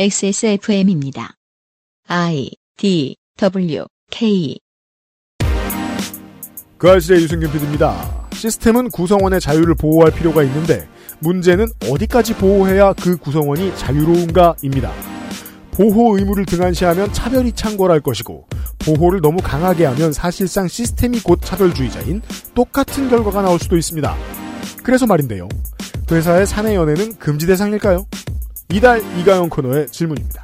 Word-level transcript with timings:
XSFM입니다. 0.00 1.34
I 2.06 2.52
D 2.76 3.16
W 3.36 3.84
K 4.12 4.56
그 6.76 6.88
아실의 6.88 7.24
유승균 7.24 7.50
PD입니다. 7.50 8.28
시스템은 8.32 8.90
구성원의 8.90 9.40
자유를 9.40 9.74
보호할 9.74 10.12
필요가 10.12 10.44
있는데 10.44 10.88
문제는 11.18 11.66
어디까지 11.90 12.36
보호해야 12.36 12.92
그 12.92 13.16
구성원이 13.16 13.76
자유로운가입니다. 13.76 14.92
보호 15.72 16.16
의무를 16.16 16.46
등한시하면 16.46 17.12
차별이 17.12 17.50
창궐할 17.50 17.98
것이고 17.98 18.46
보호를 18.78 19.20
너무 19.20 19.42
강하게 19.42 19.86
하면 19.86 20.12
사실상 20.12 20.68
시스템이 20.68 21.22
곧 21.24 21.40
차별주의자인 21.42 22.22
똑같은 22.54 23.08
결과가 23.08 23.42
나올 23.42 23.58
수도 23.58 23.76
있습니다. 23.76 24.16
그래서 24.84 25.06
말인데요. 25.08 25.48
회사의 26.08 26.46
사내 26.46 26.76
연애는 26.76 27.16
금지 27.18 27.48
대상일까요? 27.48 28.06
이달 28.70 29.00
이가영 29.18 29.48
코너의 29.48 29.88
질문입니다. 29.88 30.42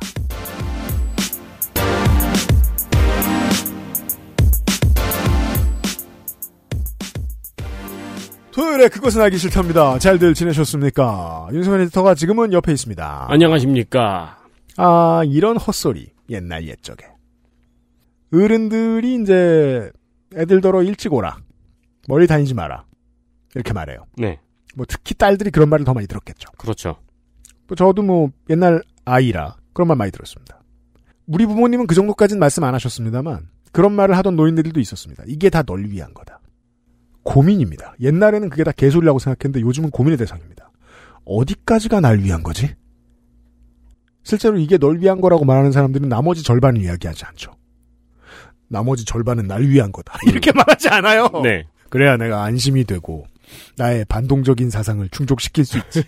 토요일에 8.51 8.89
그것은 8.89 9.21
알기 9.21 9.37
싫답니다. 9.37 9.99
잘들 9.99 10.33
지내셨습니까? 10.33 11.49
윤성현 11.53 11.83
에디터가 11.83 12.15
지금은 12.15 12.55
옆에 12.55 12.73
있습니다. 12.73 13.27
안녕하십니까. 13.29 14.39
아, 14.79 15.23
이런 15.27 15.59
헛소리. 15.59 16.13
옛날 16.31 16.67
옛적에. 16.67 17.07
어른들이 18.33 19.21
이제 19.21 19.91
애들더러 20.35 20.83
일찍 20.83 21.13
오라. 21.13 21.37
멀리 22.09 22.27
다니지 22.27 22.55
마라. 22.55 22.87
이렇게 23.55 23.75
말해요. 23.75 24.07
네, 24.17 24.41
뭐 24.75 24.87
특히 24.89 25.15
딸들이 25.15 25.51
그런 25.51 25.69
말을 25.69 25.85
더 25.85 25.93
많이 25.93 26.07
들었겠죠. 26.07 26.51
그렇죠. 26.57 26.97
뭐 27.67 27.77
저도 27.77 28.03
뭐 28.03 28.31
옛날 28.51 28.83
아이라 29.05 29.57
그런 29.73 29.89
말 29.89 29.97
많이 29.97 30.11
들었습니다. 30.11 30.61
우리 31.27 31.47
부모님은 31.47 31.87
그 31.87 31.95
정도까지는 31.95 32.39
말씀 32.39 32.65
안 32.65 32.75
하셨습니다만 32.75 33.49
그런 33.73 33.93
말을 33.93 34.17
하던 34.19 34.37
노인들도 34.37 34.79
있었습니다. 34.81 35.25
이게 35.27 35.51
다 35.51 35.63
널 35.63 35.85
위한 35.87 36.13
거다. 36.15 36.41
고민입니다. 37.23 37.95
옛날에는 38.01 38.51
그게 38.51 38.65
다 38.65 38.73
개소리라고 38.73 39.19
생각했는데 39.19 39.61
요즘은 39.67 39.91
고민의 39.91 40.19
대상입니다. 40.19 40.71
어디까지가 41.25 42.01
날 42.01 42.19
위한 42.19 42.43
거지? 42.43 42.75
실제로 44.23 44.59
이게 44.59 44.77
널 44.79 45.01
위한 45.01 45.21
거라고 45.21 45.45
말하는 45.45 45.73
사람들은 45.73 46.09
나머지 46.09 46.43
절반을 46.43 46.83
이야기하지 46.83 47.25
않죠. 47.25 47.53
나머지 48.69 49.05
절반은 49.05 49.47
날 49.47 49.63
위한 49.63 49.91
거다. 49.93 50.19
이렇게 50.29 50.53
말하지 50.53 50.89
않아요. 50.89 51.29
네. 51.43 51.67
그래야 51.89 52.17
내가 52.17 52.43
안심이 52.45 52.85
되고 52.85 53.25
나의 53.77 54.05
반동적인 54.07 54.71
사상을 54.71 55.09
충족시킬 55.11 55.65
수 55.65 55.79
있지. 55.79 56.03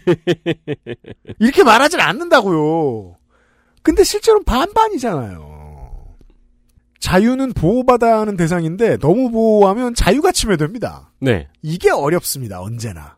이렇게 1.39 1.65
말하진 1.65 2.01
않는다고요. 2.01 3.17
근데 3.83 4.05
실제로는 4.05 4.45
반반이잖아요. 4.45 5.57
자유는 6.99 7.53
보호받아야 7.53 8.19
하는 8.19 8.37
대상인데 8.37 8.99
너무 8.99 9.31
보호하면 9.31 9.95
자유가 9.95 10.33
침해됩니다. 10.33 11.13
네. 11.21 11.49
이게 11.63 11.91
어렵습니다. 11.91 12.61
언제나. 12.61 13.17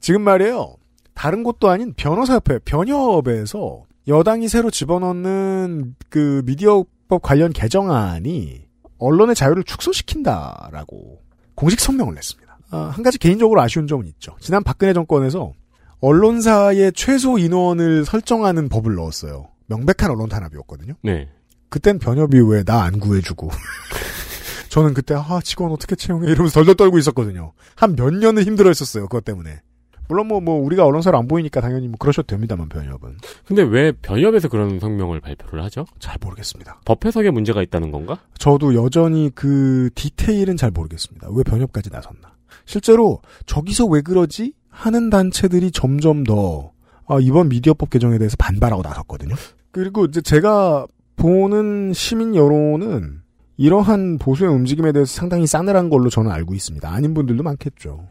지금 0.00 0.22
말이에요. 0.22 0.76
다른 1.14 1.42
곳도 1.42 1.68
아닌 1.68 1.94
변호사협회, 1.94 2.60
변협에서 2.64 3.84
여당이 4.06 4.48
새로 4.48 4.70
집어넣는 4.70 5.96
그 6.08 6.42
미디어법 6.44 7.22
관련 7.22 7.52
개정안이 7.52 8.66
언론의 8.98 9.34
자유를 9.34 9.64
축소시킨다라고 9.64 11.20
공식 11.54 11.80
성명을 11.80 12.14
냈습니다. 12.14 12.47
아, 12.70 12.90
한 12.94 13.02
가지 13.02 13.18
개인적으로 13.18 13.60
아쉬운 13.60 13.86
점은 13.86 14.06
있죠. 14.06 14.36
지난 14.40 14.62
박근혜 14.62 14.92
정권에서 14.92 15.52
언론사의 16.00 16.92
최소 16.94 17.38
인원을 17.38 18.04
설정하는 18.04 18.68
법을 18.68 18.94
넣었어요. 18.94 19.48
명백한 19.66 20.10
언론 20.10 20.28
탄압이었거든요. 20.28 20.94
네. 21.02 21.28
그땐 21.70 21.98
변협이 21.98 22.38
왜 22.40 22.62
나 22.64 22.82
안 22.82 22.98
구해주고. 22.98 23.50
저는 24.70 24.94
그때, 24.94 25.14
아, 25.14 25.40
직원 25.42 25.72
어떻게 25.72 25.96
채용해? 25.96 26.30
이러면서 26.30 26.54
덜덜 26.60 26.74
떨고 26.76 26.98
있었거든요. 26.98 27.52
한 27.74 27.96
몇 27.96 28.12
년을 28.14 28.44
힘들어 28.44 28.68
했었어요, 28.68 29.04
그것 29.08 29.24
때문에. 29.24 29.60
물론 30.08 30.26
뭐, 30.28 30.40
뭐, 30.40 30.54
우리가 30.64 30.84
언론사를 30.86 31.18
안 31.18 31.26
보이니까 31.28 31.60
당연히 31.60 31.88
뭐 31.88 31.96
그러셔도 31.98 32.26
됩니다만, 32.26 32.68
변협은. 32.68 33.16
근데 33.46 33.62
왜 33.62 33.92
변협에서 33.92 34.48
그런 34.48 34.78
성명을 34.80 35.20
발표를 35.20 35.62
하죠? 35.64 35.84
잘 35.98 36.16
모르겠습니다. 36.20 36.80
법 36.84 37.04
해석에 37.04 37.30
문제가 37.30 37.62
있다는 37.62 37.90
건가? 37.90 38.18
저도 38.38 38.74
여전히 38.74 39.30
그 39.34 39.90
디테일은 39.94 40.56
잘 40.56 40.70
모르겠습니다. 40.70 41.28
왜 41.32 41.42
변협까지 41.42 41.90
나섰나. 41.90 42.32
실제로, 42.64 43.20
저기서 43.46 43.86
왜 43.86 44.00
그러지? 44.00 44.52
하는 44.68 45.10
단체들이 45.10 45.70
점점 45.72 46.24
더, 46.24 46.72
아, 47.06 47.18
이번 47.20 47.48
미디어법 47.48 47.90
개정에 47.90 48.18
대해서 48.18 48.36
반발하고 48.38 48.82
나섰거든요. 48.82 49.34
그리고 49.70 50.04
이제 50.04 50.20
제가 50.20 50.86
보는 51.16 51.92
시민 51.92 52.34
여론은 52.34 53.20
이러한 53.56 54.18
보수의 54.18 54.50
움직임에 54.50 54.92
대해서 54.92 55.12
상당히 55.12 55.46
싸늘한 55.46 55.90
걸로 55.90 56.08
저는 56.10 56.30
알고 56.30 56.54
있습니다. 56.54 56.88
아닌 56.88 57.12
분들도 57.12 57.42
많겠죠. 57.42 58.06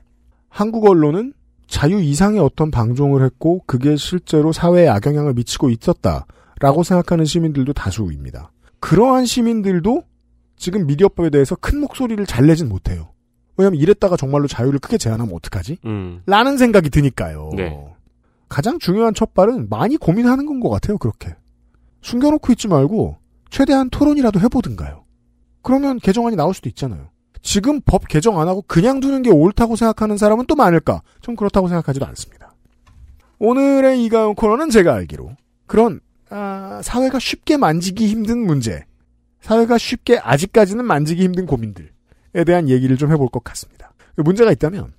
한국 0.49 0.85
언론은 0.85 1.33
자유 1.67 2.01
이상의 2.01 2.39
어떤 2.39 2.69
방종을 2.71 3.23
했고 3.23 3.61
그게 3.65 3.95
실제로 3.95 4.51
사회에 4.51 4.87
악영향을 4.87 5.33
미치고 5.33 5.69
있었다라고 5.69 6.83
생각하는 6.83 7.25
시민들도 7.25 7.73
다수입니다. 7.73 8.51
그러한 8.79 9.25
시민들도 9.25 10.03
지금 10.57 10.85
미디어법에 10.85 11.29
대해서 11.29 11.55
큰 11.55 11.79
목소리를 11.79 12.25
잘 12.25 12.47
내진 12.47 12.67
못해요. 12.67 13.11
왜냐하면 13.57 13.79
이랬다가 13.79 14.16
정말로 14.18 14.47
자유를 14.47 14.79
크게 14.79 14.97
제한하면 14.97 15.34
어떡하지? 15.35 15.78
음. 15.85 16.22
라는 16.25 16.57
생각이 16.57 16.90
드니까요. 16.90 17.51
네. 17.56 17.75
가장 18.50 18.79
중요한 18.79 19.13
첫발은 19.13 19.68
많이 19.69 19.97
고민하는 19.97 20.45
건 20.45 20.59
것 20.59 20.69
같아요. 20.69 20.97
그렇게. 20.97 21.35
숨겨놓고 22.01 22.53
있지 22.53 22.67
말고 22.67 23.17
최대한 23.50 23.90
토론이라도 23.90 24.40
해보든가요. 24.40 25.03
그러면 25.63 26.00
개정안이 26.00 26.35
나올 26.35 26.53
수도 26.53 26.69
있잖아요. 26.69 27.09
지금 27.41 27.81
법 27.81 28.07
개정 28.07 28.40
안 28.40 28.47
하고 28.47 28.63
그냥 28.67 29.00
두는 29.00 29.22
게 29.22 29.29
옳다고 29.29 29.75
생각하는 29.75 30.17
사람은 30.17 30.46
또 30.47 30.56
많을까? 30.56 31.01
전 31.22 31.35
그렇다고 31.35 31.67
생각하지도 31.67 32.06
않습니다. 32.07 32.53
오늘의 33.40 34.03
이가용 34.06 34.35
코너는 34.35 34.69
제가 34.69 34.94
알기로 34.96 35.31
그런 35.66 36.00
아, 36.29 36.81
사회가 36.84 37.19
쉽게 37.19 37.57
만지기 37.57 38.07
힘든 38.07 38.46
문제, 38.46 38.84
사회가 39.41 39.78
쉽게 39.78 40.17
아직까지는 40.19 40.84
만지기 40.85 41.23
힘든 41.23 41.46
고민들에 41.46 41.88
대한 42.43 42.69
얘기를 42.69 42.97
좀 42.97 43.11
해볼 43.11 43.29
것 43.29 43.43
같습니다. 43.43 43.93
문제가 44.15 44.51
있다면 44.51 44.93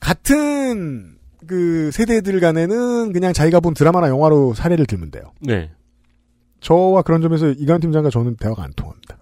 같은 0.00 1.16
그 1.46 1.90
세대들 1.92 2.40
간에는 2.40 3.12
그냥 3.12 3.32
자기가 3.32 3.60
본 3.60 3.74
드라마나 3.74 4.08
영화로 4.08 4.54
사례를 4.54 4.86
들면 4.86 5.10
돼요. 5.10 5.32
네. 5.40 5.70
저와 6.60 7.02
그런 7.02 7.22
점에서 7.22 7.48
이관 7.50 7.80
팀장과 7.80 8.10
저는 8.10 8.36
대화가 8.36 8.64
안 8.64 8.72
통합니다. 8.74 9.16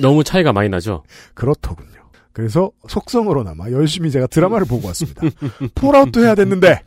너무 0.00 0.24
차이가 0.24 0.52
많이 0.52 0.68
나죠? 0.68 1.04
그렇더군요. 1.34 2.00
그래서 2.32 2.70
속성으로나마 2.88 3.70
열심히 3.70 4.10
제가 4.10 4.26
드라마를 4.26 4.66
보고 4.66 4.86
왔습니다. 4.88 5.22
폴아웃도 5.74 6.20
해야 6.20 6.34
됐는데 6.34 6.82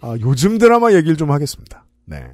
아, 0.00 0.16
요즘 0.20 0.58
드라마 0.58 0.92
얘기를 0.92 1.16
좀 1.16 1.30
하겠습니다. 1.30 1.84
네. 2.04 2.24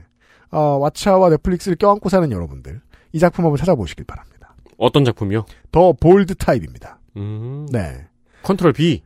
아, 0.50 0.58
왓챠와 0.58 1.30
넷플릭스를 1.30 1.76
껴안고 1.76 2.08
사는 2.08 2.30
여러분들 2.30 2.80
이 3.12 3.18
작품 3.18 3.44
한번 3.44 3.58
찾아보시길 3.58 4.04
바랍니다. 4.04 4.33
어떤 4.78 5.04
작품이요? 5.04 5.44
The 5.72 5.92
Bold 5.92 6.34
Type입니다. 6.34 7.00
음. 7.16 7.66
네. 7.70 8.06
Control 8.42 8.72
B. 8.72 9.02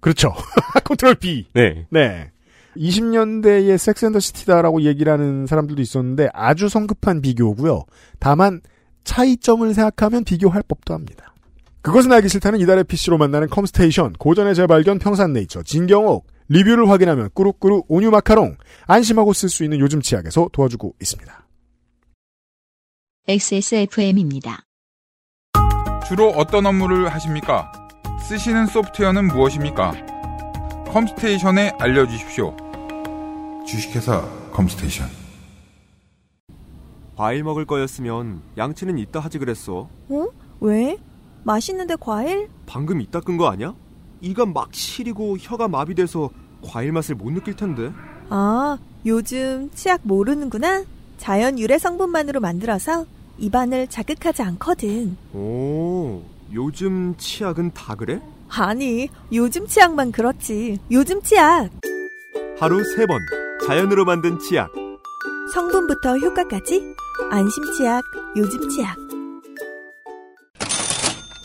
그렇죠. 0.00 0.32
Control 0.84 1.14
B. 1.16 1.46
네. 1.54 1.86
네. 1.90 2.30
20년대의 2.76 3.76
섹스앤더 3.78 4.20
시티다라고 4.20 4.82
얘기를 4.82 5.12
하는 5.12 5.46
사람들도 5.46 5.82
있었는데 5.82 6.28
아주 6.32 6.68
성급한 6.68 7.20
비교고요. 7.20 7.84
다만 8.18 8.60
차이점을 9.04 9.72
생각하면 9.74 10.24
비교할 10.24 10.62
법도 10.66 10.94
합니다. 10.94 11.34
그것은 11.82 12.12
알기 12.12 12.28
싫다는 12.28 12.60
이달의 12.60 12.84
PC로 12.84 13.16
만나는 13.16 13.48
컴스테이션, 13.48 14.12
고전의 14.14 14.54
재발견 14.54 14.98
평산네이처, 14.98 15.62
진경옥, 15.62 16.26
리뷰를 16.48 16.88
확인하면 16.90 17.30
꾸룩꾸룩 17.32 17.86
온유 17.88 18.10
마카롱, 18.10 18.56
안심하고 18.86 19.32
쓸 19.32 19.48
수 19.48 19.64
있는 19.64 19.78
요즘 19.78 20.02
치약에서 20.02 20.50
도와주고 20.52 20.94
있습니다. 21.00 21.46
XSFM입니다. 23.28 24.64
주로 26.10 26.30
어떤 26.30 26.66
업무를 26.66 27.08
하십니까? 27.08 27.70
쓰시는 28.20 28.66
소프트웨어는 28.66 29.28
무엇입니까? 29.28 29.92
컴스테이션에 30.88 31.74
알려주십시오. 31.78 32.56
주식회사 33.64 34.20
컴스테이션. 34.50 35.06
과일 37.16 37.44
먹을 37.44 37.64
거였으면 37.64 38.42
양치는 38.58 38.98
이따 38.98 39.20
하지 39.20 39.38
그랬어. 39.38 39.88
어? 40.08 40.26
왜? 40.58 40.96
맛있는데 41.44 41.94
과일? 42.00 42.48
방금 42.66 43.00
이따 43.00 43.20
끈 43.20 43.36
거 43.36 43.46
아니야? 43.46 43.72
이가 44.20 44.46
막 44.46 44.74
시리고 44.74 45.36
혀가 45.38 45.68
마비돼서 45.68 46.28
과일 46.60 46.90
맛을 46.90 47.14
못 47.14 47.30
느낄 47.30 47.54
텐데. 47.54 47.92
아, 48.30 48.78
요즘 49.06 49.70
치약 49.76 50.00
모르는구나? 50.02 50.82
자연 51.18 51.56
유래 51.56 51.78
성분만으로 51.78 52.40
만들어서 52.40 53.06
입안을 53.40 53.86
자극하지 53.88 54.42
않거든. 54.42 55.16
오, 55.32 56.22
요즘 56.52 57.14
치약은 57.16 57.72
다 57.74 57.94
그래? 57.94 58.20
아니, 58.48 59.08
요즘 59.32 59.66
치약만 59.66 60.12
그렇지. 60.12 60.78
요즘 60.90 61.20
치약. 61.22 61.70
하루 62.58 62.82
세 62.96 63.06
번 63.06 63.18
자연으로 63.66 64.04
만든 64.04 64.38
치약. 64.38 64.70
성분부터 65.54 66.16
효과까지 66.18 66.80
안심 67.30 67.62
치약, 67.76 68.02
요즘 68.36 68.68
치약. 68.68 68.96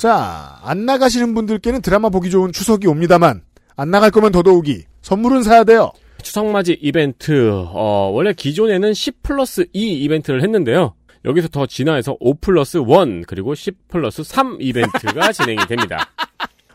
자, 0.02 0.60
안 0.64 0.86
나가시는 0.86 1.34
분들께는 1.34 1.82
드라마 1.82 2.10
보기 2.10 2.30
좋은 2.30 2.52
추석이 2.52 2.88
옵니다만, 2.88 3.42
안 3.76 3.92
나갈 3.92 4.12
거면 4.12 4.32
더더욱이 4.32 4.84
선물은 5.02 5.44
사야 5.44 5.64
돼요. 5.64 5.92
추석맞이 6.22 6.78
이벤트, 6.82 7.52
어, 7.52 8.10
원래 8.14 8.34
기존에는 8.34 8.94
10 8.94 9.24
플러스 9.24 9.66
2 9.74 10.04
이벤트를 10.04 10.44
했는데요. 10.44 10.94
여기서 11.25 11.48
더 11.50 11.66
진화해서 11.66 12.16
5 12.19 12.36
플러스 12.36 12.77
1, 12.77 13.24
그리고 13.27 13.56
10 13.56 13.88
플러스 13.88 14.24
3 14.24 14.57
이벤트가 14.62 15.31
진행이 15.33 15.66
됩니다. 15.68 16.07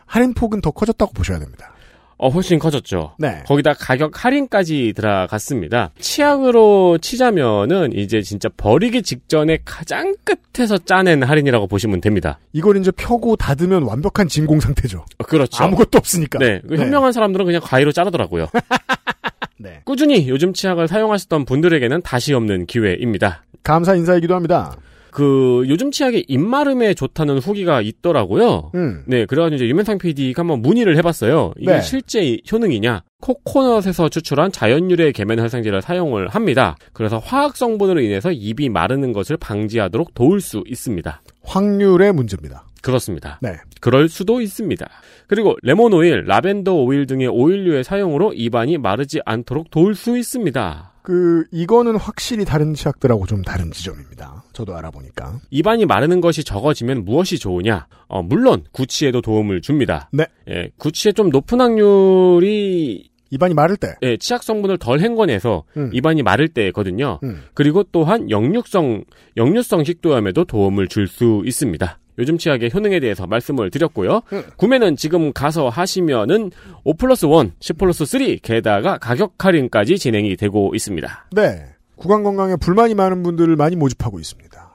할인 0.05 0.33
폭은 0.33 0.61
더 0.61 0.71
커졌다고 0.71 1.13
보셔야 1.13 1.39
됩니다. 1.39 1.73
어, 2.17 2.29
훨씬 2.29 2.59
커졌죠. 2.59 3.15
네. 3.17 3.41
거기다 3.47 3.73
가격 3.73 4.23
할인까지 4.23 4.93
들어갔습니다. 4.95 5.89
치약으로 5.99 6.99
치자면은 6.99 7.93
이제 7.93 8.21
진짜 8.21 8.47
버리기 8.55 9.01
직전에 9.01 9.57
가장 9.65 10.13
끝에서 10.23 10.77
짜낸 10.77 11.23
할인이라고 11.23 11.65
보시면 11.65 11.99
됩니다. 11.99 12.37
이걸 12.53 12.77
이제 12.77 12.91
펴고 12.91 13.37
닫으면 13.37 13.81
완벽한 13.83 14.27
진공 14.27 14.59
상태죠. 14.59 15.03
어, 15.17 15.23
그렇죠. 15.23 15.63
아무것도 15.63 15.97
없으니까. 15.97 16.37
네. 16.37 16.61
그 16.69 16.75
현명한 16.75 17.11
사람들은 17.11 17.43
그냥 17.43 17.59
가위로 17.63 17.91
자르더라고요. 17.91 18.49
네. 19.61 19.81
꾸준히 19.85 20.27
요즘 20.27 20.53
치약을 20.53 20.87
사용하셨던 20.87 21.45
분들에게는 21.45 22.01
다시 22.01 22.33
없는 22.33 22.65
기회입니다. 22.65 23.43
감사 23.63 23.95
인사이기도 23.95 24.35
합니다. 24.35 24.75
그 25.11 25.65
요즘 25.67 25.91
치약이 25.91 26.25
입마름에 26.27 26.93
좋다는 26.93 27.39
후기가 27.39 27.81
있더라고요. 27.81 28.71
음. 28.75 29.03
네, 29.05 29.25
그래가지고 29.25 29.55
이제 29.57 29.67
유명상 29.67 29.97
PD가 29.97 30.41
한번 30.41 30.61
문의를 30.61 30.97
해봤어요. 30.97 31.53
이게 31.59 31.73
네. 31.73 31.81
실제 31.81 32.37
효능이냐? 32.49 33.03
코코넛에서 33.19 34.09
추출한 34.09 34.51
자연유래 34.51 35.11
계면 35.11 35.39
활성제를 35.39 35.81
사용을 35.81 36.29
합니다. 36.29 36.77
그래서 36.93 37.19
화학 37.19 37.57
성분으로 37.57 37.99
인해서 38.01 38.31
입이 38.31 38.69
마르는 38.69 39.11
것을 39.11 39.37
방지하도록 39.37 40.13
도울 40.13 40.41
수 40.41 40.63
있습니다. 40.65 41.21
확률의 41.43 42.13
문제입니다. 42.13 42.65
그렇습니다. 42.81 43.39
네. 43.41 43.57
그럴 43.79 44.09
수도 44.09 44.41
있습니다. 44.41 44.85
그리고 45.27 45.55
레몬 45.63 45.93
오일, 45.93 46.25
라벤더 46.25 46.73
오일 46.73 47.05
등의 47.05 47.27
오일류의 47.27 47.83
사용으로 47.83 48.33
입안이 48.33 48.77
마르지 48.77 49.19
않도록 49.25 49.71
도울 49.71 49.95
수 49.95 50.17
있습니다. 50.17 50.91
그 51.03 51.45
이거는 51.51 51.95
확실히 51.95 52.45
다른 52.45 52.73
치약들하고 52.75 53.25
좀 53.25 53.41
다른 53.41 53.71
지점입니다. 53.71 54.43
저도 54.53 54.75
알아보니까. 54.75 55.39
입안이 55.49 55.85
마르는 55.85 56.21
것이 56.21 56.43
적어지면 56.43 57.05
무엇이 57.05 57.39
좋으냐? 57.39 57.87
어, 58.07 58.21
물론 58.21 58.63
구취에도 58.71 59.21
도움을 59.21 59.61
줍니다. 59.61 60.09
네. 60.13 60.25
예, 60.49 60.69
구취에 60.77 61.11
좀 61.13 61.29
높은 61.29 61.59
확률이 61.59 63.09
입안이 63.31 63.53
마를 63.53 63.77
때. 63.77 63.95
예, 64.03 64.17
치약 64.17 64.43
성분을 64.43 64.77
덜 64.77 64.99
헹궈내서 64.99 65.63
음. 65.77 65.89
입안이 65.93 66.21
마를 66.21 66.49
때거든요. 66.49 67.19
음. 67.23 67.41
그리고 67.53 67.83
또한 67.83 68.29
역류성 68.29 69.05
역류성 69.37 69.85
식도염에도 69.85 70.43
도움을 70.45 70.87
줄 70.87 71.07
수 71.07 71.41
있습니다. 71.45 71.97
요즘 72.19 72.37
치약의 72.37 72.71
효능에 72.73 72.99
대해서 72.99 73.27
말씀을 73.27 73.71
드렸고요. 73.71 74.21
음. 74.33 74.43
구매는 74.57 74.95
지금 74.95 75.33
가서 75.33 75.69
하시면은 75.69 76.51
5 76.83 76.95
플러스 76.95 77.25
1, 77.25 77.51
10 77.59 77.77
플러스 77.77 78.05
3, 78.05 78.37
게다가 78.41 78.97
가격 78.97 79.33
할인까지 79.37 79.97
진행이 79.97 80.35
되고 80.35 80.73
있습니다. 80.75 81.27
네. 81.31 81.65
구강 81.95 82.23
건강에 82.23 82.55
불만이 82.55 82.95
많은 82.95 83.21
분들을 83.23 83.55
많이 83.55 83.75
모집하고 83.75 84.19
있습니다. 84.19 84.70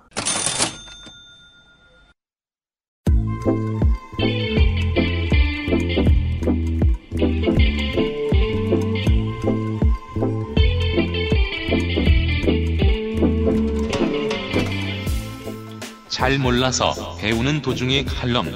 잘 16.17 16.39
몰라서 16.39 16.95
배우는 17.19 17.61
도중에 17.61 18.07
칼럼. 18.07 18.47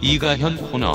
이가현 0.00 0.70
코너. 0.70 0.92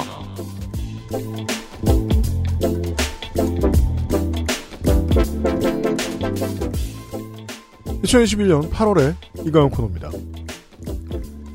2021년 8.04 8.70
8월에 8.70 9.14
이가연 9.46 9.70
코너입니다. 9.70 10.10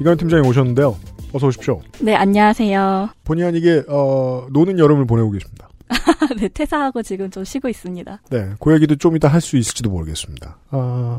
이가연 0.00 0.18
팀장이 0.18 0.46
오셨는데요. 0.46 0.96
어서 1.32 1.46
오십시오. 1.46 1.80
네, 2.00 2.14
안녕하세요. 2.14 3.10
본의 3.24 3.44
아니게 3.46 3.84
어, 3.88 4.46
노는 4.50 4.78
여름을 4.78 5.06
보내고 5.06 5.30
계십니다. 5.30 5.68
네, 6.38 6.48
퇴사하고 6.48 7.02
지금 7.02 7.30
좀 7.30 7.44
쉬고 7.44 7.68
있습니다. 7.68 8.20
네, 8.30 8.50
그 8.60 8.74
얘기도 8.74 8.96
좀 8.96 9.16
이따 9.16 9.28
할 9.28 9.40
수 9.40 9.56
있을지도 9.56 9.90
모르겠습니다. 9.90 10.58
아, 10.70 11.18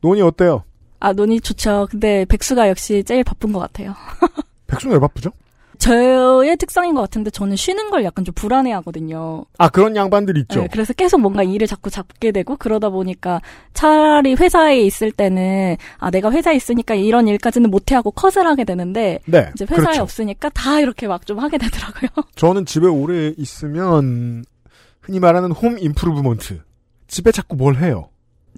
논이 0.00 0.22
어때요? 0.22 0.64
아, 1.00 1.12
논이 1.12 1.40
좋죠. 1.40 1.88
근데 1.90 2.24
백수가 2.26 2.68
역시 2.68 3.02
제일 3.04 3.24
바쁜 3.24 3.52
것 3.52 3.58
같아요. 3.60 3.94
백수는 4.68 4.94
왜 4.94 5.00
바쁘죠? 5.00 5.30
저의 5.78 6.58
특성인 6.58 6.94
것 6.94 7.00
같은데 7.00 7.30
저는 7.30 7.56
쉬는 7.56 7.88
걸 7.88 8.04
약간 8.04 8.22
좀 8.22 8.34
불안해 8.34 8.70
하거든요. 8.74 9.46
아, 9.56 9.70
그런 9.70 9.96
양반들 9.96 10.36
있죠. 10.36 10.60
네, 10.60 10.68
그래서 10.70 10.92
계속 10.92 11.22
뭔가 11.22 11.42
일을 11.42 11.66
자꾸 11.66 11.88
잡게 11.88 12.32
되고 12.32 12.54
그러다 12.56 12.90
보니까 12.90 13.40
차라리 13.72 14.34
회사에 14.34 14.82
있을 14.82 15.10
때는 15.10 15.78
아, 15.96 16.10
내가 16.10 16.30
회사에 16.30 16.54
있으니까 16.54 16.94
이런 16.94 17.26
일까지는 17.28 17.70
못해 17.70 17.94
하고 17.94 18.10
컷을 18.10 18.46
하게 18.46 18.64
되는데 18.64 19.20
네, 19.24 19.48
이제 19.54 19.64
회사에 19.64 19.78
그렇죠. 19.84 20.02
없으니까 20.02 20.50
다 20.50 20.80
이렇게 20.80 21.08
막 21.08 21.24
좀 21.24 21.38
하게 21.38 21.56
되더라고요. 21.56 22.10
저는 22.36 22.66
집에 22.66 22.86
오래 22.86 23.32
있으면 23.38 24.44
흔히 25.00 25.18
말하는 25.18 25.50
홈 25.52 25.78
임프루브먼트. 25.78 26.60
집에 27.08 27.32
자꾸 27.32 27.56
뭘 27.56 27.76
해요. 27.76 28.09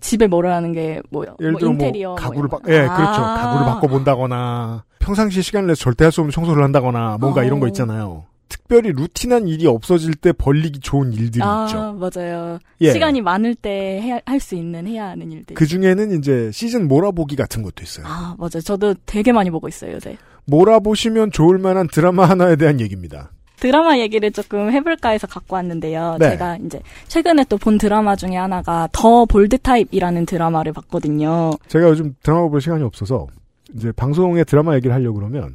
집에 0.03 0.27
뭐를 0.27 0.53
하는 0.53 0.73
게 0.73 1.01
뭐요? 1.11 1.37
예를 1.41 1.53
뭐 1.53 1.59
들어 1.61 1.71
인테리어 1.73 2.09
뭐뭐 2.11 2.21
가구를 2.21 2.49
바. 2.51 2.59
예, 2.69 2.81
아. 2.81 2.97
그렇죠. 2.97 3.23
가구를 3.23 3.67
바꿔 3.67 3.87
본다거나 3.89 4.85
평상시 4.99 5.41
시간을 5.43 5.69
내서 5.69 5.81
절대 5.81 6.05
할 6.05 6.13
수 6.13 6.21
없는 6.21 6.31
청소를 6.33 6.63
한다거나 6.63 7.17
뭔가 7.21 7.41
어. 7.41 7.45
이런 7.45 7.59
거 7.61 7.67
있잖아요. 7.69 8.25
특별히 8.49 8.93
루틴한 8.93 9.49
일이 9.49 9.67
없어질 9.67 10.15
때 10.15 10.31
벌리기 10.33 10.81
좋은 10.81 11.13
일들이 11.15 11.43
아, 11.43 11.65
있죠. 11.67 11.95
맞아요. 11.95 12.59
예. 12.83 12.93
시간이 12.93 13.23
많을 13.23 13.55
때 13.55 14.21
할 14.27 14.41
수 14.41 14.55
있는 14.55 14.87
해야 14.87 15.09
하는 15.09 15.33
일들. 15.33 15.55
그 15.55 15.67
중에는 15.67 16.19
이제 16.19 16.51
시즌 16.53 16.87
몰아보기 16.87 17.35
같은 17.37 17.63
것도 17.63 17.83
있어요. 17.83 18.05
아, 18.07 18.35
맞아요. 18.39 18.61
저도 18.63 18.95
되게 19.07 19.33
많이 19.33 19.51
보고 19.51 19.69
있어요, 19.69 19.95
요새. 19.95 20.19
몰아보시면 20.45 21.31
좋을 21.33 21.59
만한 21.59 21.87
드라마 21.91 22.27
하나에 22.29 22.57
대한 22.57 22.79
얘기입니다. 22.81 23.31
드라마 23.63 23.97
얘기를 23.99 24.33
조금 24.33 24.73
해볼까 24.73 25.11
해서 25.11 25.29
갖고 25.29 25.55
왔는데요. 25.55 26.17
네. 26.19 26.31
제가 26.31 26.57
이제 26.67 26.81
최근에 27.07 27.45
또 27.49 27.57
본 27.57 27.79
드라마 27.79 28.17
중에 28.17 28.35
하나가 28.35 28.89
더 28.91 29.25
볼드 29.25 29.59
타입이라는 29.59 30.27
드라마를 30.27 30.73
봤거든요. 30.73 31.53
제가 31.69 31.89
요즘 31.91 32.17
드라마 32.25 32.49
볼 32.49 32.61
시간이 32.61 32.83
없어서 32.83 33.29
이제 33.75 33.93
방송에 33.93 34.43
드라마 34.43 34.75
얘기를 34.75 34.93
하려고 34.93 35.15
그러면 35.21 35.55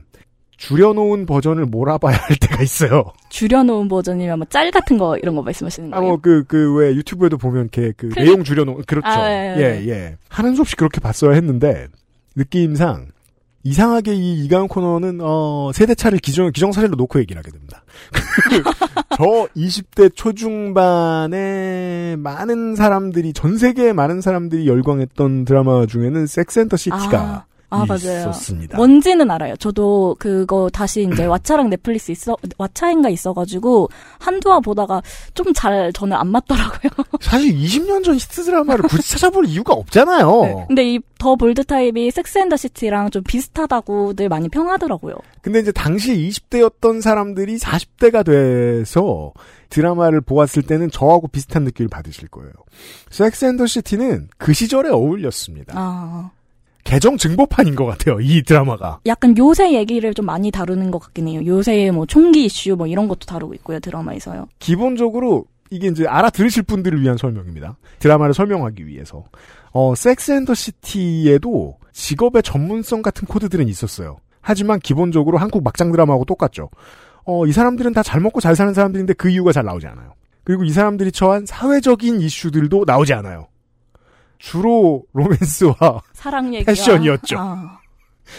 줄여놓은 0.56 1.26
버전을 1.26 1.66
몰아봐야 1.66 2.16
할 2.16 2.38
때가 2.40 2.64
있어요. 2.64 3.04
줄여놓은 3.30 3.90
버전이면 3.90 4.40
뭐 4.40 4.48
짤 4.50 4.72
같은 4.72 4.98
거 4.98 5.18
이런 5.18 5.36
거 5.36 5.42
말씀하시는 5.42 5.94
아, 5.94 5.98
거예요? 5.98 6.14
뭐, 6.14 6.20
그, 6.22 6.46
그, 6.48 6.74
왜 6.76 6.96
유튜브에도 6.96 7.38
보면 7.38 7.64
이렇게 7.74 7.92
그? 7.98 8.08
내용 8.16 8.44
줄여놓은, 8.46 8.84
그렇죠. 8.88 9.06
아, 9.08 9.30
예, 9.30 9.56
예, 9.58 9.62
예. 9.86 9.90
예. 9.90 10.18
하는 10.30 10.56
수 10.56 10.62
없이 10.62 10.76
그렇게 10.78 11.00
봤어야 11.02 11.34
했는데, 11.34 11.88
느낌상, 12.36 13.08
이상하게 13.64 14.14
이 14.14 14.46
이가연 14.46 14.68
코너는, 14.68 15.20
어, 15.22 15.72
세대차를 15.74 16.20
기정, 16.20 16.52
기정사실로 16.52 16.96
놓고 16.96 17.20
얘기를 17.20 17.40
하게 17.40 17.52
됩니다. 17.52 17.84
저 19.18 19.48
20대 19.56 20.16
초중반에 20.16 22.16
많은 22.18 22.76
사람들이, 22.76 23.34
전 23.34 23.58
세계의 23.58 23.94
많은 23.94 24.22
사람들이 24.22 24.68
열광했던 24.68 25.46
드라마 25.46 25.86
중에는 25.86 26.28
섹스앤더 26.28 26.78
시티가 26.78 27.20
아, 27.20 27.26
맞 27.26 27.46
아요. 27.70 27.84
있었습니다. 27.90 28.78
뭔지는 28.78 29.30
알아요. 29.32 29.56
저도 29.58 30.16
그거 30.20 30.70
다시 30.72 31.02
이제 31.12 31.26
왓챠랑 31.28 31.70
넷플릭스 31.70 32.12
있어, 32.12 32.36
왓챠인가 32.58 33.12
있어가지고 33.12 33.90
한두 34.20 34.50
화 34.52 34.60
보다가 34.60 35.02
좀 35.34 35.54
잘 35.54 35.92
저는 35.94 36.16
안 36.16 36.28
맞더라고요. 36.28 36.92
사실 37.22 37.54
20년 37.56 38.04
전 38.04 38.16
히트 38.16 38.44
드라마를 38.44 38.84
굳이 38.88 39.10
찾아볼 39.12 39.46
이유가 39.48 39.74
없잖아요. 39.74 40.42
네. 40.44 40.66
근데 40.68 40.94
이 40.96 41.00
더 41.18 41.36
볼드 41.36 41.64
타입이 41.66 42.12
섹스 42.12 42.38
앤더 42.38 42.58
시티랑 42.58 43.10
좀 43.10 43.24
비슷하다고들 43.24 44.30
많이 44.30 44.50
평하더라고요. 44.50 45.16
근데 45.42 45.60
이제 45.60 45.72
당시에 45.72 46.16
20대였던 46.16 47.02
사람들이 47.02 47.58
40대가 47.58 48.24
돼서 48.26 49.34
드라마를 49.70 50.22
보았을 50.22 50.64
때는 50.64 50.92
저하고 50.92 51.28
비슷한 51.28 51.64
느낌을 51.64 51.90
받으실 51.90 52.28
거예요. 52.28 52.52
섹스 53.10 53.46
앤더 53.46 53.66
시티는 53.66 54.30
그 54.38 54.54
시절에 54.54 54.90
어울렸습니다. 54.90 55.74
아. 55.76 56.32
개정 56.88 57.17
증보판인 57.17 57.75
것 57.75 57.86
같아요. 57.86 58.17
이 58.22 58.41
드라마가. 58.44 59.00
약간 59.06 59.38
요새 59.38 59.74
얘기를 59.74 60.13
좀 60.13 60.25
많이 60.25 60.51
다루는 60.51 60.89
것 60.89 61.00
같긴 61.00 61.27
해요. 61.27 61.41
요새의 61.46 61.91
뭐 61.91 62.06
총기 62.06 62.46
이슈 62.46 62.75
뭐 62.77 62.88
이런 62.88 63.10
것도 63.10 63.25
다루고 63.27 63.53
있고요, 63.56 63.79
드라마에서요. 63.82 64.48
기본적으로 64.60 65.44
이게 65.70 65.88
이제 65.88 66.08
알아들으실 66.08 66.63
분들을 66.63 67.01
위한 67.01 67.17
설명입니다. 67.17 67.75
드라마를 68.00 68.34
설명하기 68.34 68.88
위해서. 68.88 69.25
어, 69.74 69.96
섹스 69.96 70.32
앤더 70.32 70.53
시티에도 70.53 71.75
직업의 71.91 72.41
전문성 72.44 73.01
같은 73.01 73.27
코드들은 73.27 73.67
있었어요. 73.67 74.20
하지만 74.39 74.79
기본적으로 74.79 75.38
한국 75.39 75.63
막장 75.63 75.91
드라마하고 75.91 76.24
똑같죠. 76.24 76.70
어, 77.25 77.46
이 77.46 77.51
사람들은 77.51 77.91
다 77.91 78.01
잘 78.01 78.22
먹고 78.22 78.39
잘 78.39 78.56
사는 78.56 78.74
사람들인데 78.74 79.15
그 79.15 79.29
이유가 79.29 79.51
잘 79.51 79.65
나오지 79.65 79.88
않아요. 79.88 80.13
그리고 80.46 80.63
이 80.63 80.70
사람들이 80.70 81.12
처한 81.12 81.46
사회적인 81.46 82.22
이슈들도 82.22 82.86
나오지 82.88 83.12
않아요. 83.13 83.48
주로 84.39 85.03
로맨스와 85.13 85.75
사랑 86.13 86.53
얘기 86.53 86.65
패션이었죠. 86.65 87.36
아, 87.39 87.79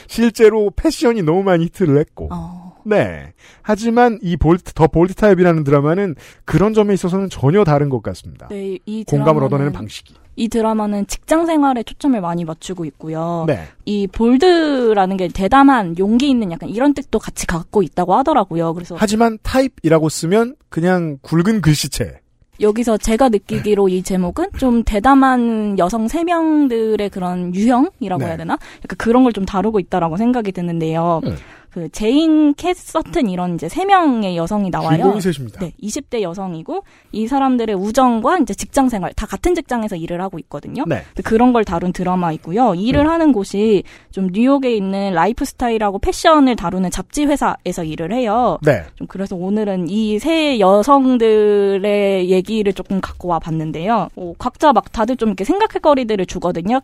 실제로 0.06 0.70
패션이 0.74 1.22
너무 1.22 1.42
많이 1.42 1.64
히트를 1.66 1.98
했고. 1.98 2.28
어. 2.32 2.76
네. 2.84 3.32
하지만 3.62 4.18
이 4.22 4.36
Bold, 4.36 4.72
The 4.72 4.86
Bold 4.86 5.14
Type이라는 5.14 5.64
드라마는 5.64 6.14
그런 6.44 6.72
점에 6.74 6.94
있어서는 6.94 7.28
전혀 7.30 7.64
다른 7.64 7.88
것 7.90 8.02
같습니다. 8.02 8.48
네, 8.48 8.78
이 8.86 9.04
공감을 9.04 9.42
드라마는- 9.42 9.44
얻어내는 9.44 9.72
방식이. 9.72 10.14
이 10.36 10.48
드라마는 10.48 11.06
직장 11.08 11.46
생활에 11.46 11.82
초점을 11.82 12.18
많이 12.20 12.44
맞추고 12.44 12.84
있고요. 12.84 13.44
네. 13.48 13.64
이 13.84 14.06
bold라는 14.06 15.16
게 15.16 15.26
대담한 15.28 15.96
용기 15.98 16.30
있는 16.30 16.52
약간 16.52 16.68
이런 16.68 16.94
뜻도 16.94 17.18
같이 17.18 17.44
갖고 17.46 17.82
있다고 17.82 18.14
하더라고요. 18.14 18.72
그래서 18.72 18.94
하지만 18.96 19.38
타입이라고 19.42 20.08
쓰면 20.08 20.54
그냥 20.68 21.18
굵은 21.22 21.60
글씨체. 21.60 22.20
여기서 22.60 22.96
제가 22.98 23.28
느끼기로 23.28 23.88
이 23.88 24.02
제목은 24.02 24.46
좀 24.58 24.82
대담한 24.82 25.78
여성 25.78 26.08
세 26.08 26.24
명들의 26.24 27.08
그런 27.10 27.54
유형이라고 27.54 28.18
네. 28.20 28.26
해야 28.26 28.36
되나? 28.36 28.54
약간 28.54 28.96
그런 28.98 29.22
걸 29.22 29.32
좀 29.32 29.44
다루고 29.44 29.78
있다라고 29.78 30.16
생각이 30.16 30.50
드는데요. 30.52 31.20
음. 31.24 31.36
그 31.70 31.88
제인, 31.90 32.54
캣, 32.54 32.76
서튼 32.76 33.28
이런 33.28 33.54
이제 33.54 33.68
세 33.68 33.84
명의 33.84 34.36
여성이 34.36 34.70
나와요. 34.70 34.98
주인공이 34.98 35.20
셋입니다. 35.20 35.60
네, 35.60 35.72
20대 35.82 36.22
여성이고 36.22 36.82
이 37.12 37.26
사람들의 37.26 37.74
우정과 37.76 38.38
이제 38.38 38.54
직장 38.54 38.88
생활 38.88 39.12
다 39.14 39.26
같은 39.26 39.54
직장에서 39.54 39.96
일을 39.96 40.20
하고 40.20 40.38
있거든요. 40.40 40.84
네. 40.86 41.02
그런 41.24 41.52
걸 41.52 41.64
다룬 41.64 41.92
드라마이고요. 41.92 42.74
일을 42.74 43.02
음. 43.06 43.10
하는 43.10 43.32
곳이 43.32 43.82
좀 44.10 44.28
뉴욕에 44.32 44.74
있는 44.74 45.12
라이프 45.12 45.44
스타일하고 45.44 45.98
패션을 45.98 46.56
다루는 46.56 46.90
잡지 46.90 47.24
회사에서 47.24 47.84
일을 47.84 48.12
해요. 48.12 48.58
네. 48.62 48.82
좀 48.96 49.06
그래서 49.06 49.36
오늘은 49.36 49.86
이 49.88 50.18
세 50.18 50.58
여성들의 50.58 52.30
얘기를 52.30 52.72
조금 52.72 53.00
갖고 53.00 53.28
와 53.28 53.38
봤는데요. 53.38 54.08
어, 54.16 54.32
각자 54.38 54.72
막 54.72 54.90
다들 54.92 55.16
좀 55.16 55.28
이렇게 55.30 55.44
생각할 55.44 55.80
거리들을 55.80 56.26
주거든요. 56.26 56.80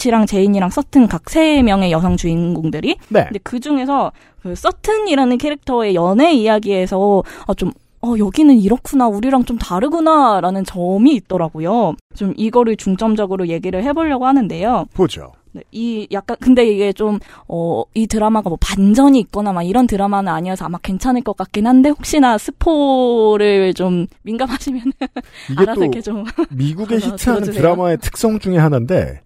캣이랑 0.00 0.26
제인이랑 0.26 0.70
서튼 0.70 1.06
각 1.08 1.24
세 1.30 1.62
명의 1.62 1.90
여성 1.90 2.16
주인공들이. 2.16 2.96
네. 3.08 3.24
근데 3.24 3.38
그 3.42 3.58
중에서 3.58 4.12
그 4.42 4.54
서튼이라는 4.54 5.38
캐릭터의 5.38 5.94
연애 5.94 6.32
이야기에서 6.32 7.22
아, 7.46 7.54
좀 7.54 7.72
어, 8.02 8.14
여기는 8.18 8.54
이렇구나, 8.60 9.08
우리랑 9.08 9.44
좀 9.46 9.56
다르구나, 9.56 10.38
라는 10.42 10.62
점이 10.62 11.14
있더라고요. 11.14 11.94
좀 12.14 12.34
이거를 12.36 12.76
중점적으로 12.76 13.48
얘기를 13.48 13.82
해보려고 13.82 14.26
하는데요. 14.26 14.84
보죠. 14.92 15.32
네, 15.52 15.62
이 15.72 16.06
약간 16.12 16.36
근데 16.40 16.66
이게 16.66 16.92
좀 16.92 17.18
어 17.48 17.84
이 17.94 18.06
드라마가 18.08 18.50
뭐 18.50 18.58
반전이 18.60 19.18
있거나 19.20 19.52
막 19.52 19.62
이런 19.62 19.86
드라마는 19.86 20.30
아니어서 20.30 20.64
아마 20.66 20.76
괜찮을 20.78 21.22
것 21.22 21.36
같긴 21.36 21.66
한데 21.66 21.88
혹시나 21.90 22.36
스포를 22.38 23.72
좀 23.74 24.06
민감하시면 24.22 24.82
알아서 25.56 25.74
또 25.76 25.82
이렇게 25.84 26.00
좀 26.00 26.24
미국의 26.50 26.98
히트하는 27.00 27.42
들어주세요. 27.42 27.54
드라마의 27.62 27.98
특성 27.98 28.38
중에 28.38 28.58
하나인데 28.58 29.20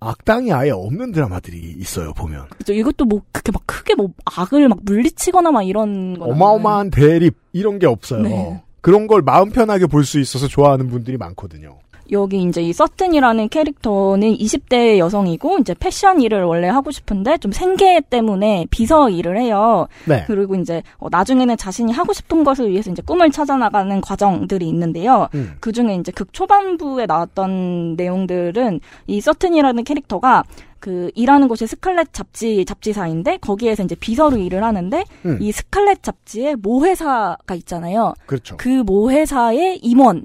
악당이 0.00 0.52
아예 0.52 0.70
없는 0.70 1.12
드라마들이 1.12 1.58
있어요 1.78 2.12
보면 2.14 2.46
그죠, 2.56 2.72
이것도 2.72 3.04
뭐 3.04 3.20
그렇게 3.32 3.52
막 3.52 3.62
크게 3.66 3.94
뭐 3.94 4.08
악을 4.24 4.68
막 4.68 4.78
물리치거나 4.82 5.50
막 5.52 5.62
이런 5.62 6.18
건 6.18 6.30
어마어마한 6.30 6.90
대립 6.90 7.36
이런 7.52 7.78
게 7.78 7.86
없어요. 7.86 8.22
네. 8.22 8.62
그런 8.80 9.06
걸 9.06 9.20
마음 9.20 9.50
편하게 9.50 9.86
볼 9.86 10.04
수 10.04 10.18
있어서 10.18 10.48
좋아하는 10.48 10.88
분들이 10.88 11.18
많거든요. 11.18 11.78
여기 12.12 12.42
이제 12.42 12.62
이 12.62 12.72
서튼이라는 12.72 13.48
캐릭터는 13.48 14.36
20대 14.36 14.98
여성이고 14.98 15.58
이제 15.58 15.74
패션 15.78 16.20
일을 16.20 16.44
원래 16.44 16.68
하고 16.68 16.90
싶은데 16.90 17.38
좀 17.38 17.52
생계 17.52 18.00
때문에 18.00 18.66
비서 18.70 19.10
일을 19.10 19.38
해요. 19.38 19.86
네. 20.06 20.24
그리고 20.26 20.54
이제 20.54 20.82
어, 20.98 21.08
나중에는 21.10 21.56
자신이 21.56 21.92
하고 21.92 22.12
싶은 22.12 22.44
것을 22.44 22.70
위해서 22.70 22.90
이제 22.90 23.02
꿈을 23.02 23.30
찾아 23.30 23.56
나가는 23.56 24.00
과정들이 24.00 24.68
있는데요. 24.68 25.28
음. 25.34 25.54
그 25.60 25.72
중에 25.72 25.94
이제 25.94 26.12
극 26.12 26.32
초반부에 26.32 27.06
나왔던 27.06 27.96
내용들은 27.96 28.80
이 29.06 29.20
서튼이라는 29.20 29.84
캐릭터가 29.84 30.44
그 30.80 31.10
일하는 31.14 31.46
곳이 31.46 31.66
스칼렛 31.66 32.12
잡지 32.12 32.64
잡지사인데 32.64 33.36
거기에서 33.36 33.82
이제 33.82 33.94
비서로 33.94 34.38
일을 34.38 34.64
하는데 34.64 35.04
음. 35.26 35.38
이 35.40 35.52
스칼렛 35.52 36.02
잡지에 36.02 36.54
모회사가 36.56 37.54
있잖아요. 37.56 38.14
그렇죠. 38.26 38.56
그 38.56 38.68
모회사의 38.68 39.78
임원 39.82 40.24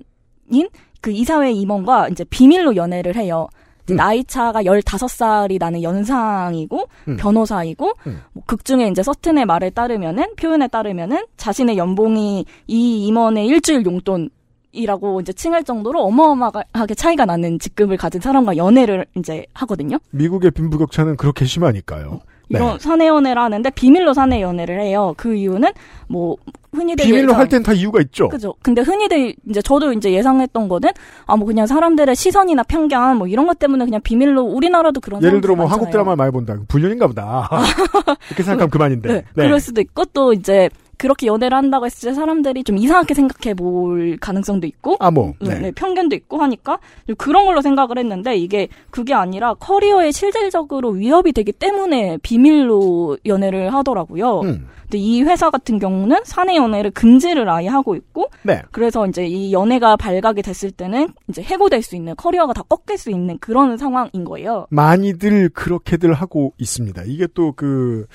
인 0.50 0.70
그 1.06 1.12
이사회 1.12 1.52
임원과 1.52 2.10
이제 2.10 2.24
비밀로 2.24 2.76
연애를 2.76 3.16
해요. 3.16 3.48
음. 3.92 3.96
나이 3.96 4.24
차가 4.24 4.64
15살이 4.64 5.60
나는 5.60 5.84
연상이고 5.84 6.90
음. 7.10 7.18
변호사이고 7.18 7.94
음. 8.08 8.22
뭐 8.34 8.44
극중에 8.48 8.88
이제 8.88 9.04
서튼의 9.04 9.46
말에 9.46 9.70
따르면은 9.70 10.36
표현에 10.36 10.68
따르면은 10.68 11.24
자신의 11.38 11.78
연봉이 11.78 12.44
이 12.66 13.06
임원의 13.06 13.46
일주일 13.46 13.86
용돈 13.86 14.32
이라고 14.72 15.22
이제 15.22 15.32
칭할 15.32 15.64
정도로 15.64 16.02
어마어마하게 16.02 16.96
차이가 16.96 17.26
나는 17.26 17.60
직급을 17.60 17.98
가진 17.98 18.20
사람과 18.20 18.58
연애를 18.58 19.06
이제 19.16 19.46
하거든요. 19.54 20.00
미국의 20.10 20.50
빈부격차는 20.50 21.18
그렇게 21.18 21.46
심하니까요. 21.46 22.20
네. 22.50 22.60
이런 22.60 22.78
사내 22.80 23.08
연애를 23.08 23.42
하는데 23.42 23.70
비밀로 23.70 24.14
사내 24.14 24.42
연애를 24.42 24.80
해요. 24.82 25.14
그 25.18 25.34
이유는 25.36 25.70
뭐 26.08 26.36
흔히들 26.74 27.06
비밀로 27.06 27.30
예상- 27.30 27.40
할 27.40 27.48
땐 27.48 27.64
다 27.64 27.72
이유가 27.74 28.02
있죠. 28.02 28.28
그죠. 28.30 28.54
근데 28.62 28.82
흔히들 28.82 29.34
이제 29.50 29.62
저도 29.62 29.94
이제 29.94 30.12
예상했던 30.12 30.68
거는 30.68 30.90
아 31.26 31.36
뭐 31.38 31.46
그냥 31.48 31.66
사람들의 31.68 32.16
시선이나 32.16 32.64
편견 32.64 33.18
뭐 33.18 33.28
이런 33.28 33.48
것 33.48 33.58
때문에 33.60 33.86
그냥 33.86 34.02
비밀로 34.02 34.44
우리나라도 34.44 35.00
그런 35.00 35.24
예를 35.24 35.42
들어 35.42 35.56
뭐 35.56 35.66
사람들 35.68 35.72
한국 35.74 35.86
많잖아요. 35.86 35.92
드라마 35.92 36.16
많이 36.16 36.32
본다. 36.32 36.58
불륜인가 36.68 37.08
보다. 37.08 37.50
이렇게 38.30 38.44
생각하면 38.44 38.70
그만인데. 38.70 39.14
네, 39.14 39.24
그럴 39.34 39.60
수도 39.60 39.80
있고 39.82 40.04
또 40.14 40.34
이제 40.34 40.70
그렇게 40.98 41.28
연애를 41.28 41.58
한다고 41.58 41.86
했을 41.86 42.10
때 42.10 42.16
사람들이 42.16 42.64
좀 42.64 42.78
이상하게 42.78 43.14
생각해 43.14 43.54
볼 43.54 44.18
가능성도 44.20 44.68
있고 44.68 44.98
아 45.00 45.12
뭐. 45.12 45.34
네, 45.42 45.50
네. 45.50 45.60
네, 45.60 45.72
편견도 45.72 46.16
있고 46.16 46.42
하니까 46.42 46.80
좀 47.08 47.16
그런 47.16 47.46
걸로 47.46 47.62
생각을 47.62 47.98
했는데 47.98 48.36
이게 48.36 48.68
그게 48.90 49.14
아니라 49.14 49.54
커리어에 49.56 50.12
실질적으로 50.12 50.90
위협이 50.90 51.34
되기 51.34 51.52
때문에 51.52 52.18
비밀로 52.22 53.18
연애를 53.26 53.74
하더라고요. 53.74 54.42
음. 54.42 54.68
근데 54.96 54.98
이 54.98 55.22
회사 55.24 55.50
같은 55.50 55.78
경우는 55.78 56.22
사내 56.24 56.56
연애를 56.56 56.92
금지를 56.92 57.50
아예 57.50 57.68
하고 57.68 57.96
있고 57.96 58.30
네. 58.44 58.62
그래서 58.72 59.06
이제 59.08 59.26
이 59.28 59.52
연애가 59.52 59.98
발각이 59.98 60.42
됐을 60.42 60.72
때는 60.72 61.10
이제 61.28 61.42
해고될 61.42 61.82
수 61.82 61.96
있는 61.96 62.16
커리어가 62.16 62.54
다 62.54 62.62
꺾일 62.64 62.98
수 62.98 63.12
있는 63.12 63.38
그런 63.40 63.78
상황인 63.78 64.24
거예요. 64.24 64.68
많이들 64.70 65.50
그렇게들 65.50 66.14
하고 66.14 66.54
있습니다. 66.58 67.04
이게 67.06 67.28
또 67.28 67.52
그 67.56 68.06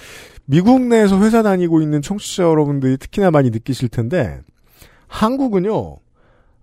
미국 0.44 0.80
내에서 0.82 1.18
회사 1.20 1.42
다니고 1.42 1.80
있는 1.80 2.02
청취자 2.02 2.42
여러분들이 2.42 2.96
특히나 2.96 3.30
많이 3.30 3.50
느끼실 3.50 3.88
텐데 3.88 4.40
한국은요. 5.06 5.99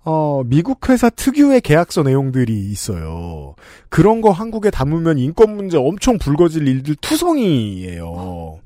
어, 0.03 0.43
미국 0.45 0.89
회사 0.89 1.09
특유의 1.09 1.62
계약서 1.62 2.03
내용들이 2.03 2.53
있어요. 2.71 3.55
그런 3.89 4.21
거 4.21 4.31
한국에 4.31 4.69
담으면 4.69 5.17
인권 5.17 5.55
문제 5.55 5.77
엄청 5.77 6.17
불거질 6.17 6.67
일들 6.67 6.95
투성이에요. 7.01 8.59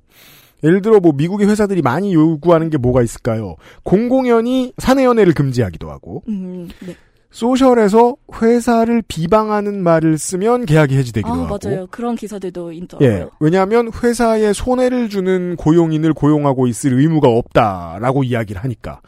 예를 0.64 0.82
들어 0.82 1.00
뭐 1.00 1.12
미국의 1.14 1.48
회사들이 1.48 1.82
많이 1.82 2.14
요구하는 2.14 2.70
게 2.70 2.78
뭐가 2.78 3.02
있을까요? 3.02 3.56
공공연히 3.84 4.74
사내 4.78 5.06
연애를 5.06 5.34
금지하기도 5.34 5.90
하고 5.90 6.24
음, 6.28 6.70
네. 6.86 6.96
소셜에서 7.32 8.18
회사를 8.42 9.02
비방하는 9.08 9.82
말을 9.82 10.18
쓰면 10.18 10.66
계약이 10.66 10.96
해지되기도 10.98 11.34
아, 11.34 11.44
하고. 11.46 11.58
맞아요. 11.64 11.88
그런 11.90 12.16
기사들도 12.16 12.74
있더라고요. 12.74 13.10
예. 13.10 13.26
왜냐하면 13.40 13.90
회사에 14.04 14.52
손해를 14.54 15.10
주는 15.10 15.56
고용인을 15.56 16.14
고용하고 16.14 16.68
있을 16.68 17.00
의무가 17.00 17.30
없다라고 17.30 18.24
이야기를 18.26 18.62
하니까. 18.64 19.00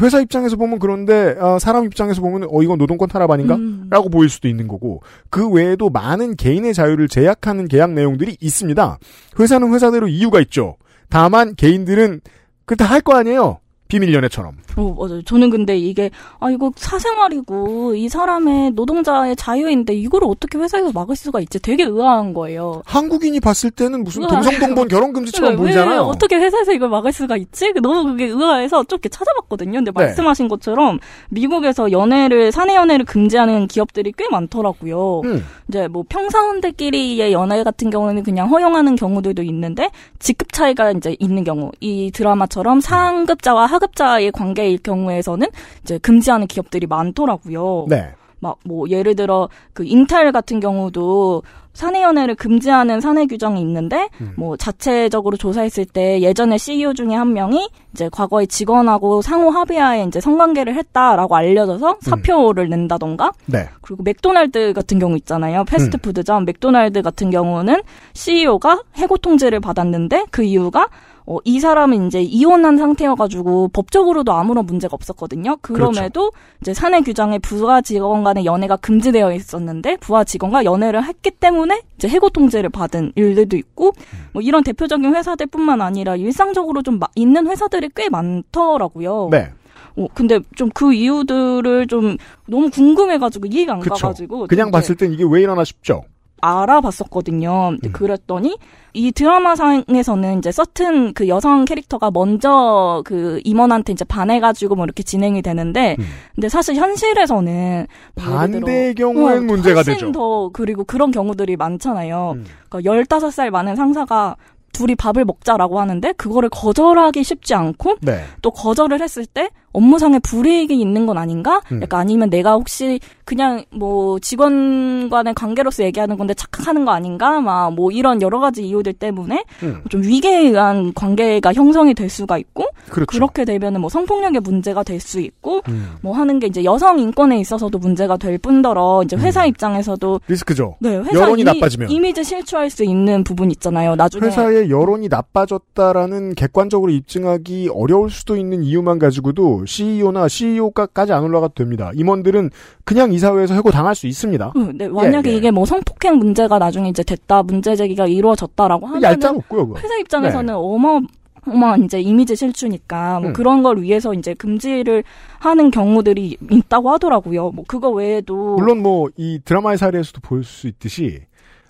회사 0.00 0.20
입장에서 0.20 0.56
보면 0.56 0.78
그런데 0.78 1.36
아, 1.38 1.58
사람 1.58 1.84
입장에서 1.84 2.20
보면 2.20 2.48
어 2.50 2.62
이건 2.62 2.78
노동권 2.78 3.08
탄압 3.08 3.30
아닌가? 3.30 3.54
음. 3.54 3.86
라고 3.88 4.08
보일 4.08 4.28
수도 4.28 4.48
있는 4.48 4.66
거고 4.66 5.02
그 5.30 5.48
외에도 5.48 5.90
많은 5.90 6.36
개인의 6.36 6.74
자유를 6.74 7.08
제약하는 7.08 7.68
계약 7.68 7.92
내용들이 7.92 8.36
있습니다. 8.40 8.98
회사는 9.38 9.72
회사대로 9.72 10.08
이유가 10.08 10.40
있죠. 10.40 10.76
다만 11.08 11.54
개인들은 11.54 12.20
그때 12.64 12.84
할거 12.84 13.14
아니에요. 13.16 13.60
비밀 13.88 14.12
연애처럼. 14.12 14.56
어, 14.76 14.94
맞아요. 14.98 15.22
저는 15.22 15.50
근데 15.50 15.76
이게, 15.78 16.10
아, 16.40 16.50
이거 16.50 16.72
사생활이고, 16.74 17.94
이 17.94 18.08
사람의 18.08 18.72
노동자의 18.72 19.36
자유인데, 19.36 19.94
이거를 19.94 20.26
어떻게 20.28 20.58
회사에서 20.58 20.90
막을 20.92 21.14
수가 21.14 21.40
있지? 21.40 21.60
되게 21.60 21.84
의아한 21.84 22.34
거예요. 22.34 22.82
한국인이 22.84 23.38
봤을 23.40 23.70
때는 23.70 24.02
무슨. 24.02 24.26
동성동본 24.26 24.88
결혼 24.88 25.12
금지처럼 25.12 25.52
왜 25.52 25.56
보이잖아요. 25.56 26.00
어떻게 26.00 26.36
회사에서 26.36 26.72
이걸 26.72 26.88
막을 26.88 27.12
수가 27.12 27.36
있지? 27.36 27.72
너무 27.80 28.10
그게 28.10 28.26
의아해서 28.26 28.82
좀 28.84 28.96
이렇게 28.96 29.08
찾아봤거든요. 29.08 29.78
근데 29.78 29.92
네. 29.92 30.04
말씀하신 30.04 30.48
것처럼, 30.48 30.98
미국에서 31.30 31.92
연애를, 31.92 32.50
사내 32.50 32.74
연애를 32.74 33.04
금지하는 33.06 33.68
기업들이 33.68 34.12
꽤 34.16 34.28
많더라고요. 34.28 35.20
음. 35.24 35.44
이제 35.68 35.86
뭐 35.88 36.04
평사원들끼리의 36.08 37.32
연애 37.32 37.62
같은 37.62 37.90
경우는 37.90 38.24
그냥 38.24 38.48
허용하는 38.48 38.96
경우들도 38.96 39.42
있는데 39.42 39.90
직급 40.18 40.52
차이가 40.52 40.90
이제 40.90 41.16
있는 41.18 41.44
경우 41.44 41.70
이 41.80 42.10
드라마처럼 42.12 42.80
상급자와 42.80 43.66
하 43.66 43.75
급자의 43.78 44.32
관계일 44.32 44.78
경우에서는 44.78 45.46
이제 45.82 45.98
금지하는 45.98 46.46
기업들이 46.46 46.86
많더라고요. 46.86 47.86
네. 47.88 48.14
막 48.40 48.56
뭐 48.64 48.88
예를 48.88 49.16
들어 49.16 49.48
그 49.72 49.84
인텔 49.84 50.32
같은 50.32 50.60
경우도 50.60 51.42
사내 51.72 52.02
연애를 52.02 52.34
금지하는 52.36 53.02
사내 53.02 53.26
규정이 53.26 53.60
있는데 53.60 54.08
음. 54.22 54.32
뭐 54.36 54.56
자체적으로 54.56 55.36
조사했을 55.36 55.84
때 55.84 56.22
예전에 56.22 56.56
CEO 56.56 56.94
중에 56.94 57.14
한 57.14 57.34
명이 57.34 57.68
이제 57.92 58.08
과거에 58.10 58.46
직원하고 58.46 59.20
상호 59.20 59.50
합의하에 59.50 60.04
이제 60.04 60.18
성관계를 60.18 60.74
했다라고 60.74 61.36
알려져서 61.36 61.98
사표를 62.00 62.70
낸다던가 62.70 63.32
네. 63.44 63.68
그리고 63.82 64.02
맥도날드 64.04 64.72
같은 64.72 64.98
경우 64.98 65.16
있잖아요. 65.16 65.60
음. 65.60 65.64
패스트푸드점 65.66 66.46
맥도날드 66.46 67.02
같은 67.02 67.30
경우는 67.30 67.82
CEO가 68.14 68.82
해고 68.96 69.18
통지를 69.18 69.60
받았는데 69.60 70.26
그 70.30 70.44
이유가 70.44 70.88
어, 71.28 71.38
이 71.44 71.58
사람은 71.58 72.06
이제 72.06 72.22
이혼한 72.22 72.76
상태여가지고 72.76 73.68
법적으로도 73.72 74.32
아무런 74.32 74.64
문제가 74.64 74.94
없었거든요. 74.94 75.56
그럼에도 75.60 76.30
이제 76.60 76.72
사내 76.72 77.00
규정에 77.00 77.38
부하 77.40 77.80
직원 77.80 78.22
간의 78.22 78.44
연애가 78.46 78.76
금지되어 78.76 79.32
있었는데 79.32 79.96
부하 79.96 80.22
직원과 80.22 80.64
연애를 80.64 81.04
했기 81.04 81.32
때문에 81.32 81.82
이제 81.96 82.08
해고 82.08 82.30
통지를 82.30 82.70
받은 82.70 83.12
일들도 83.16 83.56
있고 83.56 83.92
뭐 84.32 84.40
이런 84.40 84.62
대표적인 84.62 85.14
회사들뿐만 85.16 85.80
아니라 85.82 86.14
일상적으로 86.14 86.82
좀 86.82 87.00
마- 87.00 87.08
있는 87.16 87.48
회사들이 87.48 87.90
꽤 87.96 88.08
많더라고요. 88.08 89.28
네. 89.32 89.50
어, 89.96 90.06
근데 90.14 90.38
좀 90.54 90.70
그 90.74 90.92
이유들을 90.92 91.86
좀 91.88 92.16
너무 92.46 92.70
궁금해가지고 92.70 93.46
이해가 93.46 93.72
안 93.74 93.80
그쵸. 93.80 93.94
가가지고 93.94 94.46
그냥 94.46 94.66
좀 94.66 94.72
봤을 94.72 94.94
땐 94.94 95.12
이게 95.12 95.24
왜 95.28 95.40
이러나 95.42 95.64
싶죠. 95.64 96.02
알아봤었거든요. 96.40 97.76
음. 97.82 97.92
그랬더니 97.92 98.58
이 98.92 99.12
드라마상에서는 99.12 100.38
이제 100.38 100.52
서튼 100.52 101.12
그 101.12 101.28
여성 101.28 101.64
캐릭터가 101.64 102.10
먼저 102.10 103.02
그 103.04 103.40
임원한테 103.44 103.92
이제 103.92 104.04
반해가지고 104.04 104.74
뭐 104.74 104.84
이렇게 104.84 105.02
진행이 105.02 105.42
되는데, 105.42 105.96
음. 105.98 106.04
근데 106.34 106.48
사실 106.48 106.76
현실에서는 106.76 107.86
반대의 108.14 108.94
경우엔 108.94 109.38
어, 109.38 109.40
문제가 109.42 109.76
훨씬 109.76 109.94
되죠. 109.94 110.12
더 110.12 110.50
그리고 110.52 110.84
그런 110.84 111.10
경우들이 111.10 111.56
많잖아요. 111.56 112.34
음. 112.36 112.44
그러니까 112.68 112.90
15살 112.90 113.50
많은 113.50 113.76
상사가 113.76 114.36
둘이 114.72 114.94
밥을 114.94 115.24
먹자라고 115.24 115.80
하는데 115.80 116.12
그거를 116.12 116.50
거절하기 116.50 117.24
쉽지 117.24 117.54
않고 117.54 117.96
네. 118.02 118.24
또 118.42 118.50
거절을 118.50 119.00
했을 119.00 119.24
때 119.24 119.48
업무상의 119.76 120.20
불이익이 120.20 120.74
있는 120.80 121.06
건 121.06 121.18
아닌가? 121.18 121.60
음. 121.70 121.80
약간 121.82 122.00
아니면 122.00 122.30
내가 122.30 122.52
혹시 122.54 122.98
그냥 123.24 123.64
뭐 123.70 124.18
직원 124.20 125.10
간의 125.10 125.34
관계로서 125.34 125.82
얘기하는 125.84 126.16
건데 126.16 126.32
착각하는 126.34 126.84
거 126.84 126.92
아닌가? 126.92 127.40
막 127.40 127.66
뭐 127.76 127.90
이런 127.90 128.22
여러 128.22 128.38
가지 128.40 128.62
이유들 128.66 128.94
때문에 128.94 129.44
음. 129.62 129.82
좀 129.88 130.02
위계에 130.02 130.48
의한 130.48 130.94
관계가 130.94 131.52
형성이 131.52 131.94
될 131.94 132.08
수가 132.08 132.38
있고 132.38 132.64
그렇죠. 132.88 133.06
그렇게 133.06 133.44
되면은 133.44 133.80
뭐 133.80 133.90
성폭력의 133.90 134.40
문제가 134.40 134.82
될 134.82 134.96
수 135.00 135.20
있고 135.20 135.60
음. 135.68 135.96
뭐 136.00 136.14
하는 136.16 136.38
게 136.38 136.46
이제 136.46 136.64
여성 136.64 136.98
인권에 136.98 137.38
있어서도 137.40 137.78
문제가 137.78 138.16
될 138.16 138.38
뿐더러 138.38 139.02
이제 139.04 139.14
회사 139.16 139.42
음. 139.44 139.48
입장에서도 139.48 140.20
리스크죠. 140.26 140.76
네, 140.80 140.96
회사 140.96 141.12
여론이 141.12 141.42
이미, 141.42 141.44
나빠지면. 141.44 141.90
이미지 141.90 142.24
실추할 142.24 142.70
수 142.70 142.82
있는 142.82 143.22
부분 143.24 143.50
있잖아요. 143.50 143.94
나중에 143.94 144.26
회사의 144.26 144.70
여론이 144.70 145.08
나빠졌다라는 145.08 146.34
객관적으로 146.34 146.90
입증하기 146.92 147.70
어려울 147.74 148.10
수도 148.10 148.36
있는 148.36 148.62
이유만 148.62 148.98
가지고도 148.98 149.65
CEO나 149.66 150.28
CEO까지 150.28 151.12
안 151.12 151.24
올라가도 151.24 151.54
됩니다. 151.54 151.90
임원들은 151.94 152.50
그냥 152.84 153.12
이사회에서 153.12 153.54
해고 153.54 153.70
당할 153.70 153.94
수 153.94 154.06
있습니다. 154.06 154.52
응, 154.56 154.72
네, 154.76 154.88
만약에 154.88 155.30
예, 155.30 155.34
예. 155.34 155.36
이게 155.38 155.50
뭐 155.50 155.64
성폭행 155.66 156.16
문제가 156.16 156.58
나중에 156.58 156.88
이제 156.88 157.02
됐다, 157.02 157.42
문제 157.42 157.76
제기가 157.76 158.06
이루어졌다라고 158.06 158.86
하면 158.86 159.02
얄짤 159.02 159.36
없고요, 159.36 159.68
그거. 159.68 159.80
회사 159.80 159.96
입장에서는 159.98 160.54
어마 160.54 161.00
어마한 161.48 161.84
이제 161.84 162.00
이미지 162.00 162.34
실추니까 162.34 163.20
뭐 163.20 163.30
음. 163.30 163.32
그런 163.32 163.62
걸 163.62 163.80
위해서 163.80 164.12
이제 164.12 164.34
금지를 164.34 165.04
하는 165.38 165.70
경우들이 165.70 166.36
있다고 166.50 166.90
하더라고요. 166.90 167.50
뭐 167.52 167.64
그거 167.68 167.90
외에도 167.90 168.56
물론 168.56 168.82
뭐 168.82 169.08
이 169.16 169.38
드라마의 169.44 169.78
사례에서도 169.78 170.20
볼 170.22 170.42
수 170.42 170.66
있듯이 170.66 171.20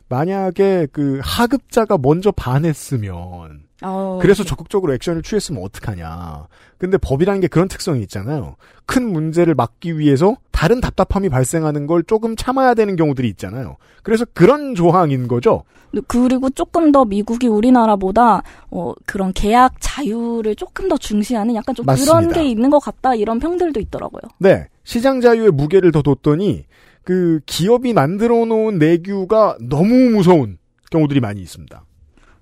만약에 0.08 0.86
그 0.92 1.20
하급자가 1.22 1.98
먼저 1.98 2.30
반했으면 2.30 3.66
어, 3.82 4.18
그래서 4.22 4.42
적극적으로 4.44 4.94
액션을 4.94 5.22
취했으면 5.22 5.62
어떡하냐. 5.62 6.46
근데 6.78 6.96
법이라는 6.96 7.40
게 7.40 7.46
그런 7.46 7.68
특성이 7.68 8.00
있잖아요. 8.02 8.56
큰 8.86 9.12
문제를 9.12 9.54
막기 9.54 9.98
위해서 9.98 10.36
다른 10.50 10.80
답답함이 10.80 11.28
발생하는 11.28 11.86
걸 11.86 12.02
조금 12.04 12.36
참아야 12.36 12.74
되는 12.74 12.96
경우들이 12.96 13.28
있잖아요. 13.30 13.76
그래서 14.02 14.24
그런 14.32 14.74
조항인 14.74 15.28
거죠. 15.28 15.64
그리고 16.06 16.50
조금 16.50 16.92
더 16.92 17.04
미국이 17.04 17.48
우리나라보다 17.48 18.42
어 18.70 18.92
그런 19.06 19.32
계약 19.32 19.74
자유를 19.80 20.54
조금 20.56 20.88
더 20.88 20.96
중시하는 20.96 21.54
약간 21.54 21.74
좀 21.74 21.86
맞습니다. 21.86 22.18
그런 22.20 22.32
게 22.32 22.44
있는 22.44 22.70
것 22.70 22.78
같다 22.78 23.14
이런 23.14 23.38
평들도 23.38 23.80
있더라고요. 23.80 24.22
네. 24.38 24.66
시장 24.84 25.20
자유의 25.20 25.50
무게를 25.50 25.92
더 25.92 26.02
뒀더니 26.02 26.64
그 27.06 27.38
기업이 27.46 27.92
만들어 27.94 28.44
놓은 28.44 28.78
내규가 28.78 29.56
너무 29.60 29.94
무서운 30.10 30.58
경우들이 30.90 31.20
많이 31.20 31.40
있습니다. 31.40 31.84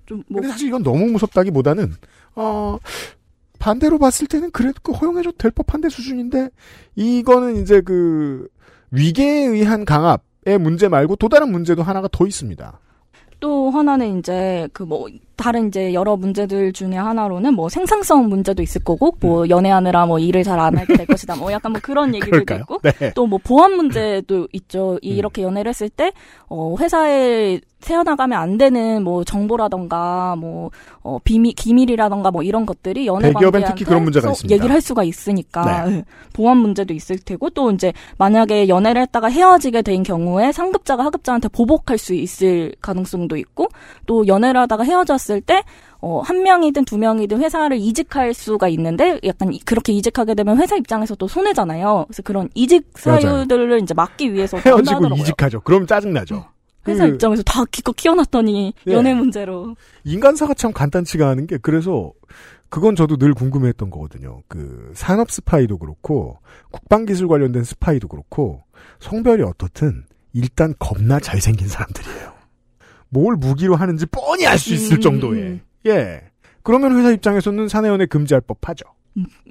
좀 0.07 0.23
뭐 0.27 0.41
근데 0.41 0.47
사실 0.51 0.67
이건 0.69 0.81
너무 0.81 1.05
무섭다기보다는 1.11 1.93
어 2.35 2.77
반대로 3.59 3.99
봤을 3.99 4.25
때는 4.27 4.49
그래도 4.49 4.79
그 4.81 4.91
허용해줘도 4.91 5.37
될 5.37 5.51
법한데 5.51 5.89
수준인데 5.89 6.49
이거는 6.95 7.61
이제 7.61 7.81
그 7.81 8.47
위계에 8.89 9.45
의한 9.45 9.85
강압의 9.85 10.57
문제 10.59 10.87
말고 10.89 11.15
또 11.17 11.29
다른 11.29 11.51
문제도 11.51 11.83
하나가 11.83 12.07
더 12.11 12.25
있습니다. 12.25 12.79
또 13.39 13.69
하나는 13.69 14.17
이제 14.19 14.67
그 14.73 14.83
뭐 14.83 15.07
다른 15.35 15.67
이제 15.67 15.93
여러 15.93 16.15
문제들 16.15 16.73
중에 16.73 16.95
하나로는 16.95 17.53
뭐 17.53 17.69
생산성 17.69 18.29
문제도 18.29 18.61
있을 18.61 18.83
거고 18.83 19.15
뭐 19.19 19.47
연애하느라 19.49 20.05
뭐 20.05 20.19
일을 20.19 20.43
잘 20.43 20.55
안 20.59 20.77
하게 20.77 20.95
될 20.95 21.05
것이다 21.07 21.35
뭐 21.35 21.51
약간 21.51 21.73
뭐 21.73 21.81
그런 21.83 22.11
그럴까요? 22.17 22.59
있고 22.61 22.79
네. 22.81 23.11
또뭐 23.13 23.39
보안 23.43 23.73
문제도 23.73 24.47
있죠. 24.53 24.97
이 25.01 25.15
이렇게 25.15 25.41
연애를 25.43 25.69
했을 25.69 25.89
때, 25.89 26.11
어, 26.47 26.75
회사에 26.79 27.59
새어나가면 27.79 28.39
안 28.39 28.57
되는 28.57 29.03
뭐 29.03 29.23
정보라던가, 29.23 30.35
뭐, 30.37 30.71
어, 31.03 31.19
비밀, 31.23 31.53
기밀이라던가 31.53 32.31
뭐 32.31 32.41
이런 32.41 32.65
것들이 32.65 33.05
연애 33.05 33.31
관계한테 33.31 33.67
특히 33.69 33.85
그런 33.85 34.03
문제가 34.03 34.27
서 34.27 34.31
있습니다. 34.31 34.55
얘기를 34.55 34.73
할 34.73 34.81
수가 34.81 35.03
있으니까. 35.03 35.85
네. 35.85 35.97
예. 35.97 36.05
보안 36.33 36.57
문제도 36.57 36.93
있을 36.93 37.19
테고, 37.19 37.51
또 37.51 37.71
이제 37.71 37.93
만약에 38.17 38.67
연애를 38.69 39.03
했다가 39.03 39.29
헤어지게 39.29 39.83
된 39.83 40.03
경우에 40.03 40.51
상급자가 40.51 41.05
하급자한테 41.05 41.49
보복할 41.49 41.97
수 41.97 42.13
있을 42.13 42.73
가능성도 42.81 43.37
있고, 43.37 43.67
또 44.07 44.25
연애를 44.25 44.61
하다가 44.61 44.83
헤어졌 44.83 45.19
을 45.33 45.41
때, 45.41 45.63
어, 46.01 46.19
한 46.21 46.43
명이든 46.43 46.85
두 46.85 46.97
명이든 46.97 47.41
회사를 47.41 47.77
이직할 47.77 48.33
수가 48.33 48.67
있는데, 48.69 49.19
약간 49.25 49.51
이- 49.53 49.59
그렇게 49.59 49.91
이직하게 49.93 50.35
되면 50.35 50.57
회사 50.59 50.75
입장에서 50.75 51.15
또 51.15 51.27
손해잖아요. 51.27 52.05
그래서 52.07 52.21
그런 52.23 52.49
이직 52.53 52.85
맞아요. 53.05 53.19
사유들을 53.21 53.81
이제 53.81 53.93
막기 53.93 54.33
위해서 54.33 54.57
헤어지고 54.57 54.95
하더라고요. 54.97 55.21
이직하죠. 55.21 55.61
그럼 55.61 55.87
짜증나죠. 55.87 56.45
회사 56.87 57.07
그 57.07 57.13
입장에서 57.13 57.41
다 57.43 57.63
기껏 57.71 57.95
키워놨더니 57.95 58.73
예. 58.87 58.91
연애 58.91 59.13
문제로. 59.15 59.75
인간사가 60.03 60.53
참 60.53 60.71
간단치가 60.71 61.27
않은 61.29 61.47
게 61.47 61.57
그래서 61.57 62.11
그건 62.69 62.95
저도 62.95 63.17
늘 63.17 63.33
궁금해했던 63.33 63.89
거거든요. 63.89 64.41
그 64.47 64.91
산업 64.93 65.31
스파이도 65.31 65.79
그렇고 65.79 66.37
국방기술 66.71 67.27
관련된 67.27 67.63
스파이도 67.63 68.07
그렇고 68.07 68.61
성별이 68.99 69.41
어떻든 69.41 70.03
일단 70.33 70.75
겁나 70.77 71.19
잘생긴 71.19 71.67
사람들이에요. 71.67 72.34
뭘 73.09 73.35
무기로 73.35 73.75
하는지 73.75 74.05
뻔히 74.07 74.45
알 74.47 74.57
수 74.57 74.73
있을 74.73 74.97
음, 74.97 75.01
정도의. 75.01 75.41
음. 75.41 75.61
예. 75.87 76.21
그러면 76.63 76.97
회사 76.97 77.11
입장에서는 77.11 77.67
사내연애 77.67 78.05
금지할 78.07 78.41
법하죠. 78.41 78.85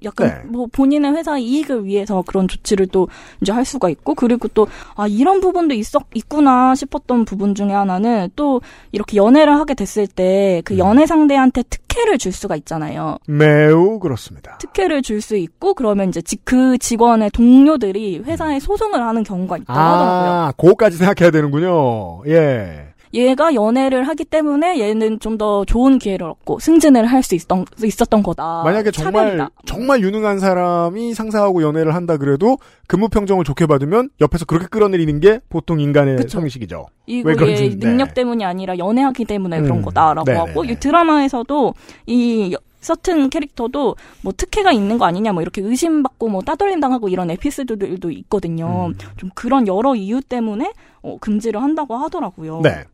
약간 0.04 0.28
네. 0.28 0.48
뭐 0.50 0.66
본인의 0.70 1.12
회사 1.14 1.38
이익을 1.38 1.86
위해서 1.86 2.22
그런 2.26 2.46
조치를 2.48 2.88
또 2.88 3.08
이제 3.40 3.50
할 3.50 3.64
수가 3.64 3.88
있고 3.88 4.14
그리고 4.14 4.46
또 4.48 4.66
아 4.94 5.06
이런 5.06 5.40
부분도 5.40 5.72
있었 5.74 6.02
있구나 6.12 6.74
싶었던 6.74 7.24
부분 7.24 7.54
중에 7.54 7.70
하나는 7.72 8.28
또 8.36 8.60
이렇게 8.92 9.16
연애를 9.16 9.56
하게 9.56 9.72
됐을 9.72 10.06
때 10.06 10.58
음. 10.58 10.62
그 10.66 10.76
연애 10.76 11.06
상대한테 11.06 11.62
특혜를 11.62 12.18
줄 12.18 12.32
수가 12.32 12.56
있잖아요. 12.56 13.16
매우 13.26 13.98
그렇습니다. 14.00 14.58
특혜를 14.58 15.00
줄 15.00 15.22
수 15.22 15.34
있고 15.36 15.72
그러면 15.72 16.10
이제 16.10 16.20
지- 16.20 16.36
그 16.44 16.76
직원의 16.76 17.30
동료들이 17.30 18.18
회사에 18.26 18.60
소송을 18.60 19.00
하는 19.02 19.22
경우가 19.22 19.56
있다고 19.58 19.78
하더라고요. 19.80 20.30
아, 20.30 20.52
그거까지 20.58 20.98
생각해야 20.98 21.30
되는군요. 21.30 22.24
예. 22.26 22.88
얘가 23.14 23.54
연애를 23.54 24.04
하기 24.08 24.24
때문에 24.24 24.78
얘는 24.80 25.20
좀 25.20 25.38
더 25.38 25.64
좋은 25.64 25.98
기회를 25.98 26.26
얻고 26.28 26.58
승진을 26.60 27.06
할 27.06 27.22
수 27.22 27.34
있었던, 27.34 27.64
있었던 27.82 28.22
거다. 28.22 28.62
만약에 28.64 28.90
정말 28.92 29.14
아, 29.14 29.20
차별이다. 29.30 29.50
정말 29.66 30.00
유능한 30.02 30.38
사람이 30.38 31.14
상사하고 31.14 31.62
연애를 31.62 31.94
한다 31.94 32.16
그래도 32.16 32.58
근무 32.86 33.08
평정을 33.08 33.44
좋게 33.44 33.66
받으면 33.66 34.10
옆에서 34.20 34.44
그렇게 34.44 34.66
끌어내리는 34.68 35.18
게 35.20 35.40
보통 35.48 35.80
인간의 35.80 36.16
그쵸. 36.16 36.28
성식이죠. 36.40 36.86
이거 37.06 37.28
왜얘 37.28 37.36
그런지, 37.36 37.78
능력 37.78 38.08
네. 38.08 38.14
때문이 38.14 38.44
아니라 38.44 38.78
연애하기 38.78 39.24
때문에 39.24 39.58
음, 39.58 39.62
그런 39.64 39.82
거다라고 39.82 40.24
네네네. 40.30 40.48
하고 40.50 40.64
이 40.64 40.76
드라마에서도 40.78 41.74
이 42.06 42.52
여- 42.52 42.58
서튼 42.80 43.30
캐릭터도 43.30 43.96
뭐 44.22 44.32
특혜가 44.36 44.70
있는 44.72 44.98
거 44.98 45.06
아니냐 45.06 45.32
뭐 45.32 45.40
이렇게 45.40 45.62
의심받고 45.62 46.28
뭐 46.28 46.42
따돌림 46.42 46.80
당하고 46.80 47.08
이런 47.08 47.30
에피소드들도 47.30 48.10
있거든요. 48.10 48.88
음. 48.88 48.94
좀 49.16 49.30
그런 49.34 49.66
여러 49.66 49.94
이유 49.94 50.20
때문에 50.20 50.70
어, 51.02 51.16
금지를 51.18 51.62
한다고 51.62 51.96
하더라고요. 51.96 52.60
네. 52.62 52.84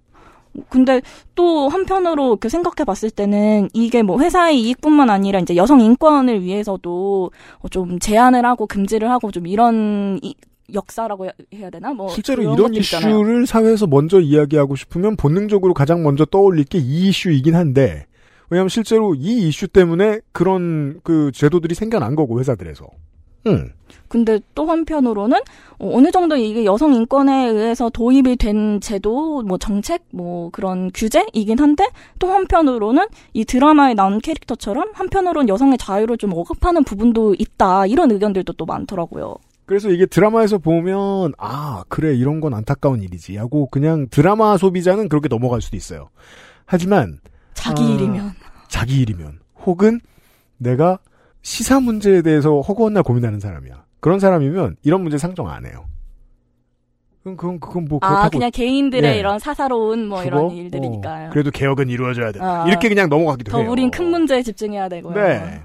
근데 0.69 1.01
또 1.35 1.69
한편으로 1.69 2.29
이렇게 2.33 2.49
생각해 2.49 2.85
봤을 2.85 3.11
때는 3.11 3.69
이게 3.73 4.03
뭐 4.03 4.19
회사의 4.21 4.61
이익뿐만 4.61 5.09
아니라 5.11 5.39
이제 5.41 5.55
여성 5.57 5.81
인권을 5.81 6.43
위해서도 6.43 7.31
어, 7.61 7.69
좀 7.69 7.99
제한을 7.99 8.45
하고 8.45 8.67
금지를 8.67 9.11
하고 9.11 9.31
좀 9.31 9.47
이런 9.47 10.19
이- 10.23 10.35
역사라고 10.73 11.27
해- 11.27 11.33
해야 11.55 11.71
되나? 11.71 11.93
뭐 11.93 12.09
실제로 12.11 12.43
이런 12.43 12.75
있잖아요. 12.75 13.11
이슈를 13.19 13.47
사회에서 13.47 13.87
먼저 13.87 14.21
이야기하고 14.21 14.77
싶으면 14.77 15.17
본능적으로 15.17 15.75
가장 15.75 16.03
먼저 16.03 16.25
떠올릴 16.25 16.65
게 16.65 16.79
이 16.79 17.09
이슈이긴 17.09 17.55
한데 17.57 18.07
왜냐하면 18.51 18.69
실제로 18.69 19.15
이 19.15 19.49
이슈 19.49 19.69
때문에 19.69 20.21
그런 20.33 21.01
그 21.05 21.31
제도들이 21.33 21.75
생겨난 21.75 22.15
거고 22.17 22.39
회사들에서. 22.41 22.87
음. 23.47 23.73
근데 24.09 24.41
또 24.55 24.67
한편으로는 24.67 25.39
어, 25.79 25.97
어느 25.97 26.11
정도 26.11 26.37
이게 26.37 26.65
여성 26.65 26.95
인권에 26.95 27.49
의해서 27.49 27.91
도입이 27.91 28.37
된 28.37 28.81
제도, 28.81 29.43
뭐 29.43 29.57
정책, 29.57 30.03
뭐 30.11 30.51
그런 30.51 30.91
규제이긴 30.93 31.59
한데 31.59 31.89
또 32.19 32.33
한편으로는 32.33 33.07
이 33.33 33.45
드라마에 33.45 33.95
나온 33.95 34.19
캐릭터처럼 34.19 34.91
한편으로는 34.95 35.49
여성의 35.49 35.79
자유를 35.79 36.19
좀 36.19 36.33
억압하는 36.33 36.85
부분도 36.85 37.37
있다 37.39 37.87
이런 37.87 38.11
의견들도 38.11 38.53
또 38.55 38.67
많더라고요. 38.67 39.37
그래서 39.65 39.89
이게 39.91 40.05
드라마에서 40.05 40.59
보면 40.59 41.33
아 41.39 41.85
그래 41.89 42.13
이런 42.13 42.41
건 42.41 42.55
안타까운 42.55 43.03
일이지 43.03 43.37
하고 43.37 43.69
그냥 43.71 44.09
드라마 44.11 44.57
소비자는 44.57 45.09
그렇게 45.09 45.29
넘어갈 45.29 45.63
수도 45.63 45.77
있어요. 45.77 46.09
하지만 46.67 47.21
자기 47.55 47.85
아. 47.85 47.87
일이면 47.87 48.33
자기 48.67 49.01
일이면 49.01 49.39
혹은 49.65 50.01
내가 50.57 50.99
시사 51.43 51.81
문제에 51.81 52.23
대해서 52.23 52.61
허구한 52.61 52.95
날 52.95 53.03
고민하는 53.03 53.41
사람이야. 53.41 53.85
그런 54.01 54.19
사람이면 54.19 54.77
이런 54.83 55.03
문제 55.03 55.19
상정 55.19 55.49
안 55.49 55.67
해요. 55.67 55.87
그건 57.23 57.37
그건 57.37 57.61
그건 57.61 57.85
뭐 57.85 57.99
그렇다고 57.99 58.25
아 58.25 58.29
그냥 58.31 58.51
개인들의 58.51 59.15
예. 59.15 59.19
이런 59.19 59.39
사사로운 59.39 60.07
뭐 60.07 60.23
죽어? 60.23 60.29
이런 60.29 60.51
일들이니까요. 60.53 61.27
어, 61.29 61.31
그래도 61.31 61.51
개혁은 61.51 61.91
이루어져야 61.91 62.33
된다. 62.33 62.63
아. 62.63 62.67
이렇게 62.67 62.89
그냥 62.89 63.11
넘어가기도 63.11 63.53
더 63.53 63.61
해요. 63.61 63.71
우린 63.71 63.91
큰 63.91 64.07
문제에 64.07 64.43
집중해야 64.43 64.89
되고요. 64.89 65.15
네. 65.15 65.61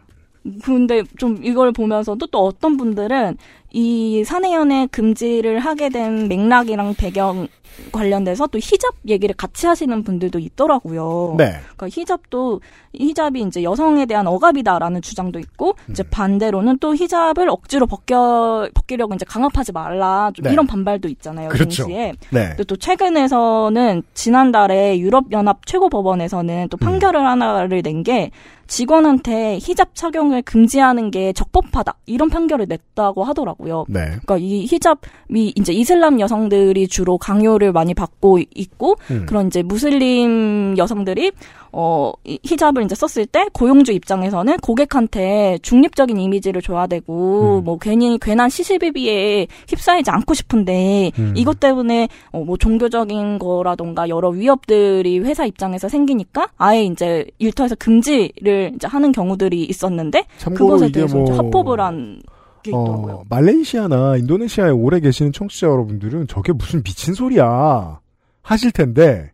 근데 0.63 1.01
좀 1.17 1.39
이걸 1.43 1.71
보면서도 1.71 2.27
또 2.27 2.45
어떤 2.45 2.77
분들은 2.77 3.37
이 3.71 4.23
사내연애 4.23 4.87
금지를 4.91 5.59
하게 5.59 5.89
된 5.89 6.27
맥락이랑 6.27 6.93
배경 6.95 7.47
관련돼서 7.91 8.47
또 8.47 8.57
히잡 8.59 8.93
얘기를 9.07 9.35
같이 9.35 9.67
하시는 9.67 10.03
분들도 10.03 10.39
있더라고요. 10.39 11.35
네. 11.37 11.51
그러니까 11.75 11.87
히잡도 11.89 12.61
히잡이 12.93 13.41
이제 13.41 13.63
여성에 13.63 14.05
대한 14.05 14.27
억압이다라는 14.27 15.01
주장도 15.01 15.39
있고 15.39 15.75
이제 15.89 16.03
음. 16.03 16.05
반대로는 16.11 16.77
또 16.79 16.95
히잡을 16.95 17.49
억지로 17.49 17.87
벗겨 17.87 18.69
벗기려고 18.73 19.13
이제 19.15 19.25
강압하지 19.27 19.71
말라 19.71 20.31
좀 20.33 20.43
네. 20.43 20.53
이런 20.53 20.67
반발도 20.67 21.09
있잖아요. 21.09 21.49
그렇죠. 21.49 21.83
동시에. 21.83 22.13
네. 22.29 22.55
또 22.67 22.75
최근에서는 22.75 24.03
지난달에 24.13 24.99
유럽 24.99 25.31
연합 25.31 25.65
최고 25.65 25.89
법원에서는 25.89 26.69
또 26.69 26.77
판결을 26.77 27.19
음. 27.19 27.25
하나를 27.25 27.81
낸 27.81 27.95
게 28.05 28.29
직원한테 28.67 29.57
히잡 29.61 29.95
착용을 29.95 30.41
금지하는 30.41 31.11
게 31.11 31.33
적법하다 31.33 31.95
이런 32.05 32.29
판결을 32.29 32.65
냈다고 32.67 33.23
하더라고요. 33.23 33.85
네. 33.87 33.99
그러니까 34.05 34.37
이 34.37 34.65
히잡이 34.65 35.53
이제 35.55 35.73
이슬람 35.73 36.19
여성들이 36.19 36.87
주로 36.87 37.17
강요를 37.17 37.64
많이 37.73 37.93
받고 37.93 38.39
있고 38.55 38.95
음. 39.11 39.25
그런 39.27 39.47
이제 39.47 39.61
무슬림 39.61 40.75
여성들이 40.77 41.31
어이 41.71 42.39
히잡을 42.43 42.83
이제 42.83 42.95
썼을 42.95 43.25
때 43.25 43.47
고용주 43.51 43.91
입장에서는 43.91 44.57
고객한테 44.59 45.59
중립적인 45.61 46.17
이미지를 46.17 46.61
줘야 46.61 46.87
되고 46.87 47.59
음. 47.59 47.63
뭐 47.65 47.77
괜히 47.77 48.17
괜한 48.21 48.49
시시비비에 48.49 49.47
휩싸이지 49.67 50.09
않고 50.09 50.33
싶은데 50.33 51.11
음. 51.19 51.33
이것 51.35 51.59
때문에 51.59 52.07
어 52.31 52.45
뭐 52.45 52.57
종교적인 52.57 53.39
거라던가 53.39 54.07
여러 54.07 54.29
위협들이 54.29 55.19
회사 55.19 55.45
입장에서 55.45 55.89
생기니까 55.89 56.49
아예 56.57 56.83
이제 56.83 57.25
일터에서 57.39 57.75
금지를 57.75 58.73
이제 58.75 58.87
하는 58.87 59.11
경우들이 59.11 59.63
있었는데 59.65 60.25
그것에 60.55 60.91
대해서 60.91 61.15
뭐 61.17 61.25
이제 61.25 61.33
합법을 61.33 61.79
한 61.81 62.21
게 62.65 62.71
있더라고요. 62.71 63.13
어, 63.13 63.23
말레이시아나 63.29 64.17
인도네시아에 64.17 64.71
오래 64.71 64.99
계시는 64.99 65.31
청취자 65.31 65.67
여러분들은 65.67 66.27
저게 66.27 66.51
무슨 66.53 66.83
미친 66.83 67.13
소리야 67.13 67.99
하실 68.41 68.71
텐데 68.71 69.31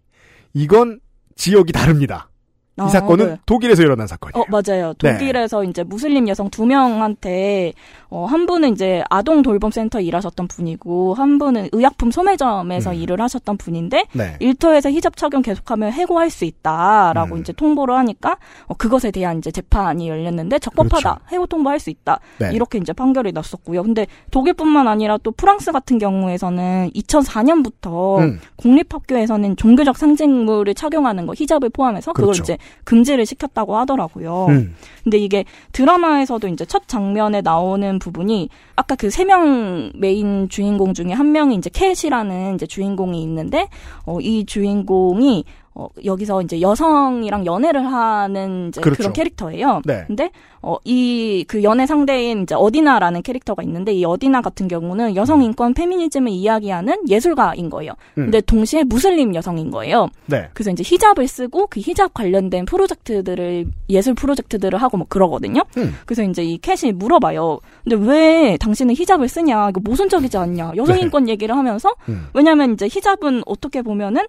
이건 0.53 0.99
지역이 1.35 1.71
다릅니다. 1.73 2.29
이 2.77 2.81
아, 2.83 2.87
사건은 2.87 3.27
네. 3.27 3.37
독일에서 3.45 3.83
일어난 3.83 4.07
사건이에요. 4.07 4.43
어, 4.43 4.45
맞아요. 4.49 4.93
네. 5.01 5.13
독일에서 5.13 5.63
이제 5.63 5.83
무슬림 5.83 6.27
여성 6.27 6.49
두 6.49 6.65
명한테, 6.65 7.73
어, 8.13 8.25
한 8.25 8.45
분은 8.45 8.73
이제 8.73 9.01
아동 9.09 9.41
돌봄 9.41 9.71
센터에 9.71 10.03
일하셨던 10.03 10.49
분이고, 10.49 11.13
한 11.13 11.37
분은 11.39 11.69
의약품 11.71 12.11
소매점에서 12.11 12.89
음. 12.91 12.95
일을 12.95 13.21
하셨던 13.21 13.55
분인데, 13.55 14.05
네. 14.11 14.35
일터에서 14.41 14.91
히잡 14.91 15.15
착용 15.15 15.41
계속하면 15.41 15.93
해고할 15.93 16.29
수 16.29 16.43
있다라고 16.43 17.35
음. 17.35 17.39
이제 17.39 17.53
통보를 17.53 17.95
하니까, 17.95 18.35
어, 18.65 18.73
그것에 18.73 19.11
대한 19.11 19.37
이제 19.37 19.49
재판이 19.49 20.09
열렸는데, 20.09 20.59
적법하다. 20.59 20.97
그렇죠. 20.97 21.19
해고 21.31 21.45
통보할 21.47 21.79
수 21.79 21.89
있다. 21.89 22.19
네. 22.39 22.51
이렇게 22.51 22.79
이제 22.79 22.91
판결이 22.91 23.31
났었고요. 23.31 23.81
근데 23.81 24.05
독일뿐만 24.29 24.89
아니라 24.89 25.17
또 25.17 25.31
프랑스 25.31 25.71
같은 25.71 25.97
경우에서는 25.97 26.89
2004년부터 26.93 28.19
음. 28.19 28.41
공립학교에서는 28.57 29.55
종교적 29.55 29.95
상징물을 29.95 30.73
착용하는 30.75 31.27
거, 31.27 31.33
히잡을 31.33 31.69
포함해서 31.69 32.11
그걸 32.11 32.33
그렇죠. 32.33 32.43
이제 32.43 32.57
금지를 32.83 33.25
시켰다고 33.25 33.77
하더라고요. 33.77 34.47
음. 34.49 34.75
근데 35.05 35.17
이게 35.17 35.45
드라마에서도 35.71 36.49
이제 36.49 36.65
첫 36.65 36.89
장면에 36.89 37.39
나오는 37.39 38.00
부분이 38.01 38.49
아까 38.75 38.95
그 38.95 39.07
세 39.07 39.23
명 39.25 39.91
메인 39.95 40.49
주인공 40.49 40.93
중에 40.93 41.13
한 41.13 41.31
명이 41.31 41.55
이제 41.55 41.69
캣이라는 41.71 42.55
이제 42.55 42.65
주인공이 42.65 43.21
있는데 43.21 43.69
어, 44.05 44.19
이 44.19 44.45
주인공이 44.45 45.45
어, 45.73 45.87
여기서 46.03 46.41
이제 46.41 46.59
여성이랑 46.59 47.45
연애를 47.45 47.85
하는 47.91 48.67
이제 48.69 48.81
그렇죠. 48.81 48.97
그런 48.97 49.13
캐릭터예요. 49.13 49.81
네. 49.85 50.03
근데 50.07 50.31
어, 50.61 50.77
이 50.83 51.45
그 51.47 51.63
연애 51.63 51.85
상대인 51.85 52.43
이제 52.43 52.55
어디나라는 52.55 53.21
캐릭터가 53.23 53.63
있는데 53.63 53.93
이 53.93 54.05
어디나 54.05 54.41
같은 54.41 54.67
경우는 54.67 55.15
여성 55.15 55.41
인권 55.41 55.73
페미니즘을 55.73 56.29
이야기하는 56.31 57.09
예술가인 57.09 57.69
거예요. 57.69 57.93
음. 58.17 58.25
근데 58.25 58.41
동시에 58.41 58.83
무슬림 58.83 59.33
여성인 59.33 59.71
거예요. 59.71 60.07
네. 60.27 60.49
그래서 60.53 60.71
이제 60.71 60.83
히잡을 60.85 61.27
쓰고 61.27 61.67
그 61.67 61.79
히잡 61.79 62.13
관련된 62.13 62.65
프로젝트들을 62.65 63.65
예술 63.89 64.13
프로젝트들을 64.13 64.81
하고 64.81 64.97
뭐 64.97 65.07
그러거든요. 65.09 65.63
음. 65.77 65.95
그래서 66.05 66.23
이제 66.23 66.43
이 66.43 66.57
캣이 66.57 66.91
물어봐요. 66.93 67.59
근데 67.83 67.95
왜 67.95 68.57
당신은 68.57 68.95
히잡을 68.95 69.27
쓰냐? 69.27 69.69
이거 69.69 69.81
모순적이지 69.83 70.37
않냐? 70.37 70.73
여성 70.75 70.95
네. 70.95 71.01
인권 71.01 71.27
얘기를 71.27 71.55
하면서 71.57 71.93
음. 72.09 72.27
왜냐하면 72.33 72.73
이제 72.73 72.87
히잡은 72.87 73.43
어떻게 73.45 73.81
보면은 73.81 74.21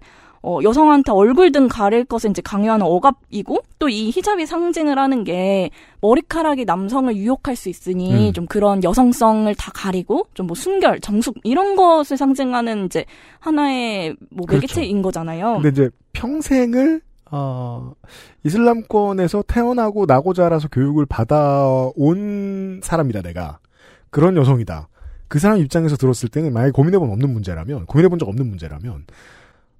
어, 0.44 0.58
여성한테 0.62 1.12
얼굴 1.12 1.52
등 1.52 1.68
가릴 1.68 2.04
것을 2.04 2.30
이제 2.30 2.42
강요하는 2.42 2.84
억압이고 2.84 3.60
또 3.78 3.88
이 3.88 4.10
히잡이 4.10 4.46
상징을 4.46 4.98
하는 4.98 5.22
게 5.24 5.70
머리카락이 6.00 6.64
남성을 6.64 7.14
유혹할 7.16 7.56
수 7.56 7.68
있으니 7.68 8.28
음. 8.28 8.32
좀 8.32 8.46
그런 8.46 8.82
여성성을 8.82 9.52
다 9.54 9.70
가리고 9.74 10.26
좀 10.34 10.46
뭐 10.46 10.54
순결, 10.56 11.00
정숙 11.00 11.36
이런 11.44 11.76
것을 11.76 12.16
상징하는 12.16 12.86
이제 12.86 13.04
하나의 13.40 14.16
뭐 14.30 14.46
그렇죠. 14.46 14.62
매개체인 14.66 15.02
거잖아요. 15.02 15.60
근데 15.62 15.68
이제 15.68 15.90
평생을 16.12 17.00
어, 17.30 17.92
이슬람권에서 18.44 19.44
태어나고 19.46 20.06
나고 20.06 20.34
자라서 20.34 20.68
교육을 20.68 21.06
받아온 21.06 22.80
사람이다 22.82 23.22
내가 23.22 23.58
그런 24.10 24.36
여성이다. 24.36 24.88
그 25.28 25.38
사람 25.38 25.58
입장에서 25.58 25.96
들었을 25.96 26.28
때는 26.28 26.52
만약에 26.52 26.72
고민해본 26.72 27.10
없는 27.10 27.32
문제라면 27.32 27.86
고민해본 27.86 28.18
적 28.18 28.28
없는 28.28 28.46
문제라면 28.48 29.06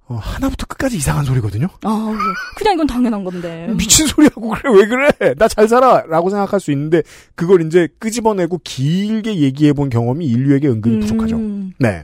어, 0.07 0.15
하나부터 0.21 0.65
끝까지 0.67 0.97
이상한 0.97 1.23
소리거든요. 1.23 1.67
아, 1.83 2.13
그냥 2.57 2.73
이건 2.73 2.87
당연한 2.87 3.23
건데. 3.23 3.67
미친 3.77 4.05
소리하고 4.05 4.49
그래 4.49 4.73
왜 4.75 4.85
그래 4.87 5.33
나 5.35 5.47
잘 5.47 5.67
살아라고 5.67 6.29
생각할 6.29 6.59
수 6.59 6.71
있는데 6.71 7.01
그걸 7.35 7.65
이제 7.65 7.87
끄집어내고 7.99 8.59
길게 8.63 9.37
얘기해 9.37 9.73
본 9.73 9.89
경험이 9.89 10.25
인류에게 10.25 10.67
은근히 10.67 10.99
부족하죠. 10.99 11.35
음, 11.37 11.73
네. 11.79 12.03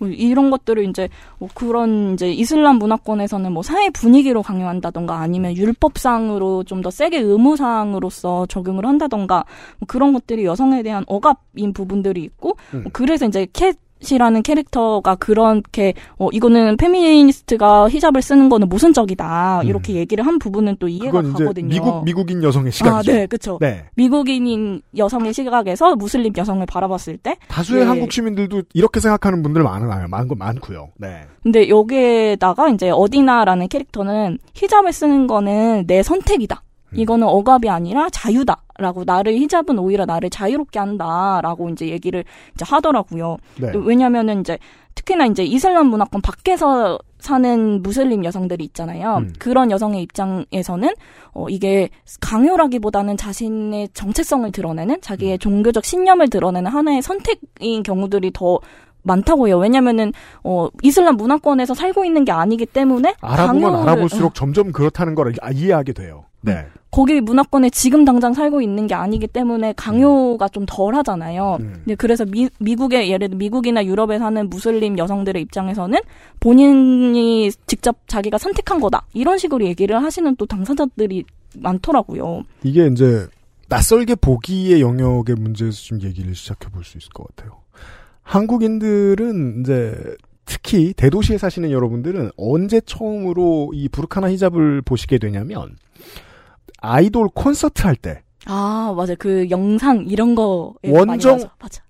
뭐 0.00 0.08
이런 0.08 0.50
것들을 0.50 0.88
이제 0.88 1.08
뭐 1.38 1.48
그런 1.54 2.14
이제 2.14 2.30
이슬람 2.30 2.76
문화권에서는 2.76 3.50
뭐 3.50 3.64
사회 3.64 3.90
분위기로 3.90 4.42
강요한다던가 4.44 5.18
아니면 5.18 5.56
율법상으로 5.56 6.62
좀 6.64 6.82
더 6.82 6.90
세게 6.90 7.18
의무사항으로서 7.18 8.46
적용을 8.46 8.86
한다던가 8.86 9.44
뭐 9.80 9.86
그런 9.88 10.12
것들이 10.12 10.44
여성에 10.44 10.82
대한 10.84 11.02
억압인 11.08 11.72
부분들이 11.72 12.22
있고 12.22 12.56
음. 12.74 12.82
뭐 12.84 12.90
그래서 12.92 13.26
이제 13.26 13.46
캣 13.52 13.76
이라는 14.10 14.42
캐릭터가 14.42 15.16
그렇게 15.16 15.94
어 16.18 16.28
이거는 16.32 16.76
페미니스트가 16.76 17.88
히잡을 17.88 18.22
쓰는 18.22 18.48
거는 18.48 18.68
모순적이다 18.68 19.62
이렇게 19.64 19.94
얘기를 19.94 20.26
한 20.26 20.38
부분은 20.38 20.76
또 20.78 20.88
이해가 20.88 21.20
음. 21.20 21.32
가거든요. 21.32 21.68
미국 21.68 22.04
미국인 22.04 22.42
여성의 22.42 22.72
시각이죠. 22.72 23.12
아, 23.12 23.14
네, 23.14 23.26
그렇죠. 23.26 23.58
네. 23.60 23.84
미국인인 23.94 24.82
여성의 24.96 25.32
시각에서 25.32 25.96
무슬림 25.96 26.32
여성을 26.36 26.64
바라봤을 26.66 27.18
때 27.18 27.36
다수의 27.48 27.82
예. 27.82 27.86
한국 27.86 28.12
시민들도 28.12 28.62
이렇게 28.74 29.00
생각하는 29.00 29.42
분들 29.42 29.62
많아요. 29.62 30.08
많고 30.08 30.34
많고요. 30.34 30.90
네. 30.96 31.22
근데 31.42 31.68
여기에다가 31.68 32.68
이제 32.70 32.90
어디나라는 32.90 33.68
캐릭터는 33.68 34.38
히잡을 34.54 34.92
쓰는 34.92 35.26
거는 35.26 35.86
내 35.86 36.02
선택이다. 36.02 36.62
음. 36.92 36.98
이거는 36.98 37.26
억압이 37.26 37.68
아니라 37.68 38.08
자유다 38.10 38.62
라고 38.78 39.04
나를 39.04 39.34
히잡은 39.34 39.78
오히려 39.78 40.04
나를 40.06 40.30
자유롭게 40.30 40.78
한다라고 40.78 41.68
이제 41.70 41.88
얘기를 41.88 42.24
이제 42.54 42.64
하더라고요. 42.66 43.36
네. 43.60 43.72
왜냐면은 43.74 44.40
이제 44.40 44.58
특히나 44.94 45.26
이제 45.26 45.44
이슬람 45.44 45.86
문화권 45.88 46.22
밖에서 46.22 46.98
사는 47.18 47.82
무슬림 47.82 48.24
여성들이 48.24 48.64
있잖아요. 48.66 49.16
음. 49.18 49.32
그런 49.38 49.70
여성의 49.72 50.02
입장에서는 50.02 50.90
어 51.32 51.48
이게 51.48 51.88
강요라기보다는 52.20 53.16
자신의 53.16 53.88
정체성을 53.94 54.50
드러내는 54.52 55.00
자기의 55.00 55.34
음. 55.34 55.38
종교적 55.38 55.84
신념을 55.84 56.30
드러내는 56.30 56.70
하나의 56.70 57.02
선택인 57.02 57.82
경우들이 57.82 58.30
더 58.32 58.60
많다고 59.02 59.48
해요. 59.48 59.58
왜냐면은 59.58 60.12
어 60.44 60.68
이슬람 60.82 61.16
문화권에서 61.16 61.74
살고 61.74 62.04
있는 62.04 62.24
게 62.24 62.32
아니기 62.32 62.66
때문에 62.66 63.14
알아보면 63.20 63.72
강요를- 63.72 63.82
알아볼수록 63.82 64.34
점점 64.34 64.70
그렇다는 64.72 65.14
걸 65.14 65.32
아, 65.42 65.50
이해하게 65.50 65.92
돼요. 65.94 66.24
네. 66.40 66.66
거기 66.90 67.20
문화권에 67.20 67.70
지금 67.70 68.04
당장 68.04 68.32
살고 68.32 68.62
있는 68.62 68.86
게 68.86 68.94
아니기 68.94 69.26
때문에 69.26 69.74
강요가 69.76 70.48
좀덜 70.48 70.94
하잖아요. 70.96 71.58
음. 71.60 71.72
근데 71.84 71.94
그래서 71.96 72.24
미, 72.24 72.48
미국의 72.60 73.10
예를 73.10 73.28
들어 73.28 73.38
미국이나 73.38 73.84
유럽에 73.84 74.18
사는 74.18 74.48
무슬림 74.48 74.96
여성들의 74.96 75.42
입장에서는 75.42 75.98
본인이 76.40 77.50
직접 77.66 77.96
자기가 78.06 78.38
선택한 78.38 78.80
거다 78.80 79.06
이런 79.12 79.36
식으로 79.38 79.64
얘기를 79.66 80.02
하시는 80.02 80.34
또 80.36 80.46
당사자들이 80.46 81.24
많더라고요. 81.56 82.42
이게 82.62 82.86
이제 82.86 83.26
낯설게 83.68 84.14
보기의 84.16 84.80
영역의 84.80 85.36
문제에서 85.36 85.76
좀 85.82 86.00
얘기를 86.02 86.34
시작해 86.34 86.68
볼 86.70 86.84
수 86.84 86.96
있을 86.96 87.10
것 87.10 87.26
같아요. 87.36 87.58
한국인들은 88.22 89.60
이제 89.60 90.16
특히 90.46 90.94
대도시에 90.94 91.36
사시는 91.36 91.70
여러분들은 91.70 92.30
언제 92.38 92.80
처음으로 92.80 93.72
이 93.74 93.88
부르카나 93.88 94.30
히잡을 94.30 94.82
보시게 94.82 95.18
되냐면 95.18 95.76
아이돌 96.80 97.28
콘서트 97.34 97.82
할 97.82 97.96
때 97.96 98.22
아 98.46 98.94
맞아 98.96 99.12
요그 99.12 99.48
영상 99.50 100.06
이런 100.08 100.34
거에 100.34 100.72
원정- 100.90 101.26
나와서. 101.38 101.50
맞아. 101.60 101.82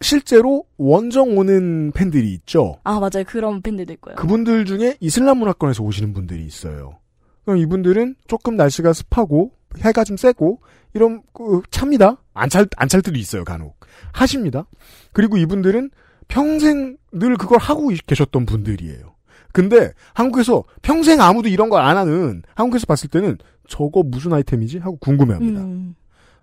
실제로 0.00 0.64
원정 0.78 1.36
오는 1.36 1.92
팬들이 1.92 2.32
있죠. 2.34 2.76
아 2.84 2.94
맞아요 3.00 3.24
그런 3.26 3.60
밴드도 3.60 3.92
있고요. 3.94 4.14
그분들 4.14 4.64
중에 4.64 4.96
이슬람 5.00 5.38
문화권에서 5.38 5.82
오시는 5.82 6.14
분들이 6.14 6.44
있어요. 6.46 6.98
그럼 7.44 7.58
이분들은 7.58 8.14
조금 8.28 8.56
날씨가 8.56 8.92
습하고 8.94 9.52
해가 9.80 10.04
좀 10.04 10.16
세고 10.16 10.60
이런 10.94 11.22
그, 11.34 11.60
찹니다. 11.70 12.16
안찰 12.32 12.66
안찰 12.76 13.02
때도 13.02 13.18
있어요 13.18 13.44
간혹 13.44 13.78
하십니다. 14.12 14.64
그리고 15.12 15.36
이분들은 15.36 15.90
평생 16.28 16.96
늘 17.12 17.36
그걸 17.36 17.58
하고 17.58 17.90
계셨던 18.06 18.46
분들이에요. 18.46 19.14
근데 19.52 19.92
한국에서 20.14 20.64
평생 20.80 21.20
아무도 21.20 21.48
이런 21.48 21.68
걸 21.68 21.82
안 21.82 21.96
하는 21.98 22.42
한국에서 22.54 22.86
봤을 22.86 23.10
때는 23.10 23.36
저거 23.70 24.02
무슨 24.02 24.32
아이템이지 24.32 24.78
하고 24.78 24.96
궁금해합니다. 24.98 25.60
음. 25.60 25.94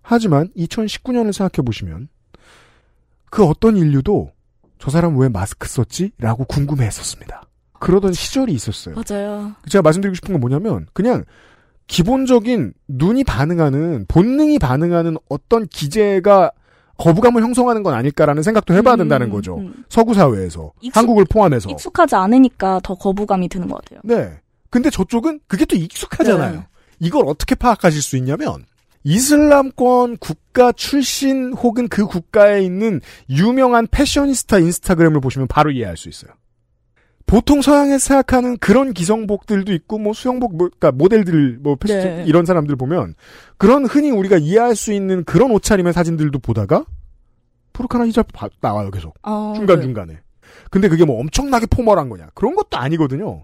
하지만 0.02 0.48
2019년을 0.56 1.34
생각해 1.34 1.64
보시면 1.66 2.08
그 3.30 3.44
어떤 3.44 3.76
인류도 3.76 4.32
저 4.80 4.90
사람 4.90 5.18
왜 5.20 5.28
마스크 5.28 5.68
썼지? 5.68 6.12
라고 6.18 6.46
궁금해했었습니다. 6.46 7.44
그러던 7.80 8.14
시절이 8.14 8.54
있었어요. 8.54 8.96
맞아요. 8.96 9.52
제가 9.70 9.82
말씀드리고 9.82 10.16
싶은 10.16 10.34
건 10.34 10.40
뭐냐면 10.40 10.88
그냥 10.94 11.26
기본적인 11.88 12.74
눈이 12.88 13.24
반응하는 13.26 14.06
본능이 14.08 14.60
반응하는 14.60 15.18
어떤 15.30 15.68
기제가 15.68 16.52
거부감을 16.98 17.44
형성하는 17.44 17.84
건 17.84 17.94
아닐까라는 17.94 18.42
생각도 18.44 18.74
해봐야 18.74 18.96
음, 18.96 19.00
된다는 19.00 19.30
거죠. 19.30 19.58
음. 19.58 19.84
서구 19.90 20.14
사회에서 20.14 20.72
익숙- 20.82 20.98
한국을 20.98 21.26
포함해서. 21.26 21.70
익숙하지 21.70 22.16
않으니까 22.16 22.80
더 22.84 22.96
거부감이 22.96 23.50
드는 23.50 23.68
것 23.68 23.84
같아요. 23.84 24.00
네. 24.04 24.40
근데 24.70 24.90
저쪽은 24.90 25.42
그게 25.48 25.66
또 25.66 25.76
익숙하잖아요. 25.76 26.56
네. 26.60 26.66
이걸 27.00 27.26
어떻게 27.28 27.56
파악하실 27.56 28.02
수 28.02 28.18
있냐면 28.18 28.66
이슬람권 29.04 30.18
국가 30.18 30.72
출신 30.72 31.54
혹은 31.54 31.88
그 31.88 32.06
국가에 32.06 32.62
있는 32.62 33.02
유명한 33.30 33.88
패셔니스타 33.88 34.60
인스타그램을 34.60 35.22
보시면 35.22 35.48
바로 35.48 35.72
이해할 35.72 35.96
수 35.98 36.10
있어요. 36.10 36.32
보통 37.26 37.62
서양에서 37.62 38.00
생각하는 38.00 38.58
그런 38.58 38.94
기성복들도 38.94 39.74
있고 39.74 39.98
뭐 40.00 40.14
수영복 40.14 40.56
뭐 40.56 40.70
그러니까 40.70 40.92
모델들 40.94 41.58
뭐 41.62 41.76
패션 41.76 42.00
네. 42.18 42.24
이런 42.26 42.46
사람들 42.46 42.76
보면 42.78 43.16
그런 43.58 43.86
흔히 43.86 44.12
우리가 44.12 44.38
이해할 44.38 44.76
수 44.78 44.94
있는 44.94 45.26
그런 45.26 45.52
옷차림의 45.52 45.92
사진들도 45.94 46.40
보다가 46.40 46.86
푸르카나 47.74 48.08
히잡 48.08 48.28
바- 48.34 48.50
나와요 48.62 48.92
계속. 48.92 49.14
어, 49.24 49.54
중간 49.56 49.80
네. 49.80 49.84
중간에. 49.84 50.20
근데 50.72 50.88
그게 50.88 51.04
뭐 51.06 51.20
엄청나게 51.20 51.66
포멀한 51.68 52.08
거냐? 52.10 52.30
그런 52.34 52.56
것도 52.56 52.78
아니거든요. 52.78 53.44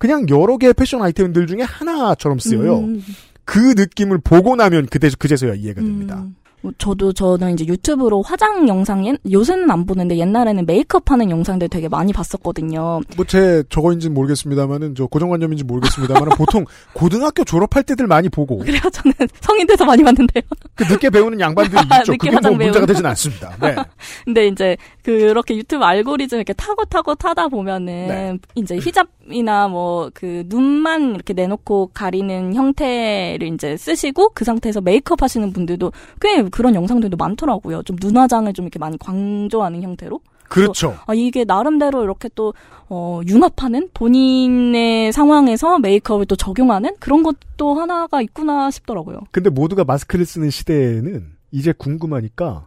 그냥 0.00 0.26
여러 0.30 0.56
개의 0.56 0.72
패션 0.72 1.02
아이템들 1.02 1.46
중에 1.46 1.60
하나처럼 1.60 2.38
쓰여요. 2.38 2.78
음, 2.78 3.04
그 3.44 3.74
느낌을 3.76 4.18
보고 4.18 4.56
나면 4.56 4.86
그때 4.90 5.10
그제서야 5.16 5.54
이해가 5.54 5.82
됩니다. 5.82 6.16
음. 6.20 6.36
뭐 6.62 6.70
저도 6.76 7.14
저는 7.14 7.54
이제 7.54 7.64
유튜브로 7.66 8.20
화장 8.20 8.68
영상 8.68 9.06
옛- 9.06 9.16
요새는 9.32 9.70
안 9.70 9.86
보는데 9.86 10.18
옛날에는 10.18 10.66
메이크업 10.66 11.10
하는 11.10 11.30
영상들 11.30 11.70
되게 11.70 11.88
많이 11.88 12.12
봤었거든요. 12.12 13.00
뭐 13.16 13.24
제 13.26 13.62
저거인지는 13.70 14.12
모르겠습니다만은 14.12 14.94
저 14.94 15.06
고정관념인지 15.06 15.64
모르겠습니다만은 15.64 16.28
보통 16.36 16.66
고등학교 16.92 17.44
졸업할 17.44 17.82
때들 17.84 18.06
많이 18.06 18.28
보고 18.28 18.58
그래요 18.58 18.78
저는 18.92 19.14
성인 19.40 19.66
돼서 19.66 19.86
많이 19.86 20.02
봤는데요. 20.04 20.42
그 20.74 20.84
늦게 20.84 21.08
배우는 21.08 21.40
양반들이 21.40 21.78
아, 21.88 21.98
있죠. 22.00 22.12
그게 22.12 22.30
뭐 22.30 22.50
문제가. 22.50 22.84
되진 22.84 23.06
않습니다. 23.06 23.56
네. 23.58 23.74
근데 24.26 24.46
이제 24.48 24.76
그렇게 25.02 25.56
유튜브 25.56 25.82
알고리즘 25.82 26.36
이렇게 26.36 26.52
타고 26.52 26.84
타고 26.84 27.14
타다 27.14 27.48
보면은 27.48 27.86
네. 27.86 28.38
이제 28.54 28.76
히잡 28.76 29.06
이나 29.32 29.68
뭐 29.68 30.10
그 30.14 30.44
눈만 30.46 31.14
이렇게 31.14 31.32
내놓고 31.32 31.90
가리는 31.94 32.54
형태를 32.54 33.42
이제 33.54 33.76
쓰시고 33.76 34.30
그 34.34 34.44
상태에서 34.44 34.80
메이크업 34.80 35.22
하시는 35.22 35.52
분들도 35.52 35.92
꽤 36.20 36.42
그런 36.42 36.74
영상들도 36.74 37.16
많더라고요. 37.16 37.82
좀 37.82 37.96
눈화장을 38.00 38.52
좀 38.52 38.64
이렇게 38.64 38.78
많이 38.78 38.98
강조하는 38.98 39.82
형태로. 39.82 40.20
그렇죠. 40.48 40.96
아, 41.06 41.14
이게 41.14 41.44
나름대로 41.44 42.02
이렇게 42.02 42.28
또, 42.34 42.54
어, 42.88 43.20
융합하는 43.26 43.88
본인의 43.94 45.12
상황에서 45.12 45.78
메이크업을 45.78 46.26
또 46.26 46.34
적용하는 46.34 46.96
그런 46.98 47.22
것도 47.22 47.74
하나가 47.74 48.20
있구나 48.20 48.68
싶더라고요. 48.72 49.20
근데 49.30 49.48
모두가 49.48 49.84
마스크를 49.84 50.26
쓰는 50.26 50.50
시대에는 50.50 51.24
이제 51.52 51.72
궁금하니까 51.72 52.66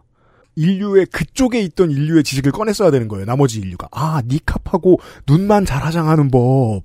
인류의 0.56 1.06
그쪽에 1.06 1.60
있던 1.62 1.90
인류의 1.90 2.24
지식을 2.24 2.52
꺼냈어야 2.52 2.90
되는 2.90 3.08
거예요. 3.08 3.24
나머지 3.24 3.60
인류가 3.60 3.88
아 3.90 4.22
니캅하고 4.26 4.98
눈만 5.26 5.64
잘 5.64 5.82
화장하는 5.82 6.30
법. 6.30 6.82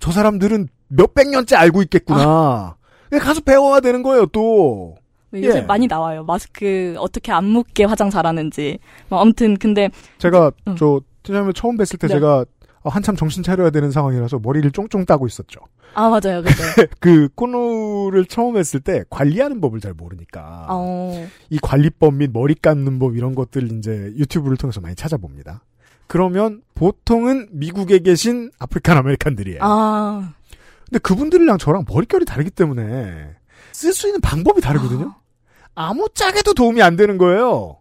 저 0.00 0.12
사람들은 0.12 0.68
몇백 0.88 1.28
년째 1.28 1.56
알고 1.56 1.82
있겠구나. 1.82 2.76
그냥 3.08 3.24
가서 3.24 3.40
배워야 3.40 3.80
되는 3.80 4.02
거예요. 4.02 4.26
또 4.26 4.96
요새 5.34 5.58
예. 5.58 5.62
많이 5.62 5.86
나와요. 5.86 6.24
마스크 6.24 6.94
어떻게 6.98 7.32
안 7.32 7.44
묻게 7.44 7.84
화장 7.84 8.10
잘하는지. 8.10 8.78
뭐 9.08 9.20
아무튼 9.20 9.56
근데 9.56 9.90
제가 10.18 10.50
응. 10.68 10.76
저 10.76 11.00
팀장님 11.22 11.52
처음 11.52 11.76
뵀을 11.76 12.00
때 12.00 12.06
네. 12.06 12.14
제가 12.14 12.44
어, 12.82 12.88
한참 12.88 13.16
정신 13.16 13.42
차려야 13.42 13.70
되는 13.70 13.90
상황이라서 13.90 14.38
머리를 14.42 14.70
쫑쫑 14.70 15.04
따고 15.04 15.26
있었죠. 15.26 15.60
아 15.94 16.08
맞아요, 16.08 16.42
그죠. 16.42 16.62
그 17.00 17.28
코너를 17.34 18.26
처음 18.26 18.56
했을 18.56 18.80
때 18.80 19.04
관리하는 19.10 19.60
법을 19.60 19.80
잘 19.80 19.94
모르니까 19.94 20.66
어, 20.70 21.28
이 21.50 21.58
관리법 21.60 22.14
및 22.14 22.30
머리 22.32 22.54
감는 22.54 22.98
법 22.98 23.16
이런 23.16 23.34
것들 23.34 23.72
이제 23.72 24.12
유튜브를 24.16 24.56
통해서 24.56 24.80
많이 24.80 24.94
찾아봅니다. 24.94 25.64
그러면 26.06 26.62
보통은 26.74 27.48
미국에 27.50 27.98
계신 27.98 28.50
African 28.58 28.96
American들이에요. 28.96 29.58
아, 29.62 30.32
근데 30.86 30.98
그분들이랑 31.00 31.58
저랑 31.58 31.84
머릿결이 31.88 32.24
다르기 32.24 32.50
때문에 32.50 33.34
쓸 33.72 33.92
수 33.92 34.08
있는 34.08 34.20
방법이 34.20 34.60
다르거든요. 34.60 35.14
아무짝에도 35.74 36.54
도움이 36.54 36.82
안 36.82 36.96
되는 36.96 37.18
거예요. 37.18 37.76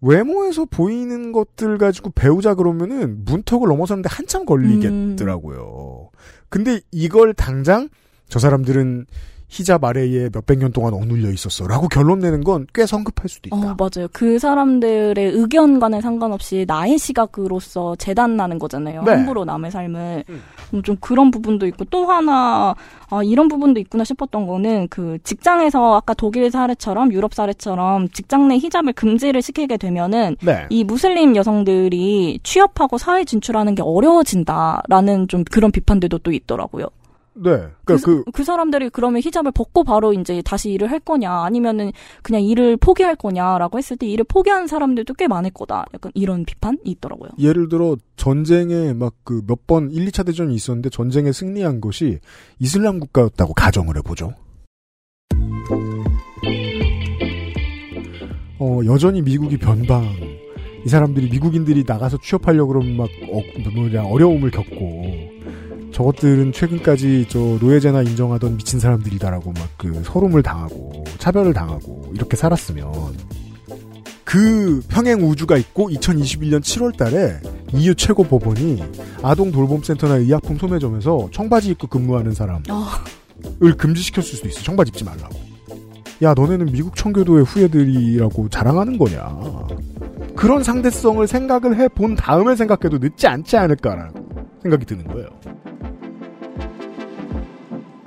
외모에서 0.00 0.64
보이는 0.64 1.32
것들 1.32 1.78
가지고 1.78 2.10
배우자 2.10 2.54
그러면은 2.54 3.24
문턱을 3.24 3.68
넘어서는데 3.68 4.08
한참 4.10 4.44
걸리겠더라고요. 4.44 6.10
근데 6.52 6.82
이걸 6.90 7.32
당장 7.32 7.88
저 8.28 8.38
사람들은 8.38 9.06
히잡 9.52 9.84
아래에 9.84 10.30
몇백 10.32 10.58
년 10.58 10.72
동안 10.72 10.94
억눌려 10.94 11.30
있었어. 11.30 11.66
라고 11.68 11.86
결론 11.88 12.20
내는 12.20 12.42
건 12.42 12.66
꽤 12.72 12.86
성급할 12.86 13.28
수도 13.28 13.48
있다. 13.48 13.56
어, 13.56 13.76
맞아요. 13.78 14.08
그 14.12 14.38
사람들의 14.38 15.14
의견과는 15.18 16.00
상관없이 16.00 16.64
나의 16.66 16.96
시각으로서 16.98 17.96
재단나는 17.96 18.58
거잖아요. 18.58 19.02
네. 19.02 19.10
함부로 19.12 19.44
남의 19.44 19.70
삶을. 19.70 20.24
음. 20.30 20.42
음, 20.72 20.82
좀 20.82 20.96
그런 21.00 21.30
부분도 21.30 21.66
있고 21.66 21.84
또 21.86 22.06
하나 22.06 22.74
아, 23.10 23.22
이런 23.22 23.48
부분도 23.48 23.78
있구나 23.80 24.04
싶었던 24.04 24.46
거는 24.46 24.88
그 24.88 25.18
직장에서 25.22 25.96
아까 25.96 26.14
독일 26.14 26.50
사례처럼 26.50 27.12
유럽 27.12 27.34
사례처럼 27.34 28.08
직장 28.08 28.48
내 28.48 28.56
히잡을 28.56 28.94
금지를 28.94 29.42
시키게 29.42 29.76
되면은 29.76 30.36
네. 30.42 30.66
이 30.70 30.82
무슬림 30.84 31.36
여성들이 31.36 32.40
취업하고 32.42 32.96
사회 32.96 33.24
진출하는 33.24 33.74
게 33.74 33.82
어려워진다라는 33.82 35.28
좀 35.28 35.44
그런 35.44 35.70
비판들도 35.70 36.18
또 36.18 36.32
있더라고요. 36.32 36.86
네. 37.34 37.50
그러니까 37.84 37.96
그, 38.04 38.24
그 38.32 38.44
사람들이 38.44 38.90
그러면 38.90 39.22
히잡을 39.22 39.52
벗고 39.52 39.84
바로 39.84 40.12
이제 40.12 40.42
다시 40.44 40.70
일을 40.70 40.90
할 40.90 41.00
거냐 41.00 41.30
아니면은 41.44 41.92
그냥 42.22 42.42
일을 42.42 42.76
포기할 42.76 43.16
거냐라고 43.16 43.78
했을 43.78 43.96
때 43.96 44.06
일을 44.06 44.24
포기하는 44.28 44.66
사람들도 44.66 45.14
꽤 45.14 45.28
많을 45.28 45.50
거다. 45.50 45.86
약간 45.94 46.12
이런 46.14 46.44
비판이 46.44 46.78
있더라고요. 46.84 47.30
예를 47.38 47.68
들어 47.68 47.96
전쟁에 48.16 48.92
막 48.92 49.14
그 49.24 49.42
몇 49.46 49.66
번 49.66 49.90
1, 49.90 50.06
2차 50.06 50.26
대전이 50.26 50.54
있었는데 50.54 50.90
전쟁에 50.90 51.32
승리한 51.32 51.80
것이 51.80 52.18
이슬람 52.58 53.00
국가였다고 53.00 53.54
가정을 53.54 53.96
해보죠. 53.98 54.34
어, 58.58 58.80
여전히 58.86 59.22
미국이 59.22 59.56
변방. 59.56 60.04
이 60.84 60.88
사람들이 60.88 61.28
미국인들이 61.30 61.84
나가서 61.86 62.18
취업하려고 62.22 62.72
그러면 62.72 62.96
막 62.96 63.08
어, 63.30 63.40
뭐냐 63.74 64.04
어려움을 64.04 64.50
겪고 64.50 65.04
저것들은 65.92 66.52
최근까지 66.52 67.26
저 67.28 67.38
노예제나 67.38 68.02
인정하던 68.02 68.56
미친 68.56 68.80
사람들이다라고 68.80 69.52
막 69.52 69.62
그 69.76 70.00
서름을 70.04 70.42
당하고 70.44 71.02
차별을 71.18 71.52
당하고 71.52 72.12
이렇게 72.14 72.36
살았으면 72.36 72.92
그 74.24 74.80
평행 74.88 75.20
우주가 75.28 75.56
있고 75.56 75.90
2021년 75.90 76.60
7월 76.60 76.96
달에 76.96 77.40
EU 77.74 77.94
최고 77.96 78.22
법원이 78.22 78.82
아동 79.22 79.50
돌봄 79.50 79.82
센터나 79.82 80.16
의약품 80.16 80.56
소매점에서 80.58 81.28
청바지 81.32 81.70
입고 81.72 81.88
근무하는 81.88 82.32
사람을 82.32 82.62
어, 82.70 82.84
금지시켰을 83.76 84.22
수도 84.36 84.48
있어. 84.48 84.62
청바지 84.62 84.90
입지 84.90 85.04
말라고. 85.04 85.34
야, 86.22 86.32
너네는 86.34 86.66
미국 86.66 86.94
청교도의 86.94 87.44
후예들이라고 87.44 88.48
자랑하는 88.48 88.96
거냐. 88.98 89.66
그런 90.36 90.62
상대성을 90.62 91.26
생각을 91.26 91.76
해 91.76 91.88
본 91.88 92.14
다음에 92.14 92.54
생각해도 92.54 92.98
늦지 92.98 93.26
않지 93.26 93.56
않을까라는 93.56 94.12
생각이 94.62 94.86
드는 94.86 95.08
거예요. 95.08 95.28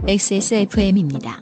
XSFM입니다. 0.07 1.41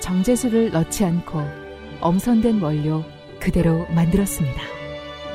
정제수를 0.00 0.70
넣지 0.70 1.04
않고 1.04 1.38
엄선된 2.00 2.62
원료 2.62 3.04
그대로 3.38 3.86
만들었습니다. 3.90 4.62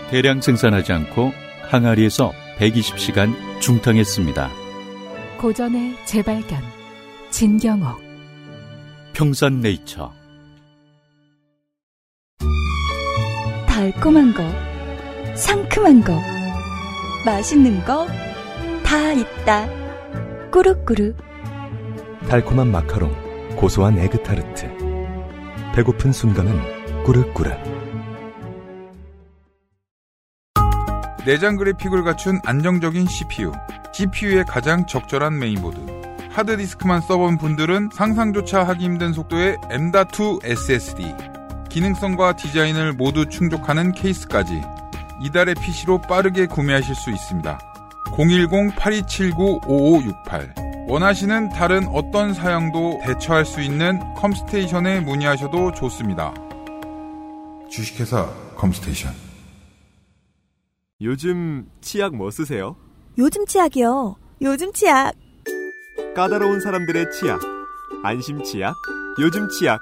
대량 0.10 0.42
생산하지 0.42 0.94
않고 0.94 1.32
항아리에서 1.70 2.32
120시간 2.58 3.36
중탕했습니다. 3.62 4.50
고전의 5.38 5.94
재발견 6.06 6.60
진경옥 7.30 8.02
평산네이처 9.14 10.27
달콤한 13.91 14.34
거, 14.34 14.43
상큼한 15.36 16.04
거, 16.04 16.19
맛있는 17.26 17.86
거 17.86 18.06
다 18.84 19.13
있다. 19.13 19.69
꾸룩꾸룩 20.52 21.15
달콤한 22.28 22.69
마카롱, 22.69 23.56
고소한 23.56 23.97
에그타르트. 23.97 24.69
배고픈 25.73 26.12
순간은 26.12 27.04
꾸르꾸르. 27.04 27.52
내장 31.26 31.56
그래픽을 31.56 32.04
갖춘 32.04 32.39
안정적인 32.45 33.08
CPU. 33.08 33.54
GPU에 33.93 34.43
가장 34.45 34.86
적절한 34.86 35.39
메인보드. 35.39 35.78
하드디스크만 36.32 37.02
써본 37.02 37.38
분들은 37.38 37.89
상상조차 37.93 38.63
하기 38.63 38.84
힘든 38.84 39.13
속도의 39.13 39.58
M.2 39.69 40.43
SSD. 40.43 41.37
기능성과 41.69 42.36
디자인을 42.36 42.93
모두 42.93 43.27
충족하는 43.27 43.91
케이스까지 43.91 44.62
이달의 45.23 45.56
PC로 45.56 46.01
빠르게 46.01 46.45
구매하실 46.45 46.93
수 46.95 47.10
있습니다. 47.10 47.58
010-8279-5568 48.06 50.67
원하시는 50.89 51.49
다른 51.49 51.86
어떤 51.88 52.34
사양도 52.34 53.01
대처할 53.03 53.43
수 53.45 53.62
있는 53.62 53.99
컴스테이션에 54.15 55.01
문의하셔도 55.01 55.73
좋습니다. 55.73 56.34
주식회사 57.69 58.30
컴스테이션 58.56 59.13
요즘 61.01 61.67
치약 61.82 62.15
뭐 62.15 62.32
쓰세요? 62.32 62.77
요즘 63.17 63.45
치약이요. 63.45 64.15
요즘 64.41 64.71
치약. 64.73 65.13
까다로운 66.15 66.62
사람들의 66.62 67.12
치약. 67.12 67.41
안심 68.03 68.41
치약. 68.43 68.73
요즘 69.19 69.49
치약. 69.49 69.82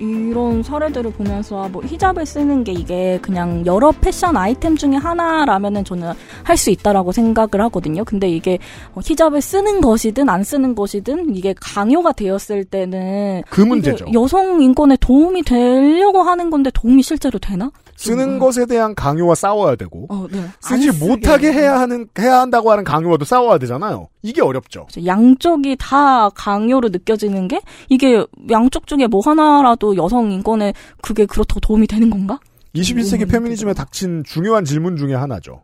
이런 0.00 0.62
사례들을 0.62 1.12
보면서 1.12 1.64
아, 1.64 1.68
뭐 1.68 1.82
히잡을 1.82 2.24
쓰는 2.26 2.64
게 2.64 2.72
이게 2.72 3.18
그냥 3.22 3.64
여러 3.66 3.90
패션 3.92 4.36
아이템 4.36 4.76
중에 4.76 4.94
하나라면은 4.94 5.84
저는 5.84 6.12
할 6.44 6.56
수 6.58 6.70
있다라고 6.70 7.12
생각을 7.12 7.60
하거든요. 7.66 8.04
근데 8.04 8.28
이게 8.28 8.58
어, 8.94 9.00
히잡을 9.04 9.40
쓰는 9.40 9.80
것이든 9.80 10.28
안 10.28 10.42
쓰는 10.42 10.74
것이든 10.74 11.36
이게 11.36 11.54
강요가 11.60 12.12
되었을 12.12 12.64
때는 12.64 13.42
그 13.48 13.60
문제죠. 13.60 14.06
여성 14.12 14.60
인권에 14.60 14.96
도움이 15.00 15.42
되려고 15.42 16.22
하는 16.22 16.50
건데 16.50 16.70
도움이 16.74 17.02
실제로 17.02 17.38
되나? 17.38 17.70
쓰는 17.98 18.38
것에 18.38 18.64
대한 18.64 18.94
강요와 18.94 19.34
싸워야 19.34 19.74
되고 19.74 20.06
어, 20.08 20.26
네. 20.30 20.40
쓰지 20.60 20.92
못하게 21.04 21.52
해야 21.52 21.80
하는 21.80 22.06
해야 22.16 22.40
한다고 22.40 22.70
하는 22.70 22.84
강요와도 22.84 23.24
싸워야 23.24 23.58
되잖아요. 23.58 24.08
이게 24.22 24.40
어렵죠. 24.40 24.86
양쪽이 25.04 25.76
다 25.80 26.30
강요로 26.30 26.90
느껴지는 26.90 27.48
게 27.48 27.60
이게 27.88 28.24
양쪽 28.50 28.86
중에 28.86 29.08
뭐 29.08 29.20
하나라도 29.20 29.96
여성 29.96 30.30
인권에 30.30 30.72
그게 31.02 31.26
그렇다고 31.26 31.58
도움이 31.58 31.88
되는 31.88 32.08
건가? 32.08 32.38
21세기 32.76 33.28
페미니즘에 33.28 33.74
닥친 33.74 34.22
중요한 34.24 34.64
질문 34.64 34.96
중에 34.96 35.14
하나죠. 35.14 35.62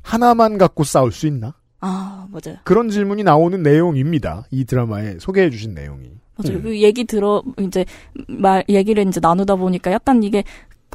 하나만 0.00 0.56
갖고 0.56 0.82
싸울 0.82 1.12
수 1.12 1.26
있나? 1.26 1.54
아 1.80 2.26
맞아요. 2.30 2.58
그런 2.64 2.88
질문이 2.88 3.22
나오는 3.22 3.62
내용입니다. 3.62 4.44
이 4.50 4.64
드라마에 4.64 5.18
소개해 5.18 5.50
주신 5.50 5.74
내용이. 5.74 6.10
맞아요. 6.36 6.58
음. 6.58 6.62
그 6.62 6.80
얘기 6.80 7.04
들어 7.04 7.42
이제 7.60 7.84
말 8.28 8.64
얘기를 8.70 9.06
이제 9.06 9.20
나누다 9.22 9.56
보니까 9.56 9.92
약간 9.92 10.22
이게 10.22 10.42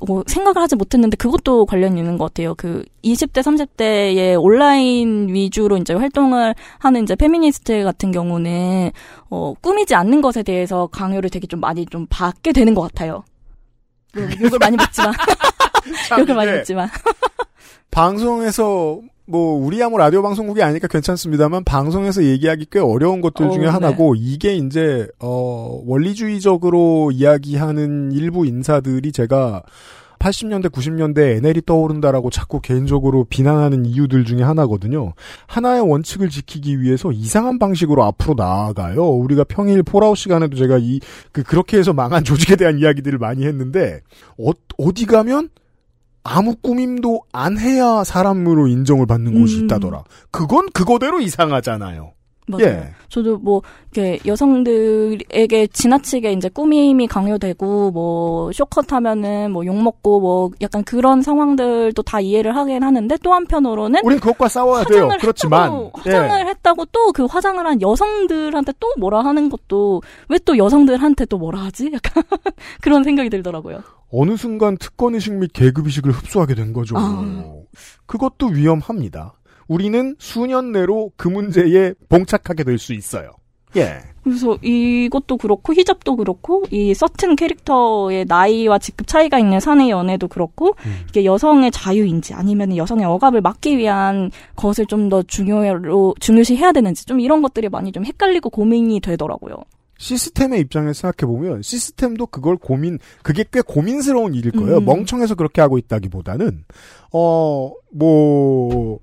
어, 0.07 0.21
생각을 0.25 0.61
하지 0.61 0.75
못했는데 0.75 1.17
그것도 1.17 1.65
관련 1.65 1.97
있는 1.97 2.17
것 2.17 2.25
같아요. 2.25 2.55
그 2.55 2.83
20대 3.03 3.41
30대의 3.41 4.41
온라인 4.41 5.27
위주로 5.29 5.77
이제 5.77 5.93
활동을 5.93 6.55
하는 6.77 7.03
이제 7.03 7.15
페미니스트 7.15 7.83
같은 7.83 8.11
경우는 8.11 8.91
어, 9.29 9.53
꾸미지 9.61 9.95
않는 9.95 10.21
것에 10.21 10.43
대해서 10.43 10.87
강요를 10.87 11.29
되게 11.29 11.47
좀 11.47 11.59
많이 11.59 11.85
좀 11.85 12.07
받게 12.09 12.53
되는 12.53 12.73
것 12.73 12.81
같아요. 12.81 13.23
뭐, 14.15 14.23
욕을 14.41 14.57
많이 14.59 14.77
먹지만 14.77 15.13
참, 16.07 16.19
욕을 16.21 16.35
많이 16.35 16.51
네. 16.51 16.57
먹지만 16.57 16.89
방송에서 17.91 18.99
뭐 19.29 19.63
우리야 19.63 19.89
뭐 19.89 19.99
라디오 19.99 20.23
방송국이 20.23 20.63
아니니까 20.63 20.87
괜찮습니다만 20.87 21.63
방송에서 21.63 22.23
얘기하기 22.23 22.67
꽤 22.71 22.79
어려운 22.79 23.21
것들 23.21 23.45
어, 23.45 23.51
중에 23.51 23.65
네. 23.65 23.67
하나고 23.67 24.15
이게 24.15 24.55
이제 24.55 25.07
어 25.19 25.81
원리주의적으로 25.85 27.11
이야기하는 27.11 28.11
일부 28.11 28.47
인사들이 28.47 29.11
제가 29.11 29.61
80년대 30.17 30.69
90년대 30.69 31.37
NL이 31.37 31.61
떠오른다라고 31.65 32.29
자꾸 32.29 32.59
개인적으로 32.59 33.23
비난하는 33.29 33.85
이유들 33.85 34.25
중에 34.25 34.41
하나거든요. 34.41 35.13
하나의 35.47 35.81
원칙을 35.81 36.29
지키기 36.29 36.81
위해서 36.81 37.11
이상한 37.11 37.57
방식으로 37.57 38.03
앞으로 38.03 38.33
나아가요. 38.35 39.01
우리가 39.01 39.45
평일 39.45 39.81
폴아웃 39.83 40.17
시간에도 40.17 40.57
제가 40.57 40.77
이 40.79 40.99
그 41.31 41.43
그렇게 41.43 41.77
해서 41.77 41.93
망한 41.93 42.23
조직에 42.25 42.55
대한 42.55 42.79
이야기들을 42.79 43.17
많이 43.19 43.45
했는데 43.45 44.01
어, 44.37 44.51
어디 44.77 45.05
가면 45.05 45.49
아무 46.23 46.55
꾸밈도 46.55 47.21
안 47.31 47.57
해야 47.57 48.03
사람으로 48.03 48.67
인정을 48.67 49.05
받는 49.07 49.39
곳이 49.39 49.59
음. 49.59 49.65
있다더라. 49.65 50.03
그건 50.31 50.67
그거대로 50.73 51.21
이상하잖아요. 51.21 52.11
맞아요. 52.47 52.65
예. 52.65 52.89
저도 53.09 53.37
뭐 53.37 53.61
이렇게 53.93 54.17
여성들에게 54.25 55.67
지나치게 55.67 56.31
이제 56.33 56.49
꾸밈이 56.49 57.05
강요되고 57.07 57.91
뭐 57.91 58.51
쇼컷 58.51 58.91
하면은 58.91 59.51
뭐 59.51 59.63
욕 59.65 59.79
먹고 59.81 60.19
뭐 60.19 60.49
약간 60.61 60.83
그런 60.83 61.21
상황들도 61.21 62.01
다 62.01 62.19
이해를 62.19 62.55
하긴 62.55 62.81
하는데 62.81 63.17
또 63.21 63.33
한편으로는 63.33 64.01
우린 64.03 64.19
그것과 64.19 64.47
싸워야 64.47 64.83
돼요. 64.85 65.09
그렇지만 65.19 65.91
예. 66.07 66.11
화장을 66.11 66.47
했다고 66.47 66.85
또 66.85 67.11
그 67.13 67.25
화장을 67.25 67.63
한 67.65 67.79
여성들한테 67.81 68.73
또 68.79 68.87
뭐라 68.97 69.21
하는 69.23 69.49
것도 69.49 70.01
왜 70.27 70.39
또 70.45 70.57
여성들한테 70.57 71.25
또 71.25 71.37
뭐라 71.37 71.59
하지? 71.65 71.91
약간 71.93 72.23
그런 72.81 73.03
생각이 73.03 73.29
들더라고요. 73.29 73.81
어느 74.11 74.35
순간 74.37 74.77
특권의식 74.77 75.33
및 75.33 75.51
계급의식을 75.53 76.11
흡수하게 76.11 76.55
된 76.55 76.73
거죠. 76.73 76.95
아. 76.97 77.53
그것도 78.05 78.47
위험합니다. 78.47 79.33
우리는 79.67 80.15
수년 80.17 80.71
내로 80.71 81.11
그 81.15 81.27
문제에 81.27 81.93
봉착하게 82.09 82.63
될 82.63 82.77
수 82.79 82.93
있어요. 82.93 83.31
예. 83.77 83.99
그래서 84.23 84.57
이것도 84.63 85.37
그렇고 85.37 85.73
히잡도 85.75 86.15
그렇고 86.15 86.63
이 86.71 86.95
서튼 86.95 87.35
캐릭터의 87.35 88.25
나이와 88.27 88.79
직급 88.79 89.05
차이가 89.05 89.37
있는 89.37 89.59
사내 89.59 89.89
연애도 89.89 90.27
그렇고 90.27 90.75
음. 90.85 91.01
이게 91.07 91.23
여성의 91.23 91.69
자유인지 91.69 92.33
아니면 92.33 92.75
여성의 92.75 93.05
억압을 93.05 93.41
막기 93.41 93.77
위한 93.77 94.31
것을 94.55 94.87
좀 94.87 95.09
더 95.09 95.21
중요로 95.21 96.15
중요시 96.19 96.55
해야 96.55 96.71
되는지 96.71 97.05
좀 97.05 97.19
이런 97.19 97.43
것들이 97.43 97.69
많이 97.69 97.91
좀 97.91 98.05
헷갈리고 98.05 98.49
고민이 98.49 99.01
되더라고요. 99.01 99.55
시스템의 99.99 100.61
입장에서 100.61 100.93
생각해 100.93 101.31
보면 101.31 101.61
시스템도 101.61 102.27
그걸 102.27 102.57
고민, 102.57 102.97
그게 103.21 103.45
꽤 103.51 103.61
고민스러운 103.61 104.33
일일 104.33 104.53
거예요. 104.53 104.77
음. 104.77 104.85
멍청해서 104.85 105.35
그렇게 105.35 105.61
하고 105.61 105.77
있다기보다는, 105.77 106.63
어, 107.13 107.71
뭐, 107.93 108.99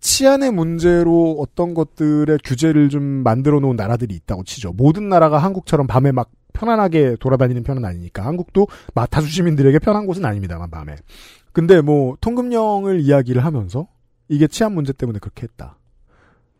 치안의 0.00 0.50
문제로 0.50 1.36
어떤 1.38 1.74
것들의 1.74 2.38
규제를 2.42 2.88
좀 2.88 3.02
만들어 3.02 3.60
놓은 3.60 3.76
나라들이 3.76 4.14
있다고 4.14 4.44
치죠. 4.44 4.72
모든 4.72 5.10
나라가 5.10 5.38
한국처럼 5.38 5.86
밤에 5.86 6.10
막 6.10 6.30
편안하게 6.54 7.16
돌아다니는 7.20 7.62
편은 7.62 7.84
아니니까 7.84 8.24
한국도 8.24 8.66
마타수 8.94 9.28
시민들에게 9.28 9.78
편한 9.78 10.06
곳은 10.06 10.24
아닙니다만 10.24 10.70
밤에. 10.70 10.96
근데 11.52 11.82
뭐 11.82 12.16
통금령을 12.20 13.00
이야기를 13.00 13.44
하면서 13.44 13.88
이게 14.28 14.46
치안 14.46 14.72
문제 14.72 14.94
때문에 14.94 15.18
그렇게 15.18 15.42
했다. 15.42 15.76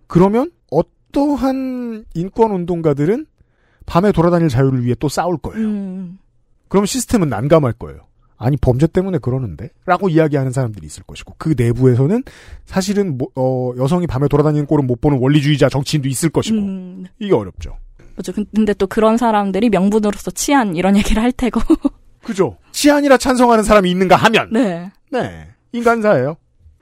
그러면 0.06 0.50
어떠한 0.70 2.04
인권 2.14 2.50
운동가들은 2.50 3.26
밤에 3.86 4.12
돌아다닐 4.12 4.48
자유를 4.48 4.84
위해 4.84 4.94
또 4.98 5.08
싸울 5.08 5.36
거예요. 5.38 5.66
음. 5.66 6.18
그럼 6.68 6.86
시스템은 6.86 7.28
난감할 7.28 7.72
거예요. 7.74 8.00
아니 8.36 8.56
범죄 8.56 8.86
때문에 8.86 9.18
그러는데? 9.18 9.68
라고 9.84 10.08
이야기하는 10.08 10.50
사람들이 10.50 10.86
있을 10.86 11.02
것이고 11.02 11.34
그 11.36 11.54
내부에서는 11.56 12.22
사실은 12.64 13.18
뭐, 13.18 13.28
어, 13.34 13.72
여성이 13.76 14.06
밤에 14.06 14.28
돌아다니는 14.28 14.66
꼴은 14.66 14.86
못 14.86 15.00
보는 15.00 15.18
원리주의자 15.20 15.68
정치인도 15.68 16.08
있을 16.08 16.30
것이고 16.30 16.56
음. 16.56 17.06
이게 17.18 17.34
어렵죠. 17.34 17.76
그렇죠. 18.14 18.32
근데 18.54 18.72
또 18.74 18.86
그런 18.86 19.18
사람들이 19.18 19.68
명분으로서 19.68 20.30
치안 20.30 20.74
이런 20.74 20.96
얘기를 20.96 21.22
할 21.22 21.32
테고. 21.32 21.60
그죠. 22.24 22.56
치안이라 22.72 23.18
찬성하는 23.18 23.62
사람이 23.62 23.90
있는가 23.90 24.16
하면 24.16 24.48
네. 24.52 24.90
네 25.10 25.48
인간사예요. 25.72 26.36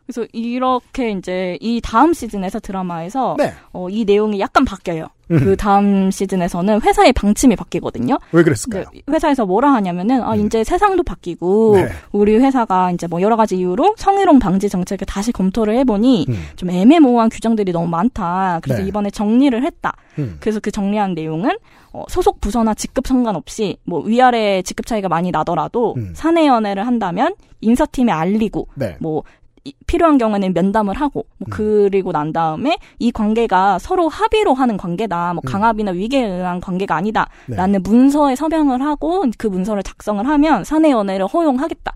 그래서 0.06 0.26
이렇게 0.32 1.10
이제 1.10 1.58
이 1.60 1.80
다음 1.82 2.12
시즌에서 2.12 2.60
드라마에서 2.60 3.34
네. 3.36 3.52
어, 3.72 3.88
이 3.90 4.04
내용이 4.04 4.40
약간 4.40 4.64
바뀌어요. 4.64 5.08
음. 5.30 5.38
그 5.38 5.56
다음 5.56 6.10
시즌에서는 6.10 6.80
회사의 6.82 7.12
방침이 7.12 7.54
바뀌거든요. 7.56 8.18
왜 8.32 8.42
그랬을까요? 8.42 8.84
이제 8.92 9.02
회사에서 9.10 9.44
뭐라 9.46 9.72
하냐면은 9.74 10.22
아 10.22 10.34
이제 10.34 10.64
세상도 10.64 11.02
바뀌고 11.02 11.76
네. 11.76 11.88
우리 12.12 12.36
회사가 12.36 12.90
이제 12.92 13.06
뭐 13.06 13.20
여러 13.20 13.36
가지 13.36 13.56
이유로 13.58 13.94
성희롱 13.98 14.38
방지 14.38 14.68
정책을 14.68 15.06
다시 15.06 15.32
검토를 15.32 15.76
해보니 15.78 16.26
음. 16.28 16.34
좀 16.56 16.70
애매모호한 16.70 17.28
규정들이 17.28 17.72
너무 17.72 17.88
많다. 17.88 18.60
그래서 18.62 18.82
네. 18.82 18.88
이번에 18.88 19.10
정리를 19.10 19.62
했다. 19.64 19.92
음. 20.18 20.36
그래서 20.40 20.60
그 20.60 20.70
정리한 20.70 21.14
내용은 21.14 21.56
어, 21.92 22.04
소속 22.08 22.40
부서나 22.40 22.74
직급 22.74 23.06
상관없이 23.06 23.76
뭐 23.84 24.00
위아래 24.02 24.62
직급 24.62 24.86
차이가 24.86 25.08
많이 25.08 25.30
나더라도 25.30 25.94
음. 25.96 26.12
사내 26.14 26.46
연애를 26.46 26.86
한다면 26.86 27.34
인사팀에 27.60 28.12
알리고 28.12 28.68
네. 28.74 28.96
뭐 29.00 29.22
이- 29.47 29.47
필요한 29.86 30.18
경우에는 30.18 30.52
면담을 30.52 30.94
하고 30.94 31.26
음. 31.28 31.34
뭐 31.38 31.46
그리고 31.50 32.12
난 32.12 32.32
다음에 32.32 32.78
이 32.98 33.10
관계가 33.10 33.78
서로 33.78 34.08
합의로 34.08 34.54
하는 34.54 34.76
관계다 34.76 35.34
뭐 35.34 35.42
음. 35.44 35.48
강압이나 35.50 35.92
위계에 35.92 36.24
의한 36.26 36.60
관계가 36.60 36.94
네. 36.94 36.98
아니다라는 36.98 37.82
문서에 37.82 38.36
서명을 38.36 38.82
하고 38.82 39.24
그 39.36 39.46
문서를 39.46 39.82
작성을 39.82 40.26
하면 40.26 40.64
사내 40.64 40.90
연애를 40.90 41.26
허용하겠다 41.26 41.92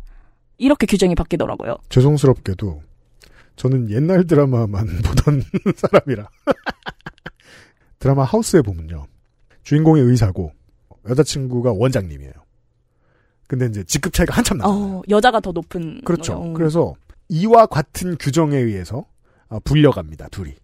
이렇게 0.58 0.86
규정이 0.86 1.14
바뀌더라고요. 1.14 1.76
죄송스럽게도 1.88 2.82
저는 3.56 3.90
옛날 3.90 4.26
드라마만 4.26 4.86
보던 5.04 5.42
사람이라 5.76 6.28
드라마 7.98 8.24
하우스에 8.24 8.62
보면요 8.62 9.06
주인공이 9.62 10.00
의사고 10.00 10.52
여자친구가 11.08 11.72
원장님이에요. 11.72 12.32
근데 13.46 13.66
이제 13.66 13.84
직급 13.84 14.14
차이가 14.14 14.34
한참 14.34 14.58
나요. 14.58 14.70
어, 14.70 15.02
여자가 15.10 15.40
더 15.40 15.52
높은 15.52 16.00
그렇죠. 16.04 16.38
거예요. 16.38 16.54
그래서 16.54 16.94
이와 17.32 17.66
같은 17.66 18.16
규정에 18.18 18.56
의해서 18.58 19.06
어, 19.48 19.58
불려갑니다. 19.60 20.28
둘이 20.28 20.54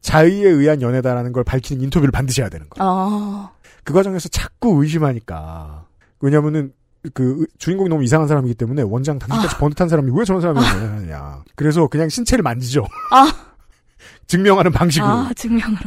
자의에 0.00 0.48
의한 0.48 0.82
연애다라는 0.82 1.32
걸 1.32 1.42
밝히는 1.44 1.82
인터뷰를 1.82 2.12
반드시 2.12 2.40
해야 2.42 2.48
되는 2.48 2.68
거예요. 2.68 2.88
아, 2.90 3.50
그 3.82 3.92
과정에서 3.92 4.28
자꾸 4.28 4.82
의심하니까 4.82 5.86
왜냐면은 6.20 6.72
그 7.12 7.40
의- 7.40 7.46
주인공이 7.58 7.88
너무 7.88 8.04
이상한 8.04 8.28
사람이기 8.28 8.54
때문에 8.54 8.82
원장 8.82 9.18
단지까지 9.18 9.56
번듯한 9.58 9.88
사람이 9.88 10.12
왜 10.14 10.24
저런 10.24 10.40
사람이 10.40 10.58
연애하느냐. 10.60 11.42
그래서 11.56 11.86
그냥 11.88 12.08
신체를 12.08 12.42
만지죠. 12.42 12.84
아, 13.10 13.32
증명하는 14.28 14.72
방식으로. 14.72 15.10
아 15.10 15.30
증명으로. 15.34 15.80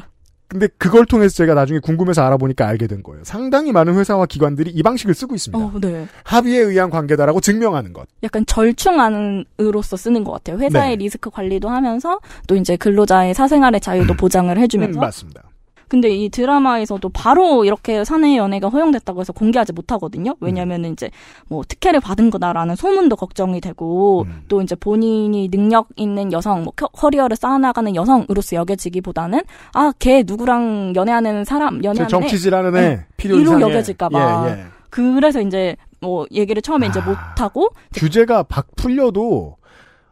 근데 0.50 0.68
그걸 0.78 1.06
통해서 1.06 1.36
제가 1.36 1.54
나중에 1.54 1.80
궁금해서 1.80 2.24
알아보니까 2.24 2.66
알게 2.66 2.88
된 2.88 3.04
거예요. 3.04 3.24
상당히 3.26 3.74
많은 3.74 3.96
회사와 3.96 4.26
기관들이 4.28 4.72
이 4.72 4.82
방식을 4.82 5.14
쓰고 5.14 5.36
있습니다. 5.36 5.58
어, 5.58 5.72
네. 5.82 6.08
합의에 6.24 6.60
의한 6.60 6.90
관계다라고 6.90 7.42
증명하는 7.42 7.92
것. 7.92 8.08
약간 8.24 8.46
절충안으로서 8.46 9.98
쓰는 9.98 10.24
것 10.24 10.32
같아요. 10.32 10.58
회사의 10.58 10.98
네. 10.98 11.04
리스크 11.04 11.30
관리도 11.30 11.68
하면서 11.68 12.20
또 12.48 12.56
이제 12.56 12.78
근로자의 12.78 13.34
사생활의 13.34 13.82
자유도 13.82 14.14
보장을 14.14 14.58
해주면서. 14.58 15.00
음, 15.00 15.02
맞습니다. 15.02 15.44
근데 15.88 16.10
이 16.10 16.30
드라마에서도 16.30 17.08
바로 17.10 17.64
이렇게 17.64 18.04
사내 18.04 18.36
연애가 18.38 18.68
허용됐다고 18.70 19.22
해서 19.22 19.32
공개하지 19.34 19.74
못하거든요. 19.74 20.36
왜냐면은 20.42 20.92
이제 20.94 21.10
뭐 21.48 21.64
특혜를 21.68 22.02
받은 22.02 22.30
거다라는 22.30 22.76
소문도 22.76 23.16
걱정이 23.16 23.62
되고 23.62 24.24
음. 24.28 24.44
또 24.50 24.62
이제 24.62 24.76
본인이 24.76 25.50
능력 25.50 25.88
있는 25.96 26.32
여성, 26.34 26.64
뭐 26.64 26.74
커- 26.76 26.88
커리어를 26.88 27.38
쌓아나가는 27.38 27.96
여성으로서 27.96 28.56
여겨지기보다는 28.58 29.42
아, 29.74 29.94
걔 30.00 30.24
누구랑 30.28 30.94
연애하는 30.96 31.46
사람, 31.46 31.82
제 31.82 31.88
연애하는 31.88 32.10
정치질하는 32.10 32.76
애, 32.76 32.82
네. 32.82 33.06
필요 33.16 33.38
이로 33.38 33.60
여겨질까봐. 33.62 34.46
예, 34.48 34.52
예. 34.52 34.64
그래서 34.90 35.42
이제 35.42 35.76
뭐 36.02 36.26
얘기를 36.32 36.62
처음에 36.62 36.88
아. 36.88 36.90
이제 36.90 37.00
못하고 37.00 37.70
규제가 37.94 38.44
박 38.44 38.68
풀려도 38.76 39.56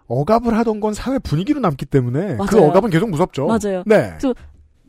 억압을 0.07 0.57
하던 0.59 0.79
건 0.79 0.93
사회 0.93 1.17
분위기로 1.19 1.59
남기 1.59 1.85
때문에 1.85 2.37
그 2.37 2.55
맞아요. 2.55 2.69
억압은 2.69 2.89
계속 2.91 3.09
무섭죠. 3.09 3.47
맞아요. 3.47 3.83
네. 3.85 4.13
그래서 4.17 4.33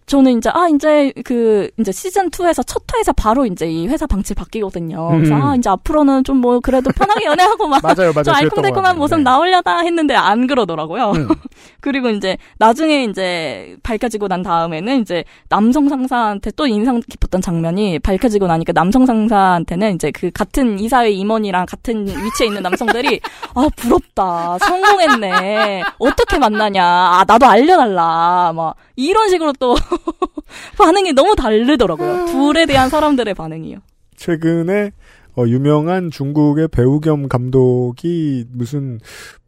저는 0.07 0.39
이제 0.39 0.49
아 0.55 0.69
이제 0.69 1.13
그 1.25 1.69
이제 1.81 1.91
시즌 1.91 2.31
2에서 2.31 2.63
첫 2.65 2.83
회에서 2.95 3.13
바로 3.13 3.45
이제 3.45 3.67
이 3.69 3.89
회사 3.89 4.07
방치 4.07 4.35
바뀌거든요. 4.35 5.09
그래서 5.09 5.35
음. 5.35 5.43
아 5.43 5.57
이제 5.57 5.69
앞으로는 5.69 6.23
좀 6.23 6.37
뭐 6.37 6.61
그래도 6.61 6.91
편하게 6.93 7.25
연애하고 7.27 7.67
막 7.67 7.83
맞아요, 7.83 8.13
맞아요. 8.13 8.23
좀 8.25 8.35
알콩달콩한. 8.35 8.97
모습 8.99 9.17
네. 9.17 9.23
나오려다 9.25 9.81
했는데 9.81 10.15
안 10.15 10.47
그러더라고요. 10.47 11.13
음. 11.13 11.29
그리고 11.81 12.11
이제 12.11 12.37
나중에 12.59 13.05
이제 13.05 13.77
밝혀지고 13.83 14.29
난 14.29 14.43
다음에는 14.43 15.01
이제 15.01 15.25
남성 15.49 15.89
상사한테 15.89 16.51
또 16.57 16.67
인상 16.67 17.01
깊었던 17.01 17.41
장면이 17.41 17.99
밝혀지고 18.01 18.47
나니까 18.47 18.73
남성 18.73 19.07
상사한테는 19.07 19.95
이제 19.95 20.11
그 20.11 20.31
같은 20.31 20.79
이사회 20.79 21.11
임원이랑 21.11 21.67
같은 21.67 22.07
위치에 22.07 22.47
있는 22.47 22.63
남성들이 22.63 23.21
아 23.55 23.69
부럽다 23.77 24.59
성공했네 24.59 25.83
어떻게 25.99 26.39
만나냐 26.39 26.85
아 26.85 27.25
나도 27.27 27.47
알려달라 27.47 28.53
막 28.55 28.75
이런 28.97 29.29
식으로 29.29 29.53
또 29.59 29.75
반응이 30.79 31.13
너무 31.13 31.35
다르더라고요. 31.37 32.27
둘에 32.27 32.67
대한 32.67 32.89
사람들의 32.89 33.35
반응이요. 33.35 33.79
최근에 34.17 34.93
어, 35.39 35.45
유명한 35.47 36.11
중국의 36.11 36.69
배우 36.69 36.99
겸 37.01 37.29
감독이 37.29 38.47
무슨 38.51 38.99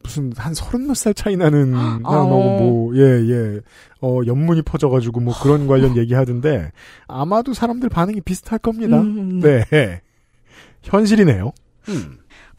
무슨 0.03 0.31
한 0.37 0.53
서른 0.53 0.85
몇 0.87 0.93
살 0.95 1.13
차이 1.15 1.35
나는 1.35 1.73
사람하고 2.03 2.59
뭐예예. 2.93 3.59
어, 4.01 4.19
연문이 4.27 4.61
퍼져가지고 4.61 5.19
뭐 5.21 5.33
그런 5.41 5.65
관련 5.67 5.97
얘기하던데 5.97 6.71
아마도 7.07 7.53
사람들 7.53 7.89
반응이 7.89 8.21
비슷할 8.21 8.59
겁니다. 8.59 8.99
음, 9.01 9.39
네. 9.41 10.01
현실이네요. 10.83 11.51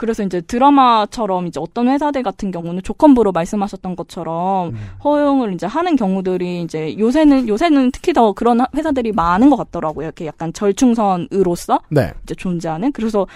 그래서 0.01 0.23
이제 0.23 0.41
드라마처럼 0.41 1.47
이제 1.47 1.61
어떤 1.61 1.91
회사들 1.91 2.23
같은 2.23 2.51
경우는 2.51 2.83
조건부로 2.83 3.33
말씀하셨던 3.33 3.97
것처럼 3.97 4.75
허용을 5.05 5.53
이제 5.53 5.67
하는 5.67 5.95
경우들이 5.95 6.63
이제 6.63 6.97
요새는 6.99 7.49
요새는 7.49 7.91
특히 7.93 8.15
더 8.15 8.33
그런 8.33 8.61
회사들이 8.75 9.13
많은 9.13 9.51
것 9.51 9.57
같더라고요. 9.57 10.07
이렇게 10.07 10.25
약간 10.25 10.55
절충선으로서 10.55 11.81
네. 11.91 12.15
이제 12.23 12.35
존재하는. 12.35 12.93
그래서 12.93 13.27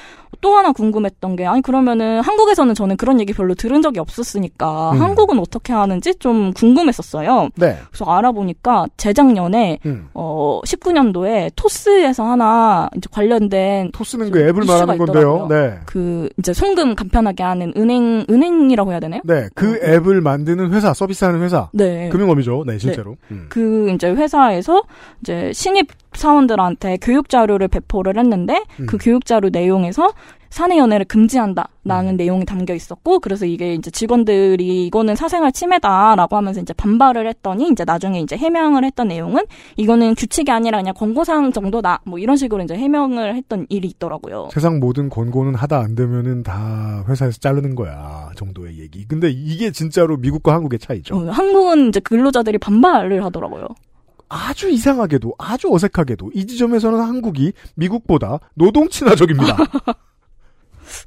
또 0.41 0.57
하나 0.57 0.73
궁금했던 0.73 1.37
게 1.37 1.45
아니 1.45 1.61
그러면은 1.61 2.21
한국에서는 2.23 2.75
저는 2.75 2.97
그런 2.97 3.21
얘기 3.21 3.35
별로 3.35 3.55
들은 3.55 3.83
적이 3.83 4.01
없었으니까 4.01 4.93
음. 4.93 5.03
한국은 5.03 5.39
어떻게 5.39 5.75
하는지 5.75 6.15
좀 6.15 6.55
궁금했었어요. 6.55 7.51
네. 7.57 7.77
그래서 7.91 8.07
알아보니까 8.07 8.87
재작년에 8.97 9.81
음. 9.85 10.09
어 10.15 10.61
19년도에 10.65 11.53
토스에서 11.57 12.25
하나 12.25 12.89
이제 12.97 13.07
관련된 13.13 13.93
토스는 13.93 14.31
그 14.31 14.41
앱을 14.41 14.65
말하는 14.65 14.97
건데요. 14.97 15.47
네. 15.51 15.79
그 15.85 16.31
이제 16.39 16.54
송금 16.55 16.95
간편하게 16.95 17.43
하는 17.43 17.73
은행 17.77 18.25
은행이라고 18.31 18.93
해야 18.93 19.01
되나요? 19.01 19.21
네, 19.25 19.49
그 19.55 19.79
앱을 19.83 20.21
만드는 20.21 20.73
회사, 20.73 20.95
서비스하는 20.95 21.43
회사, 21.43 21.59
어. 21.59 21.71
네. 21.73 22.09
금융업이죠. 22.11 22.65
네, 22.67 22.79
실제로. 22.79 23.17
음. 23.31 23.47
그 23.49 23.91
이제 23.95 24.09
회사에서 24.09 24.83
이제 25.21 25.53
신입 25.53 25.89
사원들한테 26.13 26.99
교육 27.03 27.29
자료를 27.29 27.69
배포를 27.69 28.17
했는데 28.17 28.63
음. 28.81 28.87
그 28.87 28.99
교육 29.01 29.27
자료 29.27 29.49
내용에서 29.51 30.13
사내 30.55 30.79
연애를 30.79 31.05
금지한다 31.07 31.69
라는 31.83 32.13
음. 32.13 32.17
내용이 32.17 32.45
담겨 32.45 32.75
있었고 32.77 33.19
그래서 33.19 33.45
이게 33.45 33.75
이제 33.75 33.91
직원들이 33.91 34.87
이거는 34.87 35.17
사생활 35.17 35.51
침해다라고 35.51 36.37
하면서 36.37 36.61
이제 36.61 36.73
반발을 36.73 37.27
했더니 37.27 37.69
이제 37.71 37.85
나중에 37.85 38.21
이제 38.21 38.37
해명을 38.37 38.85
했던 38.85 39.09
내용은 39.09 39.43
이거는 39.77 40.15
규칙이 40.15 40.53
아니라 40.53 40.79
그냥 40.79 40.95
권고사항 40.95 41.51
정도다 41.51 42.03
뭐 42.07 42.21
이런 42.21 42.37
식으로 42.37 42.63
이제 42.63 42.77
해명을 42.77 43.35
했던 43.35 43.67
일이 43.69 43.89
있더라고요. 43.89 44.51
세상 44.53 44.79
모든 44.79 45.09
권고는 45.09 45.57
하다 45.57 45.81
안 45.81 45.97
되면은 45.97 46.45
다 46.45 47.05
회사에서 47.09 47.37
자르는 47.41 47.75
거야 47.75 48.31
정도의 48.37 48.79
얘기. 48.79 49.05
근데 49.09 49.31
이게 49.31 49.73
진짜로 49.73 50.17
미국과 50.19 50.55
한국의 50.55 50.79
차이죠. 50.79 51.17
어, 51.17 51.31
한국은 51.33 51.89
이제 51.89 51.99
근로자들이 51.99 52.59
반발을 52.59 53.25
하더라고요. 53.25 53.67
아주 54.29 54.71
이상하게도 54.71 55.35
아주 55.37 55.75
어색하게도 55.75 56.31
이 56.33 56.47
지점에서는 56.47 57.01
한국이 57.01 57.55
미국보다 57.75 58.39
노동 58.55 58.89
친화적입니다. 58.89 59.57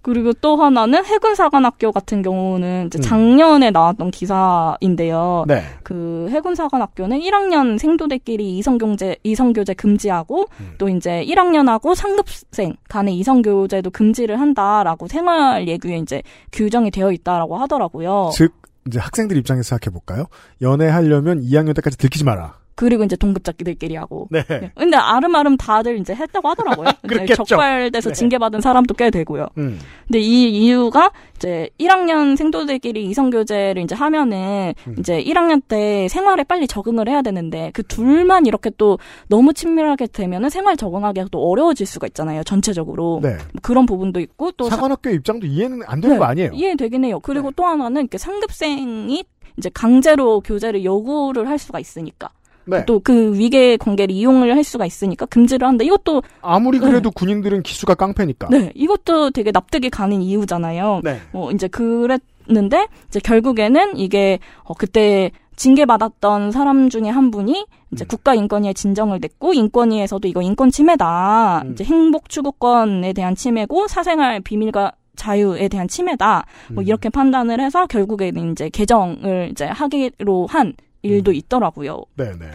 그리고 0.01 0.33
또 0.33 0.55
하나는 0.57 1.03
해군사관학교 1.05 1.91
같은 1.91 2.21
경우는 2.21 2.87
이제 2.87 2.99
음. 2.99 3.01
작년에 3.01 3.71
나왔던 3.71 4.11
기사인데요. 4.11 5.45
네. 5.47 5.63
그 5.83 6.27
해군사관학교는 6.31 7.19
1학년 7.19 7.77
생도들끼리 7.77 8.57
이성교제 8.57 9.17
이성교제 9.23 9.73
금지하고 9.73 10.45
음. 10.59 10.75
또 10.77 10.89
이제 10.89 11.23
1학년하고 11.25 11.95
상급생 11.95 12.75
간의 12.89 13.17
이성교제도 13.17 13.89
금지를 13.89 14.39
한다라고 14.39 15.07
생활 15.07 15.67
예규에 15.67 15.97
이제 15.97 16.21
규정이 16.51 16.91
되어 16.91 17.11
있다라고 17.11 17.57
하더라고요. 17.57 18.31
즉 18.33 18.53
이제 18.87 18.99
학생들 18.99 19.37
입장에서 19.37 19.63
생각해 19.69 19.91
볼까요? 19.91 20.25
연애하려면 20.61 21.41
2학년 21.41 21.75
때까지 21.75 21.97
들키지 21.97 22.23
마라. 22.23 22.55
그리고 22.77 23.03
이제 23.03 23.15
동급자끼들끼리 23.15 23.95
하고. 23.95 24.27
네. 24.29 24.43
근데 24.75 24.97
아름아름 24.97 25.57
다들 25.57 25.97
이제 25.97 26.13
했다고 26.13 26.47
하더라고요. 26.49 26.89
이제 26.89 26.97
그렇겠죠. 27.07 27.43
적발돼서 27.43 28.09
네. 28.11 28.13
징계받은 28.13 28.61
사람도 28.61 28.93
꽤 28.93 29.09
되고요. 29.09 29.47
음. 29.57 29.79
근데 30.05 30.19
이 30.19 30.47
이유가 30.47 31.11
이제 31.35 31.71
1학년 31.79 32.37
생도들끼리 32.37 33.05
이성교제를 33.05 33.81
이제 33.81 33.95
하면은 33.95 34.75
음. 34.85 34.95
이제 34.99 35.19
1학년 35.23 35.59
때 35.67 36.07
생활에 36.07 36.43
빨리 36.43 36.67
적응을 36.67 37.09
해야 37.09 37.23
되는데 37.23 37.71
그 37.73 37.81
둘만 37.81 38.45
이렇게 38.45 38.69
또 38.77 38.99
너무 39.27 39.53
친밀하게 39.53 40.05
되면은 40.05 40.51
생활 40.51 40.77
적응하기가 40.77 41.29
또 41.31 41.49
어려워질 41.49 41.87
수가 41.87 42.05
있잖아요. 42.05 42.43
전체적으로. 42.43 43.21
네. 43.23 43.29
뭐 43.29 43.61
그런 43.63 43.87
부분도 43.87 44.19
있고 44.19 44.51
또 44.51 44.69
사관학교 44.69 45.09
입장도 45.09 45.47
이해는 45.47 45.81
안 45.87 45.99
되는 45.99 46.17
네, 46.17 46.19
거 46.19 46.25
아니에요? 46.25 46.51
이해되긴 46.53 47.05
해요. 47.05 47.19
그리고 47.21 47.49
또 47.49 47.65
하나는 47.65 48.01
이렇게 48.01 48.19
상급생이 48.19 49.23
이제 49.57 49.71
강제로 49.73 50.41
교제를 50.41 50.85
요구를 50.85 51.47
할 51.49 51.57
수가 51.57 51.79
있으니까. 51.79 52.29
네. 52.67 52.85
또그 52.85 53.33
위계 53.37 53.77
관계를 53.77 54.13
이용을 54.13 54.55
할 54.55 54.63
수가 54.63 54.85
있으니까 54.85 55.25
금지를 55.25 55.67
한다. 55.67 55.83
이것도 55.83 56.21
아무리 56.41 56.79
그래도 56.79 57.11
군인들은 57.11 57.63
기수가 57.63 57.95
깡패니까. 57.95 58.49
네, 58.49 58.71
이것도 58.75 59.31
되게 59.31 59.51
납득이 59.51 59.89
가는 59.89 60.21
이유잖아요. 60.21 61.01
네. 61.03 61.19
어, 61.33 61.49
이제 61.51 61.67
그랬는데 61.67 62.87
이제 63.07 63.19
결국에는 63.19 63.97
이게 63.97 64.39
어, 64.63 64.73
그때 64.73 65.31
징계받았던 65.55 66.51
사람 66.51 66.89
중에 66.89 67.09
한 67.09 67.31
분이 67.31 67.65
이제 67.91 68.05
음. 68.05 68.07
국가인권위에 68.07 68.73
진정을 68.73 69.19
냈고 69.19 69.53
인권위에서도 69.53 70.27
이거 70.27 70.41
인권 70.41 70.69
침해다. 70.69 71.63
음. 71.65 71.71
이제 71.71 71.83
행복 71.83 72.29
추구권에 72.29 73.13
대한 73.13 73.35
침해고 73.35 73.87
사생활 73.87 74.39
비밀과 74.41 74.91
자유에 75.15 75.67
대한 75.67 75.87
침해다. 75.87 76.45
뭐 76.71 76.83
음. 76.83 76.87
이렇게 76.87 77.09
판단을 77.09 77.59
해서 77.59 77.87
결국에는 77.87 78.51
이제 78.51 78.69
개정을 78.69 79.49
이제 79.51 79.65
하기로 79.65 80.47
한 80.47 80.73
일도 81.07 81.31
음. 81.31 81.35
있더라고요. 81.35 82.03
네네. 82.15 82.45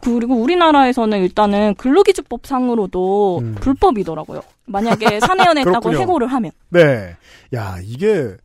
그리고 0.00 0.36
우리나라에서는 0.36 1.18
일단은 1.22 1.74
근로기준법상으로도 1.74 3.38
음. 3.40 3.54
불법이더라고요. 3.60 4.42
만약에 4.66 5.18
사내연애 5.20 5.60
했다고 5.60 5.80
그렇군요. 5.80 5.98
해고를 5.98 6.26
하면. 6.28 6.52
네. 6.70 7.16
야, 7.54 7.78
이게, 7.82 8.36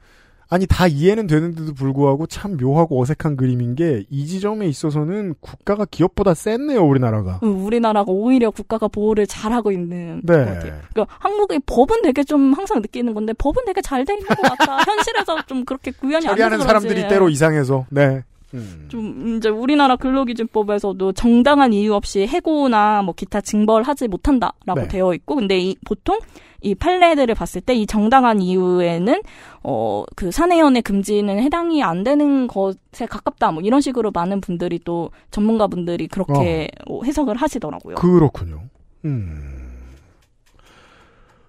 아니, 0.50 0.66
다 0.66 0.88
이해는 0.88 1.28
되는데도 1.28 1.76
불구하고 1.76 2.26
참 2.26 2.58
묘하고 2.58 3.00
어색한 3.00 3.38
그림인 3.38 3.76
게, 3.76 4.06
이 4.10 4.26
지점에 4.26 4.66
있어서는 4.68 5.36
국가가 5.40 5.86
기업보다 5.86 6.34
셌네요, 6.34 6.84
우리나라가. 6.84 7.40
음, 7.44 7.64
우리나라가 7.66 8.12
오히려 8.12 8.50
국가가 8.50 8.88
보호를 8.88 9.28
잘하고 9.28 9.72
있는 9.72 10.22
네. 10.24 10.34
것 10.34 10.46
같아요. 10.46 10.74
그러니까 10.92 11.16
한국의 11.20 11.62
법은 11.68 12.02
되게 12.02 12.24
좀 12.24 12.54
항상 12.54 12.82
느끼는 12.82 13.14
건데 13.14 13.34
법은 13.34 13.66
되게 13.66 13.82
잘돼 13.82 14.14
있는 14.14 14.26
것 14.26 14.42
같다. 14.42 14.78
현실에서 14.90 15.46
좀 15.46 15.66
그렇게 15.66 15.92
구현이 15.92 16.28
안 16.28 16.36
그런지. 16.36 16.66
사람들이 16.66 17.08
때로 17.08 17.30
이상해서, 17.30 17.86
네. 17.92 18.24
음. 18.54 18.86
좀 18.88 19.38
이제 19.38 19.50
우리나라 19.50 19.96
근로기준법에서도 19.96 21.12
정당한 21.14 21.74
이유 21.74 21.94
없이 21.94 22.26
해고나 22.26 23.02
뭐 23.02 23.14
기타 23.14 23.42
징벌 23.42 23.84
하지 23.84 24.08
못한다라고 24.08 24.82
네. 24.82 24.88
되어 24.88 25.14
있고 25.14 25.36
근데 25.36 25.60
이 25.60 25.76
보통 25.86 26.20
이 26.62 26.74
판례들을 26.74 27.36
봤을 27.36 27.62
때 27.62 27.76
이 27.76 27.86
정당한 27.86 28.42
이유에는 28.42 29.22
어 29.64 30.06
그 30.16 30.32
사내연애 30.32 30.82
금지는 30.82 31.40
해당이 31.40 31.84
안 31.84 32.04
되는 32.04 32.48
것에 32.48 33.06
가깝다 33.08 33.52
뭐 33.52 33.62
이런 33.62 33.82
식으로 33.82 34.12
많은 34.12 34.42
분들이 34.42 34.80
또 34.84 35.12
전문가분들이 35.30 36.08
그렇게 36.08 36.70
어, 36.88 37.04
해석을 37.04 37.36
하시더라고요. 37.36 37.96
그렇군요. 37.96 38.62
음. 39.06 39.67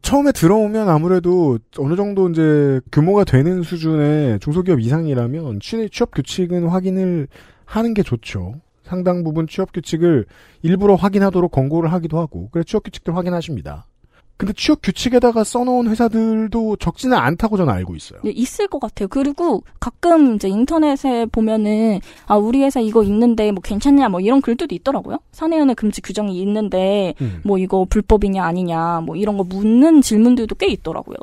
처음에 0.09 0.33
들어오면 0.33 0.89
아무래도 0.89 1.59
어느 1.77 1.95
정도 1.95 2.31
이제 2.31 2.81
규모가 2.91 3.25
되는 3.25 3.63
수준의 3.63 4.41
중소기업 4.41 4.81
이상이라면 4.81 5.61
취- 5.61 5.91
취업 5.91 6.13
규칙은 6.13 6.67
확인을 6.67 7.29
하는 7.67 7.93
게 7.93 8.03
좋죠. 8.03 8.55
상당 8.85 9.23
부분 9.23 9.47
취업 9.47 9.71
규칙을 9.71 10.25
일부러 10.63 10.95
확인하도록 10.95 11.51
권고를 11.53 11.93
하기도 11.93 12.19
하고, 12.19 12.49
그래 12.53 12.65
취업 12.67 12.85
규칙들 12.85 13.15
확인하십니다. 13.15 13.85
근데 14.39 14.53
취업 14.57 14.81
규칙에다가 14.83 15.43
써놓은 15.43 15.89
회사들도 15.89 16.77
적지는 16.77 17.17
않다고 17.19 17.57
저는 17.57 17.73
알고 17.75 17.97
있어요. 17.97 18.21
예, 18.25 18.31
있을 18.31 18.69
것 18.69 18.79
같아요. 18.79 19.09
그리고 19.09 19.65
가끔 19.81 20.37
이제 20.37 20.49
인터넷에 20.49 21.27
보면은 21.27 21.99
아 22.27 22.37
우리 22.37 22.63
회사 22.63 22.79
이거 22.79 23.03
있는데 23.03 23.51
뭐 23.51 23.61
괜찮냐 23.61 24.09
뭐 24.09 24.21
이런 24.21 24.41
글들도 24.41 24.73
있더라고요. 24.77 25.19
사내연애 25.33 25.75
금지 25.75 26.01
규정이 26.01 26.41
있는데 26.41 27.15
음. 27.21 27.41
뭐 27.45 27.59
이거 27.59 27.85
불법이냐 27.91 28.45
아니냐 28.45 29.01
뭐 29.01 29.17
이런 29.17 29.37
거 29.39 29.43
묻는 29.43 30.03
질문들도 30.03 30.55
꽤 30.55 30.69
있더라고요. 30.69 31.17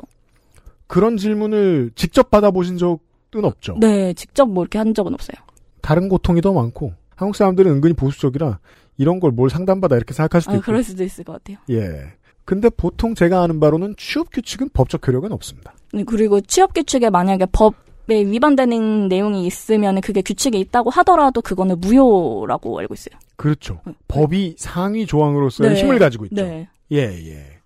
그런 0.86 1.16
질문을 1.16 1.92
직접 1.94 2.30
받아보신 2.30 2.76
적은 2.76 3.44
없죠. 3.44 3.76
네, 3.80 4.12
직접 4.12 4.46
뭐 4.46 4.62
이렇게 4.62 4.76
한 4.76 4.92
적은 4.92 5.14
없어요. 5.14 5.36
다른 5.80 6.10
고통이 6.10 6.42
더 6.42 6.52
많고 6.52 6.92
한국 7.14 7.34
사람들은 7.34 7.72
은근히 7.72 7.94
보수적이라 7.94 8.58
이런 8.98 9.20
걸 9.20 9.30
뭘 9.32 9.48
상담받아 9.48 9.96
이렇게 9.96 10.12
생각할 10.12 10.42
수도 10.42 10.52
아, 10.52 10.56
있고. 10.56 10.64
그럴 10.66 10.82
수도 10.84 11.02
있을 11.02 11.24
것 11.24 11.32
같아요. 11.32 11.56
예. 11.70 12.12
근데 12.46 12.70
보통 12.70 13.14
제가 13.14 13.42
아는 13.42 13.58
바로는 13.58 13.96
취업 13.98 14.30
규칙은 14.30 14.70
법적 14.72 15.06
효력은 15.06 15.32
없습니다. 15.32 15.74
네, 15.92 16.04
그리고 16.04 16.40
취업 16.40 16.72
규칙에 16.72 17.10
만약에 17.10 17.46
법에 17.46 18.24
위반되는 18.24 19.08
내용이 19.08 19.46
있으면 19.46 20.00
그게 20.00 20.22
규칙에 20.22 20.56
있다고 20.58 20.90
하더라도 20.90 21.42
그거는 21.42 21.80
무효라고 21.80 22.78
알고 22.78 22.94
있어요. 22.94 23.18
그렇죠. 23.34 23.80
법이 24.06 24.54
상위 24.58 25.06
조항으로서의 25.06 25.74
네. 25.74 25.80
힘을 25.80 25.98
가지고 25.98 26.24
있죠. 26.26 26.36
네. 26.36 26.68
예, 26.92 26.98
예. 26.98 27.58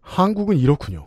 한국은 0.00 0.58
이렇군요. 0.58 1.06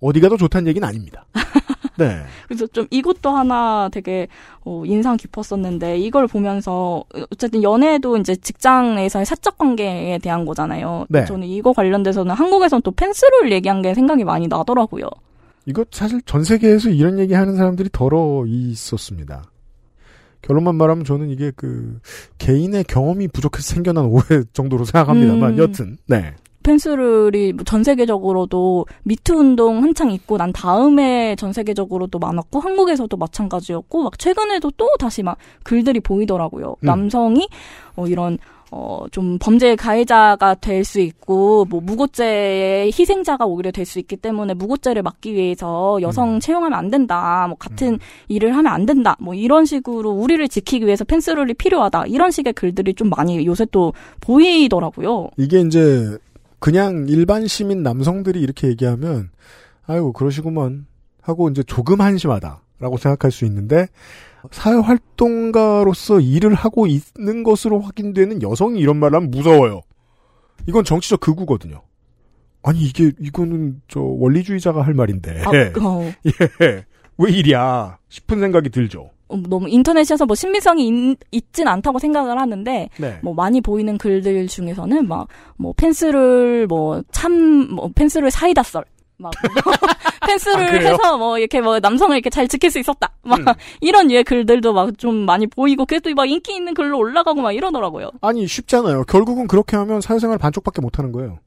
어디가 0.00 0.28
더 0.28 0.36
좋다는 0.36 0.68
얘기는 0.68 0.86
아닙니다. 0.86 1.24
네. 2.00 2.22
그래서 2.48 2.66
좀 2.66 2.86
이것도 2.90 3.30
하나 3.30 3.90
되게 3.92 4.26
어, 4.64 4.82
인상 4.86 5.16
깊었었는데 5.16 5.98
이걸 5.98 6.26
보면서 6.26 7.04
어쨌든 7.30 7.62
연애도 7.62 8.16
이제 8.16 8.34
직장에서의 8.34 9.26
사적 9.26 9.58
관계에 9.58 10.18
대한 10.18 10.46
거잖아요. 10.46 11.06
네. 11.08 11.24
저는 11.26 11.46
이거 11.46 11.72
관련돼서는 11.72 12.34
한국에서는 12.34 12.82
또 12.82 12.90
펜스를 12.90 13.52
얘기한 13.52 13.82
게 13.82 13.94
생각이 13.94 14.24
많이 14.24 14.48
나더라고요. 14.48 15.04
이거 15.66 15.84
사실 15.90 16.22
전 16.22 16.42
세계에서 16.42 16.88
이런 16.88 17.18
얘기 17.18 17.34
하는 17.34 17.56
사람들이 17.56 17.90
덜어 17.92 18.44
있었습니다. 18.46 19.44
결론만 20.42 20.74
말하면 20.76 21.04
저는 21.04 21.28
이게 21.28 21.52
그 21.54 22.00
개인의 22.38 22.84
경험이 22.84 23.28
부족해서 23.28 23.74
생겨난 23.74 24.06
오해 24.06 24.22
정도로 24.52 24.84
생각합니다만 24.86 25.52
음. 25.52 25.58
여튼 25.58 25.98
네. 26.06 26.34
펜스를이 26.62 27.52
뭐전 27.54 27.84
세계적으로도 27.84 28.86
미투 29.04 29.34
운동 29.34 29.82
한창 29.82 30.10
있고 30.10 30.36
난 30.36 30.52
다음에 30.52 31.36
전 31.36 31.52
세계적으로도 31.52 32.18
많았고 32.18 32.60
한국에서도 32.60 33.16
마찬가지였고 33.16 34.02
막 34.02 34.18
최근에도 34.18 34.70
또 34.76 34.88
다시 34.98 35.22
막 35.22 35.36
글들이 35.62 36.00
보이더라고요. 36.00 36.76
음. 36.82 36.86
남성이 36.86 37.48
어 37.96 38.06
이런 38.06 38.38
어 38.72 39.06
좀 39.10 39.38
범죄 39.40 39.74
가해자가 39.74 40.54
될 40.54 40.84
수 40.84 41.00
있고 41.00 41.64
뭐 41.68 41.80
무고죄의 41.80 42.92
희생자가 42.96 43.44
오히려 43.44 43.72
될 43.72 43.84
수 43.84 43.98
있기 43.98 44.16
때문에 44.16 44.54
무고죄를 44.54 45.02
막기 45.02 45.34
위해서 45.34 45.98
여성 46.02 46.38
채용하면 46.38 46.78
안 46.78 46.90
된다. 46.90 47.46
뭐 47.48 47.56
같은 47.58 47.98
일을 48.28 48.56
하면 48.56 48.72
안 48.72 48.86
된다. 48.86 49.16
뭐 49.18 49.34
이런 49.34 49.64
식으로 49.64 50.10
우리를 50.10 50.46
지키기 50.48 50.86
위해서 50.86 51.04
펜스룰이 51.04 51.54
필요하다. 51.54 52.06
이런 52.06 52.30
식의 52.30 52.52
글들이 52.52 52.94
좀 52.94 53.10
많이 53.10 53.44
요새 53.44 53.66
또 53.72 53.92
보이더라고요. 54.20 55.30
이게 55.36 55.60
이제 55.60 56.16
그냥 56.60 57.06
일반 57.08 57.46
시민 57.46 57.82
남성들이 57.82 58.40
이렇게 58.40 58.68
얘기하면 58.68 59.30
아이고 59.86 60.12
그러시구먼 60.12 60.86
하고 61.20 61.48
이제 61.48 61.62
조금 61.62 62.00
한심하다라고 62.00 62.96
생각할 62.98 63.30
수 63.32 63.44
있는데 63.46 63.88
사회 64.52 64.76
활동가로서 64.76 66.20
일을 66.20 66.54
하고 66.54 66.86
있는 66.86 67.42
것으로 67.42 67.80
확인되는 67.80 68.42
여성이 68.42 68.80
이런 68.80 68.96
말을 68.96 69.16
하면 69.16 69.30
무서워요. 69.30 69.82
이건 70.66 70.84
정치적 70.84 71.20
극우거든요. 71.20 71.82
아니 72.62 72.80
이게 72.80 73.12
이거는 73.18 73.80
저 73.88 74.00
원리주의자가 74.00 74.82
할 74.82 74.94
말인데. 74.94 75.42
아, 75.42 75.50
어. 75.50 76.12
예. 76.62 76.84
왜 77.18 77.32
이랴 77.32 77.98
싶은 78.08 78.40
생각이 78.40 78.70
들죠. 78.70 79.10
어, 79.30 79.36
너무 79.48 79.68
인터넷에서 79.68 80.26
뭐 80.26 80.34
신빙성이 80.34 81.16
있, 81.30 81.52
진 81.52 81.68
않다고 81.68 81.98
생각을 81.98 82.38
하는데 82.40 82.88
네. 82.98 83.18
뭐 83.22 83.32
많이 83.34 83.60
보이는 83.60 83.96
글들 83.98 84.46
중에서는 84.46 85.06
막 85.08 85.26
뭐 85.56 85.72
펜스를 85.76 86.66
뭐참뭐 86.66 87.90
펜스를 87.94 88.30
사이다 88.30 88.62
썰. 88.62 88.84
막 89.18 89.30
펜스를 90.26 90.86
아? 90.86 90.90
해서 90.90 91.18
뭐 91.18 91.38
이렇게 91.38 91.60
뭐 91.60 91.78
남성을 91.78 92.16
이렇게 92.16 92.30
잘 92.30 92.48
지킬 92.48 92.70
수 92.70 92.78
있었다. 92.78 93.10
막 93.22 93.38
음. 93.40 93.44
이런 93.82 94.08
류의 94.08 94.24
글들도 94.24 94.72
막 94.72 94.96
좀 94.96 95.14
많이 95.26 95.46
보이고 95.46 95.84
그래도 95.84 96.08
막 96.14 96.24
인기 96.28 96.54
있는 96.54 96.72
글로 96.72 96.98
올라가고 96.98 97.42
막 97.42 97.52
이러더라고요. 97.52 98.10
아니 98.22 98.46
쉽잖아요. 98.46 99.04
결국은 99.04 99.46
그렇게 99.46 99.76
하면 99.76 100.00
사회생활 100.00 100.38
반쪽밖에 100.38 100.80
못 100.80 100.98
하는 100.98 101.12
거예요. 101.12 101.38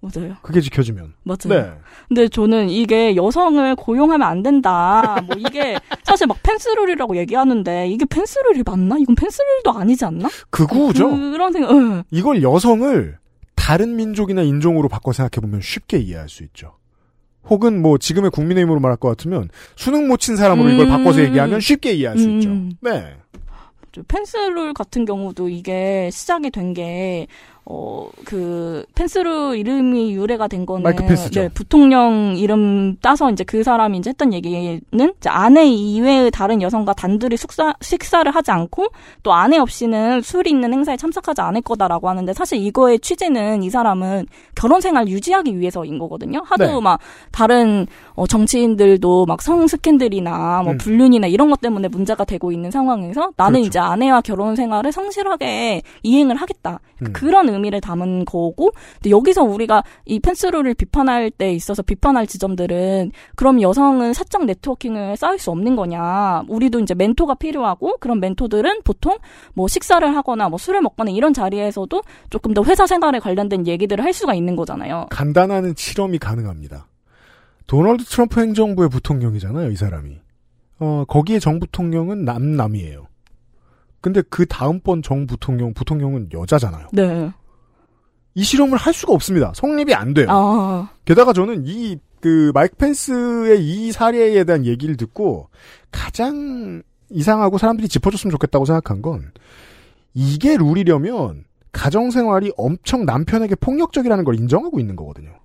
맞아요. 0.00 0.36
그게 0.42 0.60
지켜지면. 0.60 1.12
맞아요. 1.24 1.38
네. 1.48 1.72
근데 2.08 2.28
저는 2.28 2.70
이게 2.70 3.16
여성을 3.16 3.76
고용하면 3.76 4.26
안 4.26 4.42
된다. 4.42 5.22
뭐 5.26 5.36
이게 5.38 5.76
사실 6.04 6.26
막 6.26 6.38
펜스룰이라고 6.42 7.16
얘기하는데 7.18 7.88
이게 7.88 8.04
펜스룰이 8.06 8.62
맞나? 8.64 8.96
이건 8.98 9.14
펜스룰도 9.14 9.72
아니지 9.72 10.04
않나? 10.06 10.28
극우죠. 10.50 11.10
그런 11.10 11.52
생각. 11.52 11.70
응. 11.72 12.02
이걸 12.10 12.42
여성을 12.42 13.18
다른 13.54 13.96
민족이나 13.96 14.42
인종으로 14.42 14.88
바꿔 14.88 15.12
생각해 15.12 15.40
보면 15.46 15.60
쉽게 15.60 15.98
이해할 15.98 16.28
수 16.30 16.42
있죠. 16.44 16.72
혹은 17.48 17.80
뭐 17.82 17.98
지금의 17.98 18.30
국민의힘으로 18.30 18.80
말할 18.80 18.96
것 18.96 19.08
같으면 19.08 19.48
수능 19.76 20.08
못 20.08 20.18
친 20.20 20.36
사람으로 20.36 20.70
이걸 20.70 20.86
음. 20.86 20.90
바꿔서 20.90 21.20
얘기하면 21.22 21.60
쉽게 21.60 21.92
이해할 21.92 22.16
수 22.18 22.28
있죠. 22.30 22.48
음. 22.48 22.72
네. 22.80 23.16
저 23.92 24.02
펜스룰 24.06 24.72
같은 24.72 25.04
경우도 25.04 25.48
이게 25.48 26.10
시작이 26.12 26.50
된 26.50 26.74
게, 26.74 27.26
어, 27.64 28.08
그, 28.24 28.84
펜스룰 28.94 29.56
이름이 29.56 30.12
유래가 30.14 30.48
된 30.48 30.66
거는. 30.66 30.82
마이크 30.82 31.04
펜스죠. 31.04 31.40
네, 31.40 31.48
부통령 31.48 32.34
이름 32.36 32.96
따서 33.00 33.30
이제 33.30 33.44
그 33.44 33.62
사람이 33.62 33.98
이제 33.98 34.10
했던 34.10 34.32
얘기는 34.32 34.80
이제 34.92 35.28
아내 35.28 35.66
이외의 35.66 36.30
다른 36.30 36.62
여성과 36.62 36.94
단둘이 36.94 37.36
숙사, 37.36 37.74
식사를 37.80 38.30
하지 38.34 38.50
않고 38.50 38.88
또 39.22 39.32
아내 39.32 39.58
없이는 39.58 40.22
술이 40.22 40.50
있는 40.50 40.72
행사에 40.72 40.96
참석하지 40.96 41.40
않을 41.40 41.62
거다라고 41.62 42.08
하는데 42.08 42.32
사실 42.32 42.58
이거의 42.58 42.98
취지는 42.98 43.62
이 43.62 43.70
사람은 43.70 44.26
결혼 44.54 44.80
생활 44.80 45.08
유지하기 45.08 45.58
위해서인 45.58 45.98
거거든요. 45.98 46.42
하도 46.44 46.64
네. 46.64 46.80
막 46.80 46.98
다른 47.30 47.86
어, 48.20 48.26
정치인들도 48.26 49.24
막 49.24 49.40
성 49.40 49.66
스캔들이나 49.66 50.60
뭐 50.62 50.74
음. 50.74 50.78
불륜이나 50.78 51.26
이런 51.26 51.48
것 51.48 51.62
때문에 51.62 51.88
문제가 51.88 52.26
되고 52.26 52.52
있는 52.52 52.70
상황에서 52.70 53.32
나는 53.38 53.60
그렇죠. 53.60 53.66
이제 53.66 53.78
아내와 53.78 54.20
결혼 54.20 54.54
생활을 54.54 54.92
성실하게 54.92 55.80
이행을 56.02 56.36
하겠다. 56.36 56.80
음. 57.00 57.12
그런 57.14 57.48
의미를 57.48 57.80
담은 57.80 58.26
거고, 58.26 58.72
근데 58.96 59.08
여기서 59.08 59.42
우리가 59.42 59.82
이 60.04 60.20
펜스룰을 60.20 60.74
비판할 60.74 61.30
때 61.30 61.52
있어서 61.54 61.82
비판할 61.82 62.26
지점들은 62.26 63.12
그럼 63.34 63.62
여성은 63.62 64.12
사적 64.12 64.44
네트워킹을 64.44 65.16
쌓을 65.16 65.38
수 65.38 65.50
없는 65.50 65.74
거냐? 65.74 66.42
우리도 66.46 66.80
이제 66.80 66.92
멘토가 66.94 67.36
필요하고 67.36 67.96
그런 68.00 68.20
멘토들은 68.20 68.82
보통 68.84 69.16
뭐 69.54 69.66
식사를 69.68 70.06
하거나 70.14 70.50
뭐 70.50 70.58
술을 70.58 70.82
먹거나 70.82 71.10
이런 71.10 71.32
자리에서도 71.32 72.02
조금 72.28 72.52
더 72.52 72.62
회사 72.64 72.86
생활에 72.86 73.18
관련된 73.20 73.66
얘기들을 73.66 74.04
할 74.04 74.12
수가 74.12 74.34
있는 74.34 74.54
거잖아요. 74.54 75.06
간단한 75.08 75.72
실험이 75.78 76.18
가능합니다. 76.18 76.89
도널드 77.70 78.02
트럼프 78.02 78.40
행정부의 78.40 78.88
부통령이잖아요, 78.88 79.70
이 79.70 79.76
사람이. 79.76 80.18
어, 80.80 81.04
거기에 81.06 81.38
정 81.38 81.60
부통령은 81.60 82.24
남남이에요. 82.24 83.06
근데 84.00 84.22
그 84.28 84.44
다음번 84.44 85.02
정 85.02 85.28
부통령, 85.28 85.72
부통령은 85.72 86.30
여자잖아요. 86.32 86.88
네. 86.92 87.30
이 88.34 88.42
실험을 88.42 88.76
할 88.76 88.92
수가 88.92 89.12
없습니다. 89.12 89.52
성립이 89.54 89.94
안 89.94 90.14
돼요. 90.14 90.26
아. 90.30 90.90
게다가 91.04 91.32
저는 91.32 91.62
이, 91.64 91.96
그, 92.20 92.50
마이크 92.54 92.74
펜스의 92.74 93.64
이 93.64 93.92
사례에 93.92 94.42
대한 94.42 94.66
얘기를 94.66 94.96
듣고 94.96 95.48
가장 95.92 96.82
이상하고 97.08 97.56
사람들이 97.56 97.86
짚어줬으면 97.86 98.32
좋겠다고 98.32 98.64
생각한 98.64 99.00
건 99.00 99.30
이게 100.12 100.56
룰이려면 100.56 101.44
가정생활이 101.70 102.50
엄청 102.56 103.04
남편에게 103.04 103.54
폭력적이라는 103.54 104.24
걸 104.24 104.34
인정하고 104.34 104.80
있는 104.80 104.96
거거든요. 104.96 105.39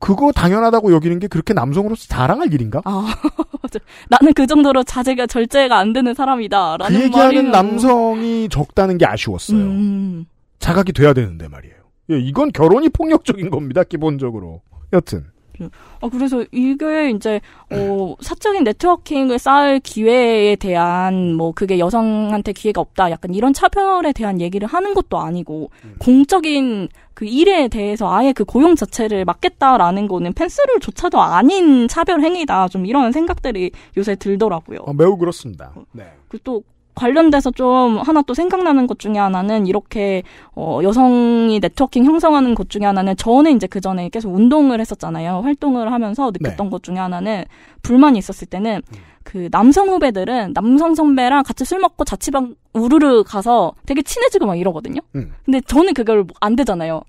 그거 0.00 0.32
당연하다고 0.32 0.92
여기는 0.92 1.18
게 1.20 1.28
그렇게 1.28 1.52
남성으로서 1.54 2.06
자랑할 2.08 2.52
일인가? 2.52 2.80
아. 2.84 3.14
나는 4.08 4.32
그 4.34 4.46
정도로 4.46 4.82
자제가 4.82 5.26
절제가 5.26 5.78
안 5.78 5.92
되는 5.92 6.14
사람이다. 6.14 6.78
그 6.78 6.82
라는 6.82 7.00
얘기하는 7.02 7.34
말이면 7.34 7.52
남성이 7.52 8.48
적다는 8.48 8.98
게 8.98 9.06
아쉬웠어요. 9.06 9.58
음. 9.58 10.26
자각이 10.58 10.92
돼야 10.92 11.12
되는데 11.12 11.48
말이에요. 11.48 11.74
예, 12.10 12.18
이건 12.18 12.50
결혼이 12.50 12.88
폭력적인 12.88 13.50
겁니다, 13.50 13.84
기본적으로. 13.84 14.62
여튼. 14.92 15.26
아, 16.00 16.08
그래서 16.08 16.44
이게 16.52 17.10
이제, 17.10 17.40
어, 17.70 18.14
사적인 18.20 18.64
네트워킹을 18.64 19.38
쌓을 19.38 19.80
기회에 19.80 20.56
대한, 20.56 21.34
뭐, 21.34 21.52
그게 21.52 21.78
여성한테 21.78 22.52
기회가 22.52 22.80
없다. 22.80 23.10
약간 23.10 23.34
이런 23.34 23.52
차별에 23.52 24.12
대한 24.12 24.40
얘기를 24.40 24.66
하는 24.66 24.94
것도 24.94 25.18
아니고, 25.18 25.70
공적인 25.98 26.88
그 27.14 27.26
일에 27.26 27.68
대해서 27.68 28.10
아예 28.10 28.32
그 28.32 28.44
고용 28.44 28.76
자체를 28.76 29.26
막겠다라는 29.26 30.08
거는 30.08 30.32
펜스를조차도 30.32 31.20
아닌 31.20 31.86
차별 31.86 32.22
행위다. 32.22 32.68
좀 32.68 32.86
이런 32.86 33.12
생각들이 33.12 33.72
요새 33.98 34.14
들더라고요. 34.14 34.78
어, 34.86 34.94
매우 34.94 35.18
그렇습니다. 35.18 35.74
네. 35.92 36.04
그또 36.28 36.62
관련돼서 37.00 37.50
좀 37.50 37.96
하나 37.96 38.20
또 38.20 38.34
생각나는 38.34 38.86
것 38.86 38.98
중에 38.98 39.16
하나는 39.16 39.66
이렇게 39.66 40.22
어 40.54 40.80
여성이 40.82 41.58
네트워킹 41.58 42.04
형성하는 42.04 42.54
것 42.54 42.68
중에 42.68 42.84
하나는 42.84 43.16
저는 43.16 43.56
이제 43.56 43.66
그 43.66 43.80
전에 43.80 44.10
계속 44.10 44.34
운동을 44.34 44.80
했었잖아요. 44.80 45.40
활동을 45.40 45.92
하면서 45.92 46.30
느꼈던 46.30 46.68
것 46.68 46.82
중에 46.82 46.96
하나는 46.96 47.44
불만이 47.82 48.18
있었을 48.18 48.46
때는 48.48 48.82
그 49.24 49.48
남성 49.50 49.88
후배들은 49.88 50.52
남성 50.52 50.94
선배랑 50.94 51.42
같이 51.42 51.64
술 51.64 51.78
먹고 51.78 52.04
자취방 52.04 52.54
우르르 52.74 53.24
가서 53.24 53.72
되게 53.86 54.02
친해지고 54.02 54.44
막 54.44 54.56
이러거든요. 54.56 55.00
음. 55.14 55.32
근데 55.44 55.62
저는 55.62 55.94
그걸 55.94 56.26
안 56.40 56.54
되잖아요. 56.54 57.00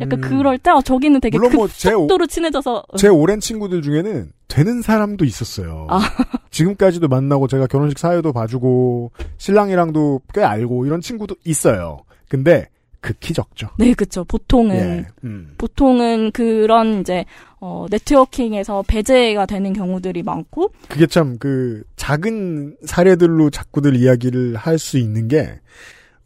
약간 0.00 0.22
음. 0.24 0.28
그럴 0.28 0.58
때 0.58 0.70
어, 0.70 0.80
저기는 0.80 1.20
되게 1.20 1.36
물론 1.38 1.54
오- 1.54 1.62
급속도로 1.62 2.26
친해져서 2.26 2.82
제 2.96 3.08
오랜 3.08 3.40
친구들 3.40 3.82
중에는 3.82 4.32
되는 4.48 4.80
사람도 4.82 5.24
있었어요. 5.24 5.86
아. 5.90 6.00
지금까지도 6.50 7.08
만나고 7.08 7.46
제가 7.48 7.66
결혼식 7.66 7.98
사회도 7.98 8.32
봐주고 8.32 9.10
신랑이랑도 9.38 10.22
꽤 10.32 10.42
알고 10.42 10.86
이런 10.86 11.00
친구도 11.00 11.36
있어요. 11.44 12.00
근데 12.28 12.68
극히 13.00 13.34
적죠. 13.34 13.68
네, 13.78 13.92
그쵸. 13.94 14.22
보통은, 14.24 14.76
예, 14.76 15.06
음. 15.24 15.54
보통은 15.58 16.30
그런 16.30 17.00
이제, 17.00 17.24
어, 17.58 17.86
네트워킹에서 17.90 18.84
배제가 18.86 19.44
되는 19.46 19.72
경우들이 19.72 20.22
많고, 20.22 20.70
그게 20.88 21.08
참 21.08 21.36
그 21.40 21.82
작은 21.96 22.76
사례들로 22.84 23.50
자꾸들 23.50 23.96
이야기를 23.96 24.54
할 24.54 24.78
수 24.78 24.98
있는 24.98 25.26
게 25.26 25.58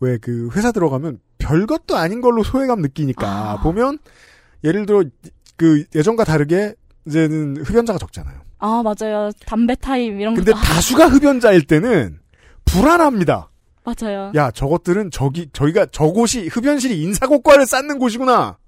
왜 0.01 0.19
그 0.19 0.49
회사 0.55 0.73
들어가면 0.73 1.21
별것도 1.39 1.97
아닌 1.97 2.21
걸로 2.21 2.43
소외감 2.43 2.81
느끼니까 2.83 3.61
보면 3.63 3.99
예를 4.65 4.85
들어 4.87 5.05
그 5.57 5.85
예전과 5.95 6.25
다르게 6.25 6.75
이제는 7.07 7.59
흡연자가 7.65 7.99
적잖아요. 7.99 8.41
아, 8.59 8.83
맞아요. 8.83 9.31
담배 9.47 9.75
타임 9.75 10.21
이런 10.21 10.35
근데 10.35 10.53
거. 10.53 10.59
다수가 10.59 11.07
흡연자일 11.09 11.67
때는 11.67 12.19
불안합니다. 12.65 13.51
맞아요. 13.85 14.33
야, 14.35 14.51
저것들은 14.51 15.11
저기, 15.13 15.49
저희가 15.53 15.87
저곳이 15.87 16.49
흡연실이 16.49 17.01
인사고과를 17.03 17.67
쌓는 17.67 17.99
곳이구나. 18.01 18.59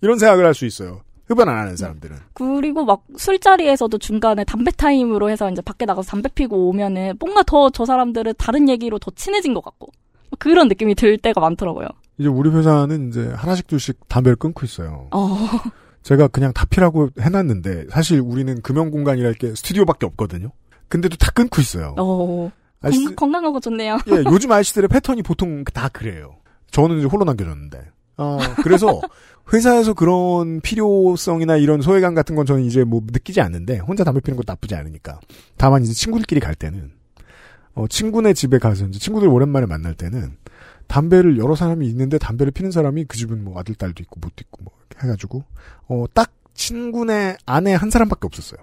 이런 0.00 0.18
생각을 0.18 0.44
할 0.44 0.54
수 0.54 0.66
있어요. 0.66 1.02
흡연 1.26 1.48
안 1.48 1.56
하는 1.58 1.76
사람들은. 1.76 2.16
그리고 2.34 2.84
막 2.84 3.04
술자리에서도 3.16 3.96
중간에 3.98 4.44
담배 4.44 4.70
타임으로 4.72 5.30
해서 5.30 5.48
이제 5.50 5.62
밖에 5.62 5.84
나가서 5.86 6.10
담배 6.10 6.28
피고 6.28 6.68
오면은 6.68 7.14
뭔가 7.20 7.42
더 7.44 7.70
저 7.70 7.84
사람들은 7.86 8.34
다른 8.36 8.68
얘기로 8.68 8.98
더 8.98 9.10
친해진 9.14 9.54
것 9.54 9.62
같고. 9.62 9.88
그런 10.36 10.68
느낌이 10.68 10.94
들 10.94 11.18
때가 11.18 11.40
많더라고요. 11.40 11.88
이제 12.18 12.28
우리 12.28 12.50
회사는 12.50 13.08
이제 13.08 13.32
하나씩 13.34 13.66
둘씩 13.66 14.08
담배를 14.08 14.36
끊고 14.36 14.64
있어요. 14.64 15.08
어. 15.12 15.36
제가 16.02 16.28
그냥 16.28 16.52
다 16.52 16.64
피라고 16.68 17.08
해놨는데 17.18 17.86
사실 17.90 18.20
우리는 18.20 18.60
금연 18.62 18.90
공간이랄 18.90 19.34
게 19.34 19.54
스튜디오밖에 19.54 20.06
없거든요. 20.06 20.50
근데도 20.88 21.16
다 21.16 21.30
끊고 21.34 21.60
있어요. 21.60 21.94
어. 21.98 22.50
아저씨- 22.82 23.04
건, 23.04 23.16
건강하고 23.16 23.58
좋네요. 23.60 23.98
예, 24.08 24.22
요즘 24.30 24.52
아저씨들의 24.52 24.88
패턴이 24.88 25.22
보통 25.22 25.64
다 25.64 25.88
그래요. 25.88 26.36
저는 26.70 26.98
이제 26.98 27.06
홀로 27.06 27.24
남겨졌는데. 27.24 27.78
어, 28.18 28.38
그래서 28.62 29.00
회사에서 29.52 29.94
그런 29.94 30.60
필요성이나 30.60 31.56
이런 31.56 31.80
소외감 31.80 32.14
같은 32.14 32.36
건 32.36 32.46
저는 32.46 32.62
이제 32.64 32.84
뭐 32.84 33.00
느끼지 33.04 33.40
않는데 33.40 33.78
혼자 33.78 34.04
담배 34.04 34.20
피는 34.20 34.36
것도 34.36 34.44
나쁘지 34.52 34.74
않으니까. 34.74 35.18
다만 35.56 35.82
이제 35.82 35.92
친구들끼리 35.94 36.40
갈 36.40 36.54
때는 36.54 36.92
어, 37.74 37.86
친구네 37.88 38.34
집에 38.34 38.58
가서 38.58 38.86
이제 38.86 38.98
친구들 38.98 39.28
오랜만에 39.28 39.66
만날 39.66 39.94
때는 39.94 40.36
담배를 40.86 41.38
여러 41.38 41.54
사람이 41.54 41.86
있는데 41.88 42.18
담배를 42.18 42.52
피는 42.52 42.70
사람이 42.70 43.04
그 43.04 43.16
집은 43.16 43.42
뭐 43.42 43.58
아들 43.58 43.74
딸도 43.74 44.02
있고 44.02 44.20
뭣도 44.20 44.34
있고 44.40 44.62
뭐 44.64 44.72
이렇게 44.90 45.06
해가지고 45.06 45.44
어, 45.88 46.04
딱 46.14 46.30
친구네 46.54 47.36
아내 47.46 47.74
한 47.74 47.90
사람밖에 47.90 48.26
없었어요. 48.26 48.60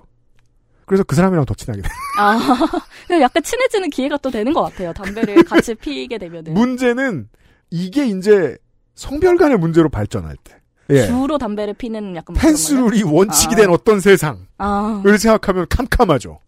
그래서 0.86 1.03
그 1.03 1.16
사람이랑 1.16 1.45
더 1.45 1.53
친하게 1.53 1.82
돼. 1.82 1.89
아, 2.20 2.38
약간 3.22 3.41
친해지는 3.41 3.89
기회가 3.89 4.18
또 4.18 4.30
되는 4.30 4.51
것 4.51 4.62
같아요. 4.64 4.91
담배를 4.91 5.43
같이 5.43 5.74
피게 5.76 6.18
되면은. 6.18 6.53
문제는 6.53 7.30
이게 7.70 8.05
이제 8.07 8.57
성별 8.95 9.38
간의 9.38 9.57
문제로 9.57 9.88
발전할 9.88 10.36
때. 10.43 10.57
예. 10.89 11.05
주로 11.05 11.38
담배를 11.38 11.76
피는 11.76 12.18
약간. 12.18 12.34
뭐 12.34 12.41
펜스룰이 12.41 13.03
원칙이 13.03 13.53
아. 13.53 13.57
된 13.57 13.70
어떤 13.70 14.01
세상을 14.01 14.41
아. 14.57 15.01
생각하면 15.18 15.66
캄캄하죠. 15.70 16.39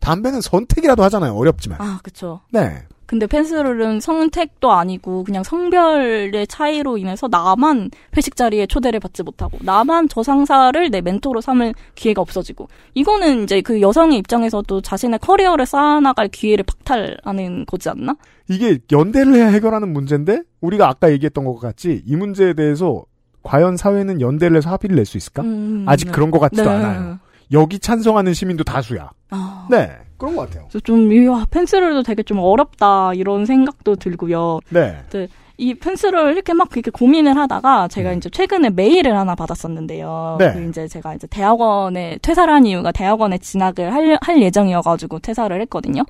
담배는 0.00 0.40
선택이라도 0.40 1.02
하잖아요. 1.04 1.34
어렵지만. 1.34 1.80
아, 1.80 2.00
그쵸. 2.02 2.40
네. 2.50 2.82
근데 3.06 3.26
펜스룰은 3.26 4.00
선택도 4.00 4.70
아니고 4.70 5.24
그냥 5.24 5.42
성별의 5.42 6.46
차이로 6.46 6.98
인해서 6.98 7.26
나만 7.26 7.90
회식 8.14 8.36
자리에 8.36 8.66
초대를 8.66 9.00
받지 9.00 9.22
못하고 9.22 9.56
나만 9.62 10.10
저 10.10 10.22
상사를 10.22 10.90
내 10.90 11.00
멘토로 11.00 11.40
삼을 11.40 11.72
기회가 11.94 12.20
없어지고 12.20 12.68
이거는 12.92 13.44
이제 13.44 13.62
그 13.62 13.80
여성의 13.80 14.18
입장에서도 14.18 14.82
자신의 14.82 15.20
커리어를 15.20 15.64
쌓아나갈 15.64 16.28
기회를 16.28 16.64
박탈하는 16.64 17.64
거지 17.64 17.88
않나? 17.88 18.14
이게 18.50 18.78
연대를 18.92 19.34
해야 19.36 19.48
해결하는 19.48 19.90
문제인데 19.90 20.42
우리가 20.60 20.86
아까 20.90 21.10
얘기했던 21.10 21.46
것 21.46 21.58
같이 21.58 22.02
이 22.04 22.14
문제에 22.14 22.52
대해서 22.52 23.04
과연 23.42 23.78
사회는 23.78 24.20
연대를 24.20 24.58
해서 24.58 24.68
합의를 24.68 24.96
낼 24.96 25.06
수 25.06 25.16
있을까? 25.16 25.42
음, 25.44 25.86
아직 25.88 26.06
네. 26.06 26.12
그런 26.12 26.30
것 26.30 26.40
같지도 26.40 26.64
네. 26.64 26.68
않아요. 26.68 27.18
여기 27.52 27.78
찬성하는 27.78 28.34
시민도 28.34 28.64
다수야. 28.64 29.10
아. 29.30 29.66
네, 29.70 29.96
그런 30.16 30.36
것 30.36 30.42
같아요. 30.48 30.66
그래서 30.68 30.80
좀, 30.80 31.12
이 31.12 31.28
아, 31.28 31.46
펜스를도 31.50 32.02
되게 32.02 32.22
좀 32.22 32.38
어렵다, 32.38 33.14
이런 33.14 33.46
생각도 33.46 33.96
들고요. 33.96 34.60
네. 34.70 35.02
네, 35.10 35.28
이 35.56 35.74
펜스를 35.74 36.32
이렇게 36.32 36.52
막 36.52 36.68
이렇게 36.72 36.90
고민을 36.90 37.36
하다가 37.36 37.88
제가 37.88 38.12
이제 38.12 38.30
최근에 38.30 38.70
메일을 38.70 39.16
하나 39.16 39.34
받았었는데요. 39.34 40.36
네. 40.38 40.52
그 40.52 40.68
이제 40.68 40.86
제가 40.86 41.14
이제 41.14 41.26
대학원에 41.26 42.18
퇴사를 42.22 42.52
한 42.52 42.64
이유가 42.64 42.92
대학원에 42.92 43.38
진학을 43.38 43.92
할, 43.92 44.18
할 44.20 44.40
예정이어가지고 44.40 45.18
퇴사를 45.18 45.60
했거든요. 45.62 46.04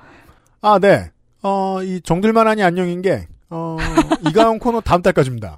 아, 0.61 0.77
네. 0.77 1.09
어, 1.41 1.81
이 1.81 2.01
정들만하니 2.01 2.61
안녕인 2.61 3.01
게, 3.01 3.27
어, 3.49 3.77
이가영 4.29 4.59
코너 4.59 4.81
다음 4.81 5.01
달까지입니다. 5.01 5.57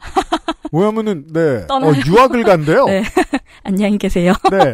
뭐냐면은, 0.71 1.25
네. 1.33 1.65
어, 1.69 1.91
유학을 2.07 2.43
간대요. 2.43 2.85
네. 2.87 3.03
안녕히 3.63 3.97
계세요. 3.97 4.33
네. 4.51 4.73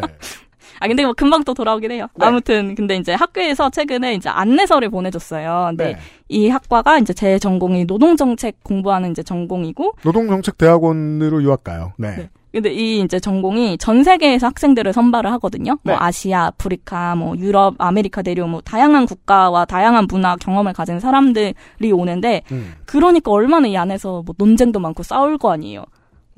아 0.80 0.88
근데 0.88 1.04
뭐 1.04 1.12
금방 1.12 1.44
또 1.44 1.54
돌아오긴 1.54 1.90
해요. 1.90 2.06
아무튼 2.20 2.74
근데 2.74 2.96
이제 2.96 3.14
학교에서 3.14 3.70
최근에 3.70 4.14
이제 4.14 4.28
안내서를 4.28 4.90
보내줬어요. 4.90 5.66
근데 5.70 5.92
네. 5.92 5.98
이 6.28 6.48
학과가 6.48 6.98
이제 6.98 7.12
제 7.12 7.38
전공이 7.38 7.84
노동정책 7.86 8.62
공부하는 8.62 9.10
이제 9.10 9.22
전공이고 9.22 9.94
노동정책대학원으로 10.04 11.42
유학 11.42 11.64
가요. 11.64 11.92
네. 11.96 12.16
네. 12.16 12.30
근데 12.50 12.72
이 12.72 13.00
이제 13.00 13.20
전공이 13.20 13.76
전 13.78 14.02
세계에서 14.02 14.46
학생들을 14.46 14.92
선발을 14.92 15.30
하거든요. 15.32 15.78
네. 15.82 15.92
뭐 15.92 15.96
아시아, 16.00 16.46
아프리카, 16.46 17.14
뭐 17.14 17.36
유럽, 17.36 17.74
아메리카 17.78 18.22
대륙 18.22 18.48
뭐 18.48 18.60
다양한 18.62 19.06
국가와 19.06 19.66
다양한 19.66 20.06
문화 20.08 20.34
경험을 20.36 20.72
가진 20.72 20.98
사람들이 20.98 21.92
오는데 21.92 22.42
음. 22.50 22.74
그러니까 22.86 23.30
얼마나 23.30 23.68
이 23.68 23.76
안에서 23.76 24.22
뭐 24.24 24.34
논쟁도 24.38 24.80
많고 24.80 25.02
싸울 25.02 25.36
거 25.36 25.52
아니에요. 25.52 25.84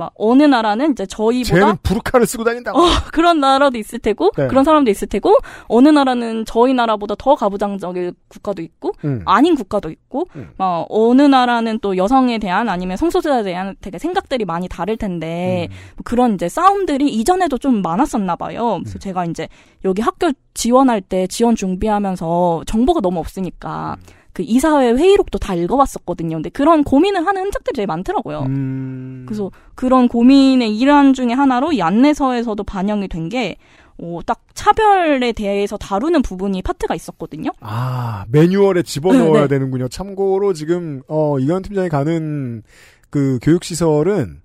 막 0.01 0.14
어느 0.16 0.44
나라는 0.44 0.92
이제 0.92 1.05
저희보다 1.05 1.55
쟤는 1.55 1.76
부르카를 1.82 2.26
쓰고 2.26 2.42
다닌다고. 2.42 2.78
어, 2.78 2.82
그런 3.12 3.38
나라도 3.38 3.76
있을 3.76 3.98
테고 3.98 4.30
네. 4.34 4.48
그런 4.48 4.64
사람도 4.64 4.90
있을 4.90 5.09
테고 5.09 5.36
어느 5.68 5.90
나라는 5.90 6.46
저희 6.46 6.72
나라보다 6.72 7.14
더 7.18 7.34
가부장적인 7.34 8.14
국가도 8.28 8.62
있고 8.62 8.92
음. 9.05 9.22
아닌 9.26 9.55
국가도 9.55 9.90
있고 9.90 10.26
음. 10.36 10.53
막 10.57 10.86
어느 10.88 11.20
나라는 11.20 11.80
또 11.80 11.98
여성에 11.98 12.38
대한 12.38 12.70
아니면 12.70 12.96
성소수자에 12.96 13.42
대한 13.42 13.76
되게 13.82 13.98
생각들이 13.98 14.46
많이 14.46 14.68
다를 14.68 14.96
텐데 14.96 15.68
음. 15.70 15.76
뭐 15.96 16.03
그런 16.05 16.34
이제 16.34 16.48
싸움들이 16.48 17.11
이전에도 17.11 17.59
좀 17.59 17.82
많았었나 17.82 18.36
봐요. 18.36 18.78
그래서 18.82 18.96
음. 18.96 19.01
제가 19.01 19.26
이제 19.26 19.48
여기 19.84 20.01
학교 20.01 20.32
지원할 20.55 21.03
때 21.03 21.26
지원 21.26 21.57
준비하면서 21.57 22.62
정보가 22.66 23.03
너무 23.03 23.20
없으니까 23.20 23.98
음. 23.98 24.19
그 24.32 24.42
이사회 24.42 24.92
회의록도 24.92 25.38
다 25.38 25.54
읽어봤었거든요. 25.54 26.36
근데 26.36 26.50
그런 26.50 26.84
고민을 26.84 27.26
하는 27.26 27.44
흔적들이 27.44 27.74
되게 27.74 27.86
많더라고요. 27.86 28.42
음. 28.46 29.24
그래서 29.26 29.50
그런 29.74 30.08
고민의 30.08 30.76
일환 30.76 31.14
중에 31.14 31.32
하나로 31.32 31.72
이 31.72 31.82
안내서에서도 31.82 32.62
반영이 32.64 33.08
된 33.08 33.28
게, 33.28 33.56
어, 33.98 34.20
딱 34.24 34.40
차별에 34.54 35.32
대해서 35.32 35.76
다루는 35.76 36.22
부분이 36.22 36.62
파트가 36.62 36.94
있었거든요. 36.94 37.50
아, 37.60 38.24
매뉴얼에 38.30 38.82
집어넣어야 38.82 39.32
네, 39.32 39.40
네. 39.42 39.48
되는군요. 39.48 39.88
참고로 39.88 40.52
지금, 40.52 41.02
어, 41.08 41.38
이관 41.38 41.62
팀장이 41.62 41.88
가는 41.88 42.62
그 43.10 43.38
교육 43.42 43.64
시설은 43.64 44.40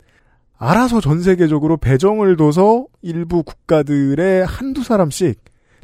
알아서 0.57 0.99
전 1.01 1.21
세계적으로 1.21 1.77
배정을 1.77 2.37
둬서 2.37 2.85
일부 3.01 3.43
국가들의 3.43 4.45
한두 4.45 4.83
사람씩 4.83 5.39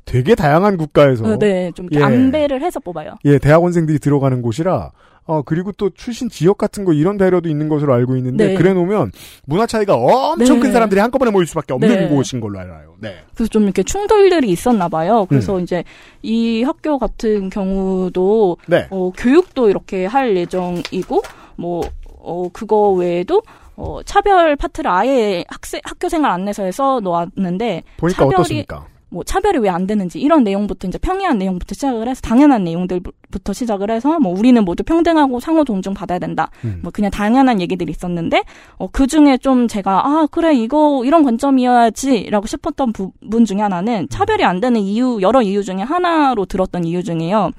되게 0.05 0.35
다양한 0.35 0.77
국가에서. 0.77 1.25
어, 1.25 1.37
네, 1.37 1.71
좀 1.73 1.87
예. 1.93 2.01
안배를 2.01 2.61
해서 2.61 2.79
뽑아요. 2.79 3.15
예, 3.25 3.37
대학원생들이 3.37 3.99
들어가는 3.99 4.41
곳이라, 4.41 4.91
어, 5.25 5.41
그리고 5.43 5.71
또 5.71 5.89
출신 5.91 6.29
지역 6.29 6.57
같은 6.57 6.83
거 6.83 6.93
이런 6.93 7.17
배려도 7.17 7.47
있는 7.47 7.69
것으로 7.69 7.93
알고 7.93 8.17
있는데, 8.17 8.47
네. 8.47 8.55
그래 8.55 8.73
놓으면 8.73 9.11
문화 9.45 9.65
차이가 9.65 9.95
엄청 9.95 10.57
네. 10.57 10.63
큰 10.63 10.71
사람들이 10.71 10.99
한꺼번에 10.99 11.31
모일 11.31 11.47
수밖에 11.47 11.73
없는 11.73 11.89
네. 11.89 12.07
곳인 12.07 12.41
걸로 12.41 12.59
알아요. 12.59 12.95
네. 12.99 13.15
그래서 13.35 13.49
좀 13.49 13.63
이렇게 13.63 13.83
충돌들이 13.83 14.49
있었나 14.49 14.89
봐요. 14.89 15.25
그래서 15.29 15.57
음. 15.57 15.61
이제 15.61 15.83
이 16.21 16.63
학교 16.63 16.97
같은 16.97 17.49
경우도 17.49 18.57
네. 18.67 18.87
어, 18.89 19.11
교육도 19.15 19.69
이렇게 19.69 20.05
할 20.05 20.35
예정이고 20.35 21.21
뭐 21.55 21.81
어, 22.19 22.49
그거 22.51 22.91
외에도 22.91 23.41
어, 23.75 24.01
차별 24.03 24.55
파트를 24.55 24.89
아예 24.91 25.43
학생 25.47 25.81
학교 25.83 26.09
생활 26.09 26.31
안내서에서 26.31 26.99
놓았는데 26.99 27.83
보니까 27.97 28.17
차별이 28.17 28.35
어떻습니까? 28.35 28.85
뭐 29.11 29.23
차별이 29.25 29.59
왜 29.59 29.69
안 29.69 29.85
되는지 29.87 30.19
이런 30.19 30.43
내용부터 30.43 30.87
이제 30.87 30.97
평이한 30.97 31.37
내용부터 31.37 31.75
시작을 31.75 32.07
해서 32.07 32.21
당연한 32.21 32.63
내용들부터 32.63 33.53
시작을 33.53 33.91
해서 33.91 34.19
뭐 34.19 34.33
우리는 34.37 34.63
모두 34.63 34.83
평등하고 34.83 35.39
상호 35.39 35.63
존중 35.63 35.93
받아야 35.93 36.17
된다. 36.17 36.49
음. 36.63 36.79
뭐 36.81 36.91
그냥 36.91 37.11
당연한 37.11 37.59
얘기들이 37.61 37.91
있었는데 37.91 38.43
어, 38.77 38.87
그 38.91 39.07
중에 39.07 39.37
좀 39.37 39.67
제가 39.67 40.07
아 40.07 40.27
그래 40.31 40.53
이거 40.53 41.03
이런 41.05 41.23
관점이어야지라고 41.23 42.47
싶었던 42.47 42.93
부분 42.93 43.45
중에 43.45 43.59
하나는 43.59 44.07
차별이 44.09 44.43
안 44.43 44.59
되는 44.59 44.79
이유 44.81 45.19
여러 45.21 45.41
이유 45.41 45.63
중에 45.63 45.77
하나로 45.81 46.45
들었던 46.45 46.83
이유 46.85 47.03
중에요. 47.03 47.51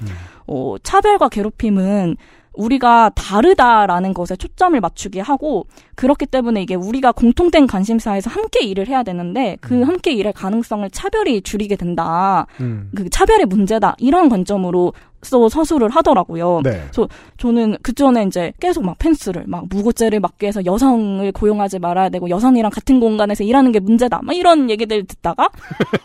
어, 0.47 0.77
차별과 0.83 1.29
괴롭힘은 1.29 2.17
우리가 2.55 3.11
다르다라는 3.15 4.15
것에 4.15 4.37
초점을 4.37 4.79
맞추게 4.81 5.21
하고 5.21 5.67
그렇기 5.95 6.27
때문에 6.27 6.63
이게 6.63 6.75
우리가 6.75 7.13
공통된 7.13 7.67
관심사에서 7.67 8.31
함께 8.31 8.65
일을 8.65 8.89
해야 8.89 9.03
되는데 9.03 9.57
그 9.61 9.83
함께 9.83 10.13
일할 10.13 10.33
가능성을 10.33 10.89
차별이 10.91 11.43
줄이게 11.43 11.77
된다. 11.77 12.47
음. 12.61 12.91
그 12.95 13.09
차별의 13.09 13.47
문제다. 13.47 13.97
이런 13.99 14.29
관점으로 14.29 14.93
또 15.31 15.49
서술을 15.49 15.89
하더라고요. 15.91 16.61
네. 16.65 16.71
그래서 16.91 17.09
저는 17.39 17.77
그 17.83 17.93
전에 17.93 18.25
이제 18.25 18.53
계속 18.61 18.85
막 18.85 18.99
펜스를 18.99 19.45
막 19.47 19.67
무고죄를 19.69 20.21
막기 20.21 20.45
위해서 20.45 20.65
여성을 20.65 21.31
고용하지 21.33 21.79
말아야 21.79 22.09
되고 22.09 22.29
여성이랑 22.29 22.71
같은 22.71 22.99
공간에서 23.01 23.45
일하는 23.45 23.71
게 23.73 23.79
문제다. 23.81 24.21
막 24.23 24.35
이런 24.35 24.69
얘기들 24.71 25.05
듣다가 25.05 25.45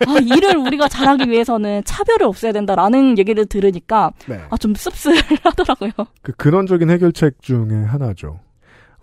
아 0.07 0.19
일을 0.21 0.57
우리가 0.57 0.87
잘하기 0.87 1.29
위해서는 1.29 1.83
차별을 1.85 2.27
없애야 2.27 2.51
된다라는 2.51 3.17
얘기를 3.17 3.45
들으니까 3.45 4.11
네. 4.27 4.39
아좀 4.49 4.75
씁쓸하더라고요. 4.75 5.91
그 6.21 6.31
근원적인 6.33 6.89
해결책 6.89 7.41
중에 7.41 7.83
하나죠. 7.87 8.39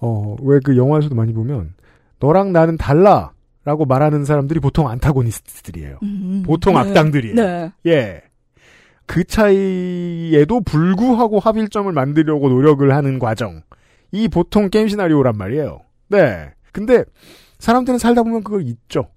어, 0.01 0.37
왜 0.43 0.59
그 0.63 0.77
영화에서도 0.77 1.15
많이 1.15 1.33
보면, 1.33 1.75
너랑 2.21 2.53
나는 2.53 2.77
달라! 2.77 3.33
라고 3.65 3.87
말하는 3.87 4.25
사람들이 4.27 4.61
보통 4.61 4.89
안타고니스트들이에요. 4.89 5.99
보통 6.45 6.75
네. 6.75 6.81
악당들이에요. 6.81 7.35
네. 7.35 7.73
예. 7.87 8.21
그 9.07 9.25
차이에도 9.25 10.61
불구하고 10.61 11.39
합일점을 11.39 11.91
만들려고 11.93 12.49
노력을 12.49 12.95
하는 12.95 13.19
과정. 13.19 13.63
이 14.13 14.29
보통 14.29 14.71
게임 14.71 14.89
시나리오란 14.89 15.37
말이에요. 15.37 15.81
네. 16.09 16.51
근데, 16.73 17.05
사람들은 17.59 17.99
살다 17.99 18.23
보면 18.23 18.43
그거 18.43 18.61
있죠. 18.61 19.09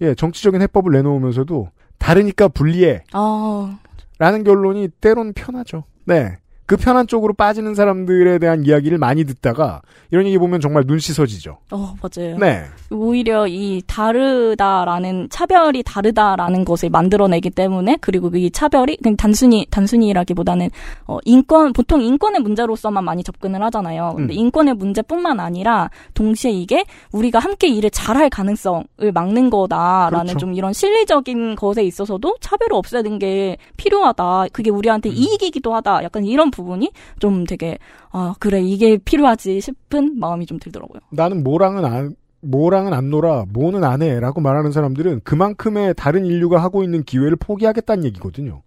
예, 0.00 0.14
정치적인 0.14 0.60
해법을 0.62 0.92
내놓으면서도, 0.92 1.70
다르니까 1.98 2.48
불리해. 2.48 3.04
아 3.12 3.78
라는 4.18 4.44
결론이 4.44 4.88
때론 5.00 5.32
편하죠. 5.32 5.84
네. 6.04 6.36
그 6.66 6.76
편한 6.76 7.06
쪽으로 7.06 7.32
빠지는 7.32 7.74
사람들에 7.74 8.38
대한 8.38 8.64
이야기를 8.64 8.98
많이 8.98 9.24
듣다가 9.24 9.82
이런 10.10 10.26
얘기 10.26 10.36
보면 10.36 10.60
정말 10.60 10.84
눈 10.84 10.98
씻어지죠. 10.98 11.58
어, 11.70 11.94
맞아요. 12.02 12.38
네. 12.38 12.64
오히려 12.90 13.46
이 13.46 13.82
다르다라는 13.86 15.28
차별이 15.30 15.84
다르다라는 15.84 16.64
것을 16.64 16.90
만들어내기 16.90 17.50
때문에 17.50 17.98
그리고 18.00 18.28
이 18.34 18.50
차별이 18.50 18.96
그냥 18.96 19.16
단순히 19.16 19.66
단순히라기보다는 19.70 20.70
어 21.06 21.18
인권 21.24 21.72
보통 21.72 22.02
인권의 22.02 22.40
문제로서만 22.42 23.04
많이 23.04 23.22
접근을 23.22 23.62
하잖아요. 23.62 24.14
근데 24.16 24.34
음. 24.34 24.38
인권의 24.38 24.74
문제뿐만 24.74 25.38
아니라 25.38 25.90
동시에 26.14 26.50
이게 26.50 26.84
우리가 27.12 27.38
함께 27.38 27.68
일을 27.68 27.90
잘할 27.90 28.28
가능성을 28.28 28.84
막는 29.14 29.50
거다라는 29.50 30.26
그렇죠. 30.26 30.38
좀 30.38 30.54
이런 30.54 30.72
실리적인 30.72 31.54
것에 31.54 31.84
있어서도 31.84 32.36
차별을 32.40 32.74
없애는 32.74 33.20
게 33.20 33.56
필요하다. 33.76 34.46
그게 34.52 34.70
우리한테 34.70 35.10
이익이기도 35.10 35.72
하다. 35.74 36.02
약간 36.02 36.24
이런 36.24 36.50
부분이 36.56 36.90
좀 37.18 37.44
되게 37.44 37.78
아 38.10 38.34
그래 38.40 38.60
이게 38.60 38.98
필요하지 38.98 39.60
싶은 39.60 40.18
마음이 40.18 40.46
좀 40.46 40.58
들더라고요. 40.58 41.00
나는 41.10 41.44
뭐랑은 41.44 41.84
안, 41.84 42.16
뭐랑은 42.40 42.92
안 42.92 43.10
놀아, 43.10 43.44
뭐는 43.52 43.84
안 43.84 44.02
해, 44.02 44.18
라고 44.20 44.40
말하는 44.40 44.72
사람들은 44.72 45.20
그만큼의 45.24 45.94
다른 45.96 46.24
인류가 46.24 46.62
하고 46.62 46.82
있는 46.82 47.02
기회를 47.02 47.36
포기하겠다는 47.36 48.04
얘기거든요. 48.04 48.62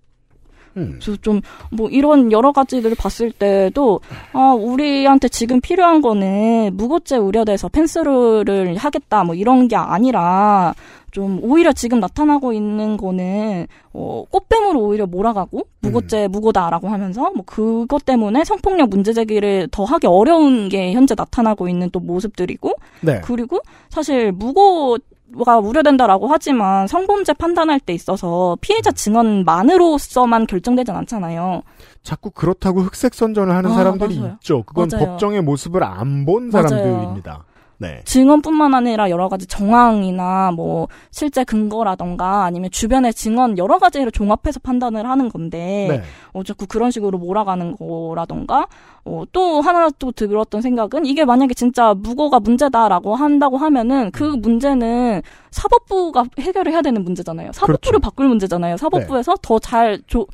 음. 0.78 1.00
그래서 1.02 1.20
좀 1.22 1.42
뭐 1.72 1.90
이런 1.90 2.32
여러 2.32 2.52
가지들을 2.52 2.96
봤을 2.98 3.32
때도 3.32 4.00
아 4.34 4.54
우리한테 4.54 5.28
지금 5.28 5.62
필요한 5.62 6.02
거는 6.02 6.72
무고죄 6.74 7.18
우려돼서 7.18 7.70
펜스를 7.70 8.76
하겠다 8.78 9.24
뭐 9.24 9.36
이런 9.36 9.68
게 9.68 9.76
아니라 9.76 10.74
좀 11.12 11.40
오히려 11.42 11.74
지금 11.74 12.00
나타나고 12.00 12.54
있는 12.54 12.96
거는 12.96 13.66
어 13.94 14.24
꽃뱀으로 14.30 14.80
오히려 14.80 15.08
몰아가고 15.08 15.64
무고죄 15.82 16.28
무고다라고 16.28 16.88
하면서 16.88 17.32
뭐 17.36 17.44
그것 17.46 18.06
때문에 18.06 18.44
성폭력 18.44 18.90
문제 18.90 19.14
제기를 19.14 19.68
더 19.72 19.86
하기 19.86 20.08
어려운 20.08 20.70
게 20.70 20.94
현재 20.94 21.16
나타나고 21.18 21.68
있는 21.68 21.90
또 21.92 22.00
모습들이고 22.00 22.74
네. 23.02 23.22
그리고 23.24 23.60
사실 23.90 24.32
무고 24.32 24.98
가 25.46 25.60
우려된다라고 25.60 26.28
하지만 26.28 26.88
성범죄 26.88 27.34
판단할 27.34 27.80
때 27.80 27.94
있어서 27.94 28.58
피해자 28.62 28.92
증언만으로서만 28.92 30.48
결정되진 30.48 30.96
않잖아요. 30.96 31.62
자꾸 32.04 32.32
그렇다고 32.32 32.82
흑색 32.82 33.14
선전을 33.14 33.56
하는 33.56 33.72
아, 33.72 33.76
사람들이 33.76 34.20
맞아요. 34.20 34.34
있죠. 34.36 34.64
그건 34.64 34.90
맞아요. 34.92 35.06
법정의 35.06 35.42
모습을 35.42 35.84
안 35.84 36.26
본. 36.26 36.50
사람들입니다. 36.52 37.44
네. 37.82 38.02
증언뿐만 38.04 38.74
아니라 38.74 39.10
여러 39.10 39.30
가지 39.30 39.48
정황이나 39.48 40.52
뭐 40.52 40.90
실제 41.12 41.46
근거라던가 41.46 42.44
아니면 42.44 42.70
주변의 42.72 43.14
증언 43.14 43.58
여러 43.58 43.80
가지를 43.80 44.12
종합해서 44.12 44.60
판단을 44.62 45.08
하는 45.10 45.30
건데 45.30 45.88
네. 45.90 46.02
어 46.34 46.44
자꾸 46.44 46.68
그런 46.68 46.92
식으로 46.92 47.18
몰아가는 47.18 47.78
거라던가 47.78 48.68
어, 49.10 49.24
또 49.32 49.62
하나 49.62 49.90
또 49.98 50.12
들었던 50.12 50.62
생각은 50.62 51.06
이게 51.06 51.26
만약에 51.26 51.56
진짜 51.56 51.96
무고가 51.96 52.40
문제다라고 52.40 53.16
한다고 53.16 53.58
하면은 53.58 54.12
그 54.12 54.36
음. 54.36 54.42
문제는 54.42 55.24
사법부가 55.50 56.26
해결을 56.40 56.72
해야 56.72 56.84
되는 56.84 57.04
문제잖아요. 57.04 57.52
사법부를 57.54 58.00
바꿀 58.00 58.28
문제잖아요. 58.28 58.78
사법부에서 58.78 59.36
더잘더 59.42 60.28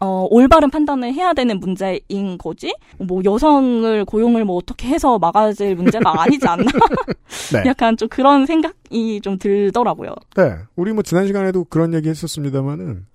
어, 0.00 0.26
올바른 0.30 0.70
판단을 0.70 1.12
해야 1.12 1.32
되는 1.32 1.58
문제인 1.58 2.38
거지. 2.38 2.72
뭐 2.98 3.22
여성을 3.24 4.04
고용을 4.04 4.44
뭐 4.44 4.56
어떻게 4.56 4.86
해서 4.88 5.18
막아질 5.18 5.74
문제가 5.74 6.22
아니지 6.22 6.46
않나? 6.46 6.64
네. 7.52 7.62
약간 7.66 7.96
좀 7.96 8.08
그런 8.08 8.46
생각이 8.46 9.20
좀 9.22 9.38
들더라고요. 9.38 10.14
네. 10.36 10.54
우리 10.76 10.92
뭐 10.92 11.02
지난 11.02 11.26
시간에도 11.26 11.64
그런 11.64 11.94
얘기 11.94 12.08
했었습니다만은 12.08 13.06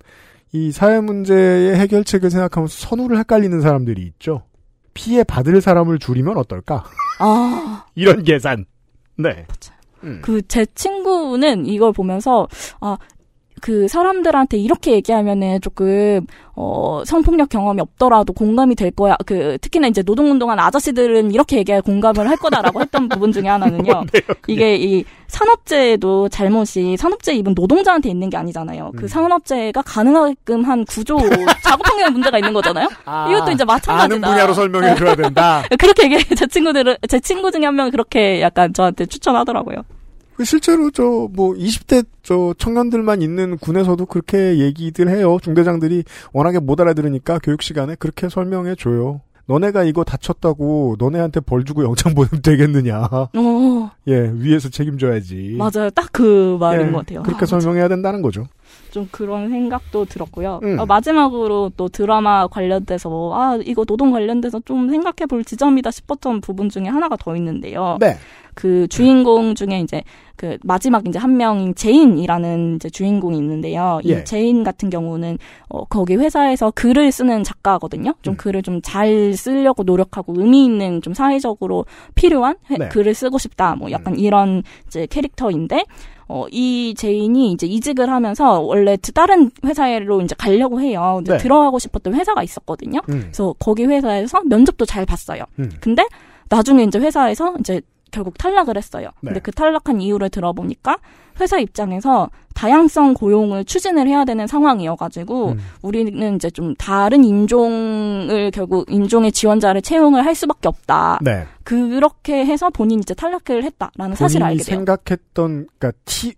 이 0.52 0.70
사회 0.70 1.00
문제의 1.00 1.76
해결책을 1.76 2.30
생각하면서 2.30 2.88
선우를 2.88 3.18
헷갈리는 3.18 3.60
사람들이 3.60 4.02
있죠. 4.02 4.42
피해 4.94 5.24
받을 5.24 5.60
사람을 5.60 5.98
줄이면 5.98 6.36
어떨까? 6.36 6.84
아. 7.18 7.86
이런 7.94 8.22
계산. 8.22 8.66
네. 9.16 9.46
그제 10.20 10.66
친구는 10.74 11.66
이걸 11.66 11.92
보면서 11.92 12.48
아 12.80 12.98
그 13.62 13.86
사람들한테 13.86 14.58
이렇게 14.58 14.90
얘기하면은 14.90 15.60
조금 15.60 16.26
어 16.56 17.02
성폭력 17.06 17.48
경험이 17.48 17.80
없더라도 17.80 18.32
공감이 18.32 18.74
될 18.74 18.90
거야. 18.90 19.16
그 19.24 19.56
특히나 19.60 19.86
이제 19.86 20.02
노동운동한 20.02 20.58
아저씨들은 20.58 21.30
이렇게 21.30 21.58
얘기해 21.58 21.80
공감을 21.80 22.28
할 22.28 22.36
거다라고 22.36 22.80
했던 22.80 23.08
부분 23.08 23.30
중에 23.30 23.46
하나는요. 23.46 24.04
이게 24.48 24.74
이 24.74 25.04
산업재해도 25.28 26.28
잘못이 26.28 26.96
산업재해 26.96 27.38
입은 27.38 27.54
노동자한테 27.54 28.10
있는 28.10 28.28
게 28.30 28.36
아니잖아요. 28.36 28.90
음. 28.94 28.98
그 28.98 29.06
산업재해가 29.06 29.82
가능하게끔 29.82 30.64
한 30.64 30.84
구조 30.84 31.16
작업 31.62 31.86
환경에 31.86 32.10
문제가 32.10 32.38
있는 32.38 32.52
거잖아요. 32.52 32.88
이것도 33.30 33.52
이제 33.52 33.64
마찬가지다. 33.64 34.02
아는 34.02 34.20
분야로 34.20 34.54
설명해 34.54 34.96
줘야 34.96 35.14
된다. 35.14 35.62
그렇게 35.78 36.06
얘기해 36.06 36.22
제 36.34 36.46
친구들은 36.46 36.96
제 37.08 37.20
친구 37.20 37.52
중에 37.52 37.64
한명 37.64 37.92
그렇게 37.92 38.42
약간 38.42 38.74
저한테 38.74 39.06
추천하더라고요. 39.06 39.84
그 40.42 40.44
실제로 40.44 40.90
저 40.90 41.28
뭐 41.32 41.54
20대 41.54 42.04
저 42.24 42.52
청년들만 42.58 43.22
있는 43.22 43.56
군에서도 43.58 44.04
그렇게 44.06 44.58
얘기들 44.58 45.08
해요. 45.08 45.38
중대장들이 45.40 46.02
워낙에 46.32 46.58
못 46.58 46.80
알아들으니까 46.80 47.38
교육 47.42 47.62
시간에 47.62 47.94
그렇게 47.94 48.28
설명해 48.28 48.74
줘요. 48.74 49.20
너네가 49.46 49.84
이거 49.84 50.02
다쳤다고 50.04 50.96
너네한테 50.98 51.40
벌 51.40 51.64
주고 51.64 51.84
영창 51.84 52.14
보내면 52.16 52.42
되겠느냐. 52.42 53.08
어. 53.12 53.90
예, 54.08 54.32
위에서 54.34 54.68
책임져야지. 54.68 55.56
맞아요. 55.58 55.90
딱 55.90 56.08
그 56.12 56.56
말인 56.60 56.88
예, 56.88 56.90
것 56.90 56.98
같아요. 56.98 57.22
그렇게 57.22 57.42
아, 57.44 57.46
설명해야 57.46 57.88
된다는 57.88 58.20
거죠. 58.22 58.46
좀 58.92 59.08
그런 59.10 59.48
생각도 59.48 60.04
들었고요. 60.04 60.60
음. 60.62 60.78
어, 60.78 60.86
마지막으로 60.86 61.72
또 61.76 61.88
드라마 61.88 62.46
관련돼서 62.46 63.32
아 63.34 63.58
이거 63.64 63.84
노동 63.84 64.12
관련돼서 64.12 64.60
좀 64.64 64.88
생각해 64.90 65.26
볼 65.28 65.44
지점이다 65.44 65.90
싶었던 65.90 66.40
부분 66.42 66.68
중에 66.68 66.84
하나가 66.84 67.16
더 67.16 67.34
있는데요. 67.34 67.96
네. 68.00 68.16
그 68.54 68.86
주인공 68.88 69.54
중에 69.54 69.80
이제 69.80 70.02
그 70.36 70.58
마지막 70.62 71.06
이제 71.08 71.18
한 71.18 71.38
명인 71.38 71.74
제인이라는 71.74 72.76
이제 72.76 72.90
주인공이 72.90 73.38
있는데요. 73.38 74.00
예. 74.06 74.12
이 74.20 74.24
제인 74.26 74.62
같은 74.62 74.90
경우는 74.90 75.38
어 75.70 75.84
거기 75.86 76.16
회사에서 76.16 76.70
글을 76.72 77.10
쓰는 77.12 77.44
작가거든요. 77.44 78.10
음. 78.10 78.22
좀 78.22 78.36
글을 78.36 78.60
좀 78.62 78.82
잘 78.82 79.32
쓰려고 79.34 79.84
노력하고 79.84 80.34
의미 80.36 80.64
있는 80.66 81.00
좀 81.00 81.14
사회적으로 81.14 81.86
필요한 82.14 82.56
회- 82.70 82.76
네. 82.76 82.88
글을 82.88 83.14
쓰고 83.14 83.38
싶다. 83.38 83.74
뭐 83.76 83.90
약간 83.90 84.18
이런 84.18 84.62
이제 84.86 85.06
캐릭터인데 85.06 85.84
어, 86.28 86.46
이 86.50 86.94
제인이 86.96 87.52
이제 87.52 87.66
이직을 87.66 88.08
하면서 88.10 88.60
원래 88.60 88.96
다른 89.14 89.50
회사로 89.64 90.20
이제 90.22 90.34
가려고 90.38 90.80
해요. 90.80 91.14
근데 91.16 91.32
네. 91.32 91.38
들어가고 91.38 91.78
싶었던 91.78 92.14
회사가 92.14 92.42
있었거든요. 92.42 93.00
음. 93.08 93.20
그래서 93.22 93.54
거기 93.58 93.84
회사에서 93.84 94.42
면접도 94.44 94.84
잘 94.84 95.04
봤어요. 95.04 95.44
음. 95.58 95.70
근데 95.80 96.06
나중에 96.48 96.84
이제 96.84 96.98
회사에서 96.98 97.54
이제 97.60 97.80
결국 98.12 98.38
탈락을 98.38 98.76
했어요. 98.76 99.08
네. 99.20 99.28
근데 99.28 99.40
그 99.40 99.50
탈락한 99.50 100.00
이유를 100.00 100.30
들어보니까 100.30 100.98
회사 101.40 101.58
입장에서 101.58 102.30
다양성 102.54 103.14
고용을 103.14 103.64
추진을 103.64 104.06
해야 104.06 104.24
되는 104.24 104.46
상황이어가지고 104.46 105.48
음. 105.52 105.58
우리는 105.80 106.36
이제 106.36 106.50
좀 106.50 106.74
다른 106.76 107.24
인종을 107.24 108.50
결국 108.52 108.88
인종의 108.90 109.32
지원자를 109.32 109.82
채용을 109.82 110.24
할 110.24 110.34
수밖에 110.34 110.68
없다. 110.68 111.18
네. 111.22 111.46
그렇게 111.64 112.44
해서 112.44 112.70
본인이 112.70 113.00
이제 113.00 113.14
탈락을 113.14 113.64
했다라는 113.64 114.14
사실을 114.14 114.46
알게 114.46 114.62
돼요. 114.62 114.76
생각했던 114.76 115.66
그러니까 115.78 115.92
티 116.04 116.34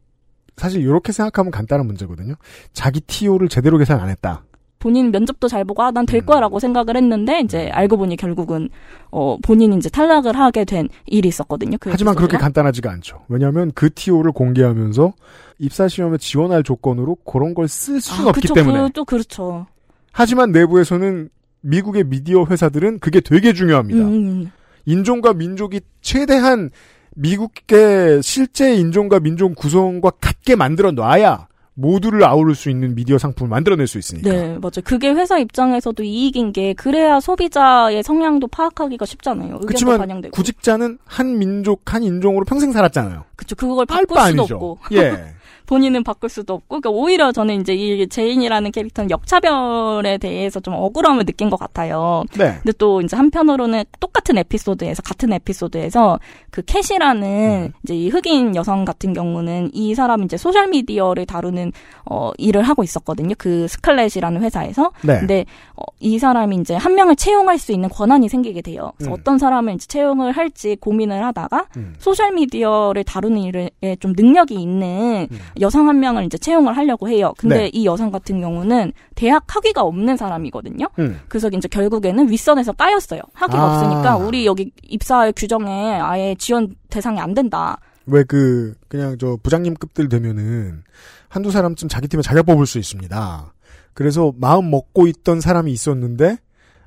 사실 0.57 0.83
이렇게 0.83 1.12
생각하면 1.12 1.51
간단한 1.51 1.87
문제거든요. 1.87 2.35
자기 2.72 3.01
TO를 3.01 3.49
제대로 3.49 3.77
계산 3.77 3.99
안 3.99 4.09
했다. 4.09 4.45
본인 4.85 5.11
면접도 5.11 5.49
잘 5.49 5.64
보고 5.64 5.82
아, 5.82 5.91
난 5.91 6.03
음. 6.03 6.07
될 6.07 6.20
거야라고 6.26 6.59
생각을 6.61 6.95
했는데 6.99 7.41
이제 7.41 7.70
알고 7.70 7.97
보니 7.97 8.16
결국은 8.16 8.68
어 9.11 9.39
본인이 9.43 9.74
이제 9.78 9.89
탈락을 9.89 10.37
하게 10.39 10.66
된 10.66 10.91
일이 11.07 11.26
있었거든요. 11.28 11.78
그 11.80 11.89
하지만 11.91 12.14
그렇게. 12.14 12.37
간단하지가 12.37 12.91
않죠. 12.93 13.22
왜냐하면 13.28 13.72
그 13.74 13.89
TO를 13.95 14.32
공개하면서 14.32 15.14
입사 15.59 15.89
시험에 15.89 16.18
지원할 16.18 16.62
조건으로 16.62 17.14
그런 17.24 17.55
걸 17.55 17.66
쓸 17.66 17.99
수는 17.99 18.26
아, 18.26 18.28
없기 18.28 18.43
그쵸, 18.43 18.53
때문에. 18.53 18.82
그또 18.82 19.07
그렇죠. 19.07 19.66
하지만 20.12 20.53
내부에서는 20.53 21.30
미국의 21.62 22.05
미디어 22.05 22.45
회사들은 22.45 22.99
그게 22.99 23.20
되게 23.22 23.55
중요합니다. 23.55 24.05
음, 24.05 24.51
인종과 24.85 25.32
민족이 25.32 25.80
최대한 26.03 26.68
미국의 27.16 28.22
실제 28.22 28.74
인종과 28.74 29.20
민족 29.20 29.55
구성과 29.57 30.11
같게 30.20 30.57
만들어 30.57 30.91
놔야 30.91 31.49
모두를 31.75 32.25
아우를 32.25 32.55
수 32.55 32.70
있는 32.70 32.95
미디어 32.95 33.18
상품을 33.18 33.51
만들어낼 33.51 33.87
수 33.87 33.99
있으니까. 33.99 34.31
네, 34.31 34.49
맞아요. 34.59 34.83
그게 34.85 35.11
회사 35.11 35.39
입장에서도 35.39 36.03
이익인 36.03 36.53
게 36.53 36.72
그래야 36.75 37.20
소비자의 37.20 38.03
성향도 38.03 38.47
파악하기가 38.47 39.05
쉽잖아요. 39.05 39.61
그렇지만 39.61 39.99
반영되고. 39.99 40.33
구직자는 40.35 40.99
한 41.05 41.39
민족 41.39 41.93
한 41.93 42.03
인종으로 42.03 42.45
평생 42.45 42.72
살았잖아요. 42.72 43.25
그쵸, 43.37 43.57
그걸 43.57 43.87
알 43.91 44.07
바꿀 44.07 44.07
수도 44.07 44.20
아니죠. 44.20 44.55
없고. 44.55 44.79
예. 44.93 45.35
본인은 45.67 46.05
바꿀 46.05 46.31
수도 46.31 46.55
없고, 46.55 46.81
그러니까 46.81 46.91
오히려 46.91 47.33
저는 47.33 47.61
이제 47.61 47.75
이 47.75 48.07
제인이라는 48.07 48.71
캐릭터는 48.73 49.11
역차별에 49.11 50.19
대해서 50.19 50.61
좀 50.61 50.75
억울함을 50.75 51.25
느낀 51.25 51.51
것 51.51 51.59
같아요. 51.59 52.25
네. 52.37 52.55
근데 52.62 52.73
또 52.79 53.01
이제 53.01 53.17
한편으로는 53.17 53.85
똑같은 54.01 54.39
에피소드에서 54.39 55.03
같은 55.03 55.33
에피소드에서 55.33 56.19
그 56.51 56.62
캣이라는 56.62 57.69
음. 57.69 57.73
이제 57.83 57.95
이 57.95 58.09
흑인 58.09 58.57
여성 58.57 58.85
같은 58.85 59.12
경우는 59.12 59.71
이 59.73 59.95
사람이 59.95 60.25
이제 60.25 60.37
소셜 60.37 60.69
미디어를 60.69 61.27
다루는 61.27 61.73
어 62.11 62.33
일을 62.39 62.62
하고 62.62 62.83
있었거든요. 62.83 63.35
그 63.39 63.67
스칼렛이라는 63.69 64.43
회사에서. 64.43 64.93
네. 65.03 65.19
근데 65.19 65.45
어, 65.77 65.83
이 66.01 66.19
사람이 66.19 66.57
이제 66.57 66.75
한 66.75 66.95
명을 66.95 67.17
채용할 67.17 67.59
수 67.59 67.73
있는 67.73 67.89
권한이 67.89 68.29
생기게 68.29 68.62
돼요. 68.62 68.93
그래서 68.97 69.11
음. 69.11 69.17
어떤 69.19 69.39
사람을 69.39 69.75
이제 69.75 69.87
채용을 69.87 70.33
할지 70.33 70.77
고민을 70.81 71.25
하다가 71.25 71.67
음. 71.77 71.95
소셜 71.99 72.33
미디어를 72.33 73.05
다루는 73.05 73.39
일에 73.39 73.71
좀 74.01 74.12
능력이 74.17 74.55
있는 74.55 75.29
여성 75.65 75.89
한 75.89 75.99
명을 75.99 76.25
이제 76.25 76.39
채용을 76.39 76.77
하려고 76.77 77.09
해요. 77.09 77.35
근데 77.37 77.57
음. 77.57 77.59
네. 77.59 77.71
이 77.73 77.85
여성 77.87 78.11
같은 78.11 78.41
경우는 78.41 78.93
대학 79.15 79.45
학위가 79.49 79.83
없는 79.83 80.17
사람이거든요. 80.17 80.87
음. 81.01 81.21
그래서 81.29 81.49
이제 81.49 81.67
결국에는 81.67 82.31
윗선에서 82.31 82.73
까였어요. 82.73 83.21
학위가 83.33 83.59
아. 83.61 83.75
없으니까 83.77 84.17
우리 84.17 84.47
여기 84.47 84.71
입사 84.83 85.31
규정에 85.33 85.99
아예 86.01 86.35
지원 86.39 86.77
대상이 86.91 87.19
안 87.19 87.35
된다. 87.35 87.79
왜 88.07 88.23
그 88.25 88.75
그냥 88.89 89.17
저 89.19 89.37
부장님급들 89.43 90.09
되면은 90.09 90.83
한두 91.29 91.51
사람쯤 91.51 91.89
자기 91.89 92.07
팀에 92.07 92.23
자기가 92.23 92.43
뽑을 92.43 92.67
수 92.67 92.79
있습니다. 92.79 93.53
그래서 93.95 94.33
마음 94.37 94.71
먹고 94.71 95.07
있던 95.07 95.41
사람이 95.41 95.73
있었는데 95.73 96.39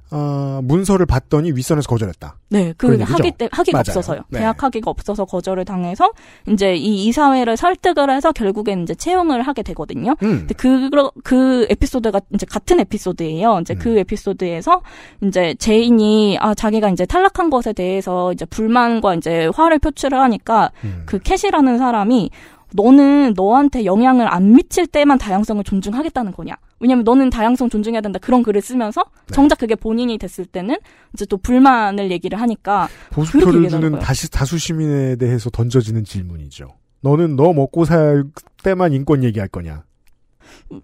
어, 0.09 0.61
문서를 0.63 1.05
봤더니 1.05 1.51
윗선에서 1.51 1.87
거절했다. 1.89 2.37
네, 2.49 2.73
그? 2.77 2.97
학위 3.01 3.31
때 3.31 3.49
학위가 3.51 3.77
맞아요. 3.77 3.83
없어서요. 3.87 4.21
네. 4.29 4.39
대학 4.39 4.63
학위가 4.63 4.89
없어서 4.89 5.25
거절을 5.25 5.65
당해서 5.65 6.11
이제 6.47 6.75
이 6.75 7.05
이사회를 7.07 7.57
설득을 7.57 8.09
해서 8.09 8.31
결국엔 8.31 8.83
이제 8.83 8.95
채용을 8.95 9.41
하게 9.41 9.63
되거든요. 9.63 10.15
음. 10.23 10.45
근데 10.47 10.53
그, 10.53 10.89
그 11.23 11.67
에피소드가 11.69 12.21
이제 12.33 12.45
같은 12.45 12.79
에피소드예요. 12.79 13.59
이제 13.61 13.73
음. 13.73 13.79
그 13.79 13.97
에피소드에서 13.99 14.81
이제 15.23 15.55
제인이 15.59 16.37
아 16.39 16.53
자기가 16.53 16.89
이제 16.89 17.05
탈락한 17.05 17.49
것에 17.49 17.73
대해서 17.73 18.31
이제 18.31 18.45
불만과 18.45 19.15
이제 19.15 19.49
화를 19.53 19.79
표출을 19.79 20.19
하니까 20.19 20.71
음. 20.85 21.03
그 21.05 21.19
캣이라는 21.19 21.77
사람이 21.77 22.29
너는 22.73 23.33
너한테 23.35 23.85
영향을 23.85 24.31
안 24.31 24.53
미칠 24.53 24.87
때만 24.87 25.17
다양성을 25.17 25.63
존중하겠다는 25.63 26.33
거냐? 26.33 26.55
왜냐면 26.79 27.03
너는 27.03 27.29
다양성 27.29 27.69
존중해야 27.69 28.01
된다 28.01 28.19
그런 28.21 28.43
글을 28.43 28.61
쓰면서 28.61 29.03
네. 29.27 29.33
정작 29.33 29.59
그게 29.59 29.75
본인이 29.75 30.17
됐을 30.17 30.45
때는 30.45 30.77
이제 31.13 31.25
또 31.25 31.37
불만을 31.37 32.11
얘기를 32.11 32.39
하니까 32.39 32.87
보수표를 33.11 33.69
주는. 33.69 33.99
다시 33.99 34.29
다수 34.29 34.57
시민에 34.57 35.15
대해서 35.15 35.49
던져지는 35.49 36.03
질문이죠. 36.03 36.67
너는 37.01 37.35
너 37.35 37.53
먹고 37.53 37.85
살 37.85 38.25
때만 38.63 38.93
인권 38.93 39.23
얘기할 39.23 39.47
거냐? 39.47 39.83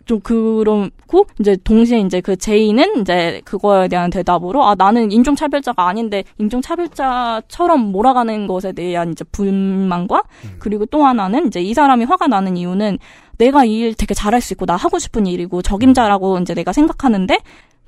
좀 0.05 0.19
그렇고? 0.21 1.25
이제 1.39 1.57
동시에 1.63 1.99
이제 1.99 2.21
그 2.21 2.35
제이는 2.35 3.01
이제 3.01 3.41
그거에 3.45 3.87
대한 3.87 4.09
대답으로 4.09 4.63
아 4.63 4.75
나는 4.75 5.11
인종 5.11 5.35
차별자가 5.35 5.87
아닌데 5.87 6.23
인종 6.39 6.61
차별자처럼 6.61 7.91
몰아가는 7.91 8.47
것에 8.47 8.71
대한 8.71 9.11
이제 9.11 9.23
불만과 9.31 10.23
그리고 10.59 10.85
또 10.85 11.05
하나는 11.05 11.47
이제 11.47 11.61
이 11.61 11.73
사람이 11.73 12.05
화가 12.05 12.27
나는 12.27 12.57
이유는 12.57 12.97
내가 13.37 13.65
이 13.65 13.73
일 13.73 13.95
되게 13.95 14.13
잘할 14.13 14.39
수 14.41 14.53
있고 14.53 14.65
나 14.65 14.75
하고 14.75 14.99
싶은 14.99 15.25
일이고 15.25 15.61
적임자라고 15.63 16.37
이제 16.39 16.53
내가 16.53 16.71
생각하는데 16.71 17.37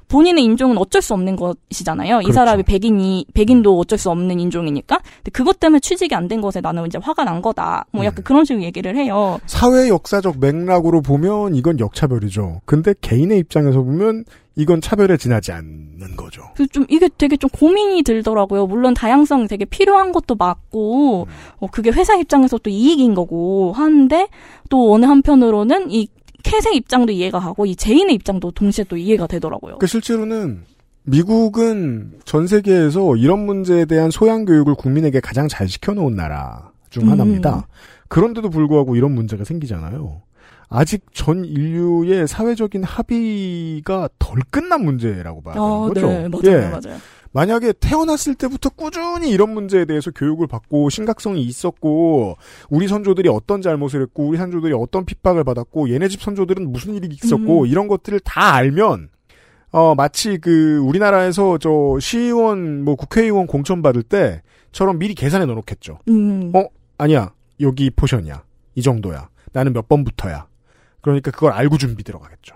본인의 0.08 0.44
인종은 0.44 0.78
어쩔 0.78 1.02
수 1.02 1.14
없는 1.14 1.36
것이잖아요. 1.36 2.20
이 2.22 2.24
그렇죠. 2.26 2.34
사람이 2.34 2.64
백인이 2.64 3.26
백인도 3.34 3.80
어쩔 3.80 3.98
수 3.98 4.10
없는 4.12 4.40
인종이니까. 4.40 5.00
근데 5.18 5.32
그것 5.32 5.60
때문에 5.60 5.80
취직이 5.80 6.14
안 6.14 6.26
된 6.28 6.42
것에 6.42 6.60
나는 6.62 6.88
이제 6.88 6.98
화가 7.02 7.24
난 7.24 7.42
거다. 7.42 7.86
뭐 7.92 8.04
약간 8.06 8.24
그런 8.24 8.46
식으로 8.46 8.64
얘기를 8.64 8.96
해요. 8.96 9.40
사회 9.46 9.90
역사적 9.90 10.40
맥락으로 10.40 11.02
보면 11.02 11.54
이건 11.56 11.80
역차별이죠. 11.80 12.62
근데 12.66 12.94
개인의 13.02 13.38
입장에서 13.40 13.82
보면 13.84 14.26
이건 14.58 14.80
차별에 14.82 15.18
지나지 15.18 15.52
않는 15.52 16.16
거죠. 16.16 16.42
그래서 16.56 16.70
좀 16.72 16.86
이게 16.90 17.10
되게 17.18 17.36
좀 17.38 17.50
고민이 17.52 18.04
들더라고요. 18.04 18.68
물론 18.68 18.94
다양성이 18.94 19.48
되게 19.48 19.66
필요한 19.66 20.14
것도 20.14 20.36
맞고, 20.36 21.28
어, 21.60 21.68
그게 21.72 21.92
회사 21.92 22.16
입장에서 22.16 22.58
또 22.60 22.70
이익인 22.70 23.16
거고 23.16 23.74
하는데 23.74 24.28
또 24.70 24.94
어느 24.94 25.06
한편으로는 25.06 25.92
이 25.92 26.08
캣의 26.46 26.76
입장도 26.76 27.12
이해가 27.12 27.40
가고 27.40 27.66
이 27.66 27.76
제인의 27.76 28.14
입장도 28.16 28.52
동시에 28.52 28.86
또 28.88 28.96
이해가 28.96 29.26
되더라고요. 29.28 29.80
그 29.80 29.88
실제로는 29.88 30.64
미국은 31.04 32.20
전 32.24 32.46
세계에서 32.48 33.16
이런 33.16 33.46
문제에 33.46 33.86
대한 33.86 34.12
소양 34.12 34.46
교육을 34.46 34.76
국민에게 34.76 35.20
가장 35.20 35.48
잘 35.48 35.68
시켜놓은 35.68 36.16
나라 36.16 36.72
중 36.90 37.04
음. 37.04 37.10
하나입니다. 37.10 37.68
그런데도 38.08 38.50
불구하고 38.50 38.96
이런 38.96 39.12
문제가 39.12 39.44
생기잖아요. 39.44 40.22
아직 40.70 41.04
전 41.14 41.46
인류의 41.46 42.28
사회적인 42.28 42.84
합의가 42.84 44.10
덜 44.20 44.40
끝난 44.50 44.84
문제라고 44.84 45.42
봐야 45.42 45.54
되는 45.54 45.68
어, 45.68 45.88
거죠. 45.88 46.08
네, 46.08 46.28
맞아요, 46.28 46.42
예. 46.44 46.70
맞아요. 46.70 47.00
만약에 47.36 47.74
태어났을 47.74 48.36
때부터 48.36 48.70
꾸준히 48.70 49.30
이런 49.30 49.54
문제에 49.54 49.84
대해서 49.84 50.10
교육을 50.10 50.48
받고 50.48 50.90
심각성이 50.90 51.42
있었고 51.42 52.38
우리 52.70 52.88
선조들이 52.88 53.28
어떤 53.28 53.62
잘못을 53.62 54.04
했고 54.04 54.26
우리 54.26 54.38
선조들이 54.38 54.74
어떤 54.74 55.04
핍박을 55.04 55.44
받았고 55.44 55.90
얘네 55.90 56.08
집 56.08 56.22
선조들은 56.22 56.72
무슨 56.72 56.96
일이 56.96 57.10
있었고 57.12 57.64
음. 57.64 57.68
이런 57.68 57.90
것들을 57.90 58.22
다 58.22 58.54
알면 58.54 59.10
어 59.72 59.96
마치 59.96 60.38
그 60.38 60.78
우리나라에서 60.78 61.58
저 61.58 61.98
시의원 62.00 62.86
뭐 62.86 62.96
국회의원 62.96 63.48
공천 63.48 63.82
받을 63.82 64.02
때처럼 64.02 64.98
미리 64.98 65.14
계산해 65.14 65.46
넣어놓겠죠. 65.46 66.00
음. 66.08 66.54
어 66.56 66.64
아니야 66.98 67.34
여기 67.60 67.90
포션이야 67.90 68.46
이 68.76 68.82
정도야 68.82 69.28
나는 69.52 69.74
몇 69.74 69.90
번부터야. 69.90 70.48
그러니까 71.02 71.32
그걸 71.32 71.52
알고 71.52 71.80
준비 71.80 72.06
들어가겠죠. 72.06 72.56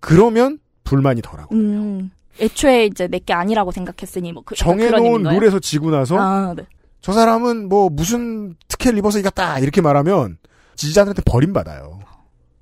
그러면 0.00 0.58
불만이 0.82 1.22
덜하고 1.22 1.54
음. 1.54 2.10
애초에 2.40 2.86
이제 2.86 3.08
내게 3.08 3.32
아니라고 3.32 3.70
생각했으니 3.72 4.32
뭐 4.32 4.42
그, 4.44 4.54
정해놓은? 4.54 5.22
룰에서 5.22 5.58
지고 5.58 5.90
나서 5.90 6.16
아, 6.18 6.54
네. 6.56 6.64
저 7.00 7.12
사람은 7.12 7.68
뭐 7.68 7.88
무슨 7.88 8.56
특혜를 8.68 8.98
입어서 8.98 9.18
이겼다 9.18 9.58
이렇게 9.60 9.80
말하면 9.80 10.38
지지자들한테 10.76 11.22
버림받아요. 11.24 12.00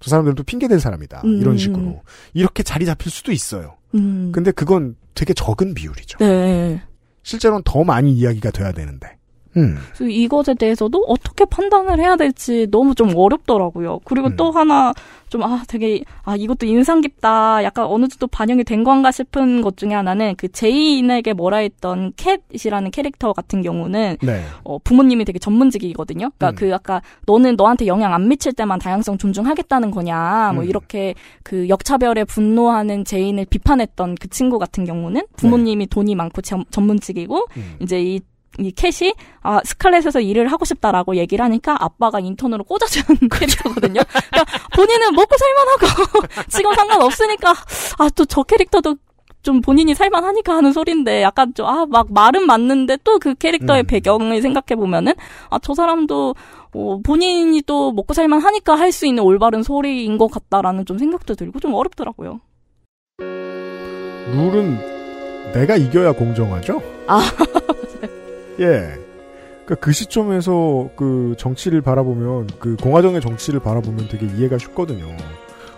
저 0.01 0.11
사람들은 0.11 0.35
또 0.35 0.43
핑계댈 0.43 0.79
사람이다 0.81 1.22
음. 1.24 1.41
이런 1.41 1.59
식으로 1.59 2.03
이렇게 2.35 2.62
자리 2.62 2.87
잡힐 2.87 3.11
수도 3.11 3.33
있어요. 3.33 3.77
음. 3.95 4.31
근데 4.33 4.51
그건 4.53 4.97
되게 5.14 5.33
적은 5.35 5.74
비율이죠. 5.74 6.18
네. 6.18 6.83
실제로는 7.22 7.62
더 7.64 7.83
많이 7.83 8.12
이야기가 8.12 8.51
돼야 8.51 8.72
되는데. 8.72 9.15
음. 9.57 9.76
그래서 9.94 10.04
이것에 10.09 10.54
대해서도 10.54 11.04
어떻게 11.07 11.44
판단을 11.44 11.98
해야 11.98 12.16
될지 12.16 12.66
너무 12.70 12.94
좀 12.94 13.16
어렵더라고요. 13.16 14.00
그리고 14.04 14.34
또 14.36 14.50
하나 14.50 14.92
좀 15.28 15.42
아 15.42 15.62
되게 15.68 16.02
아 16.24 16.36
이것도 16.36 16.66
인상 16.66 17.00
깊다. 17.00 17.62
약간 17.62 17.86
어느 17.86 18.09
정도 18.09 18.26
반영이 18.26 18.64
된 18.64 18.84
건가 18.84 19.11
싶은 19.11 19.62
것 19.62 19.76
중에 19.76 19.92
하나는 19.92 20.34
그 20.36 20.48
제인에게 20.48 21.32
뭐라 21.32 21.59
했던 21.59 22.12
캣이라는 22.16 22.90
캐릭터 22.90 23.32
같은 23.32 23.62
경우는 23.62 24.16
네. 24.22 24.42
어, 24.64 24.78
부모님이 24.78 25.24
되게 25.24 25.38
전문직이거든요. 25.38 26.30
그러니까 26.36 26.59
그 26.59 26.74
아까 26.74 27.02
너는 27.26 27.57
너한테 27.57 27.86
영향 27.86 28.14
안 28.14 28.28
미칠 28.28 28.52
때만 28.52 28.78
다양성 28.78 29.18
존중하겠다는 29.18 29.90
거냐. 29.90 30.52
뭐 30.54 30.64
음. 30.64 30.68
이렇게 30.68 31.14
그 31.42 31.68
역차별에 31.68 32.24
분노하는 32.24 33.04
제인을 33.04 33.46
비판했던 33.46 34.16
그 34.20 34.28
친구 34.28 34.59
같은 34.59 34.84
경우는 34.84 35.22
부모님이 35.36 35.86
돈이 35.86 36.14
많고 36.14 36.42
전, 36.42 36.64
전문직이고 36.70 37.46
이제 37.80 38.02
이 38.02 38.20
이 38.59 38.72
캣이 38.72 39.12
아 39.42 39.61
스칼렛에서 39.64 40.20
일을 40.20 40.50
하고 40.52 40.64
싶다라고 40.64 41.16
얘기를 41.16 41.44
하니까 41.44 41.76
아빠가 41.78 42.20
인턴으로 42.20 42.64
꽂아주는 42.64 43.07
캐릭터거든요. 43.30 44.00
그러니까 44.04 44.44
본인은 44.74 45.12
먹고 45.14 45.36
살만하고 45.36 46.26
지금 46.50 46.74
상관없으니까 46.74 47.50
아 47.98 48.09
또 48.11 48.24
저 48.26 48.42
캐릭터도 48.42 48.96
좀 49.42 49.61
본인이 49.61 49.94
살만하니까 49.94 50.54
하는 50.57 50.72
소린데 50.72 51.22
약간 51.22 51.54
좀 51.54 51.66
아 51.68 51.86
막 51.86 52.12
말은 52.12 52.46
맞는데 52.46 52.98
또 53.04 53.18
그 53.18 53.34
캐릭터의 53.34 53.84
배경을 53.84 54.42
생각해 54.42 54.74
보면은 54.76 55.12
아 55.50 55.59
저 55.61 55.72
사람도 55.74 56.34
어, 56.74 57.00
본인이 57.04 57.62
또 57.62 57.92
먹고 57.92 58.12
살만하니까 58.14 58.74
할 58.76 58.90
수 58.92 59.07
있는 59.07 59.22
올바른 59.22 59.62
소리인 59.62 60.18
것 60.18 60.28
같다라는 60.30 60.84
좀 60.84 60.98
생각도 60.98 61.34
들고 61.34 61.61
좀 61.61 61.74
어렵더라고요. 61.74 62.40
룰은 64.32 64.78
내가 65.54 65.76
이겨야 65.76 66.12
공정하죠. 66.12 66.82
아 67.07 67.20
예. 68.61 68.98
그러니까 69.64 69.74
그 69.80 69.92
시점에서 69.92 70.90
그 70.96 71.34
정치를 71.38 71.80
바라보면 71.80 72.48
그 72.59 72.76
공화정의 72.76 73.20
정치를 73.20 73.61
바라보면 73.61 74.09
되게 74.09 74.26
이해가 74.26 74.59
쉽거든요. 74.59 75.07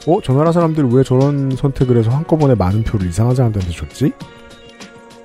어, 0.06 0.20
저 0.22 0.32
나라 0.34 0.52
사람들 0.52 0.84
왜 0.90 1.02
저런 1.02 1.50
선택을 1.56 1.96
해서 1.96 2.10
한꺼번에 2.10 2.54
많은 2.54 2.84
표를 2.84 3.08
이상한 3.08 3.34
사람들한테 3.34 3.74
줬지? 3.74 4.12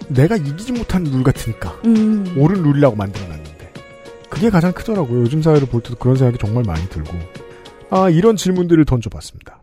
내가 0.08 0.36
이기지 0.36 0.72
못한 0.74 1.04
룰 1.04 1.24
같으니까. 1.24 1.72
음. 1.86 2.36
옳은 2.38 2.64
룰이라고 2.64 2.96
만들어놨는데. 2.96 3.74
그게 4.30 4.50
가장 4.50 4.72
크더라고요. 4.74 5.22
요즘 5.22 5.42
사회를 5.42 5.68
볼 5.68 5.82
때도 5.82 5.96
그런 5.98 6.16
생각이 6.16 6.38
정말 6.40 6.64
많이 6.66 6.88
들고. 6.90 7.12
아, 7.90 8.10
이런 8.10 8.36
질문들을 8.36 8.84
던져봤습니다. 8.86 9.62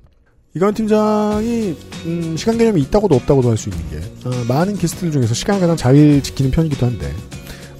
이관 0.54 0.74
팀장이 0.74 1.76
음, 2.06 2.36
시간 2.36 2.58
개념이 2.58 2.80
있다고도 2.82 3.14
없다고도 3.14 3.50
할 3.50 3.56
수 3.56 3.68
있는 3.68 3.88
게 3.90 3.96
어, 4.28 4.32
많은 4.48 4.76
게스트들 4.76 5.12
중에서 5.12 5.32
시간을 5.32 5.60
가장 5.60 5.76
잘 5.76 6.20
지키는 6.22 6.50
편이기도 6.50 6.86
한데 6.86 7.12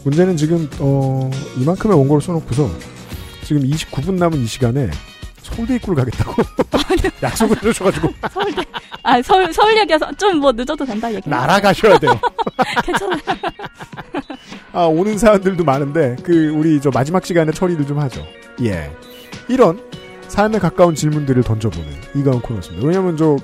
문제는 0.04 0.36
지금 0.36 0.68
어, 0.78 1.30
이만큼의 1.58 1.96
원고를 1.98 2.20
써놓고서 2.22 2.70
지금 3.44 3.62
29분 3.62 4.14
남은 4.14 4.38
이 4.38 4.46
시간에 4.46 4.90
서울대 5.42 5.74
입구를 5.76 5.96
가겠다고 6.04 6.42
약속을 7.22 7.56
해주셔가지고 7.58 8.08
서울대 8.30 8.62
아 9.02 9.20
서울 9.22 9.52
서울역에서 9.52 10.12
좀 10.16 10.38
뭐 10.40 10.52
늦어도 10.52 10.84
된다 10.84 11.12
얘기. 11.12 11.28
날아가셔야 11.28 11.98
돼요. 11.98 12.18
괜찮아요. 12.84 13.18
아, 14.72 14.84
오는 14.84 15.18
사람들도 15.18 15.64
많은데, 15.64 16.16
그, 16.22 16.48
우리 16.50 16.80
저 16.80 16.90
마지막 16.90 17.26
시간에 17.26 17.50
처리를 17.50 17.86
좀 17.86 17.98
하죠. 17.98 18.24
예. 18.62 18.90
이런 19.48 19.80
삶에 20.28 20.58
가까운 20.60 20.94
질문들을 20.94 21.42
던져보는 21.42 21.88
이가운 22.14 22.40
코너였습니다. 22.40 22.86
왜냐면 22.86 23.16
저, 23.16 23.36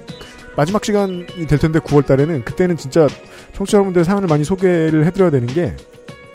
마지막 0.56 0.84
시간이 0.84 1.26
될 1.48 1.58
텐데 1.58 1.80
9월 1.80 2.06
달에는 2.06 2.44
그때는 2.44 2.76
진짜 2.76 3.08
청취자 3.54 3.78
여러분들의 3.78 4.04
사연을 4.04 4.28
많이 4.28 4.44
소개를 4.44 5.04
해드려야 5.04 5.30
되는 5.30 5.46
게 5.48 5.74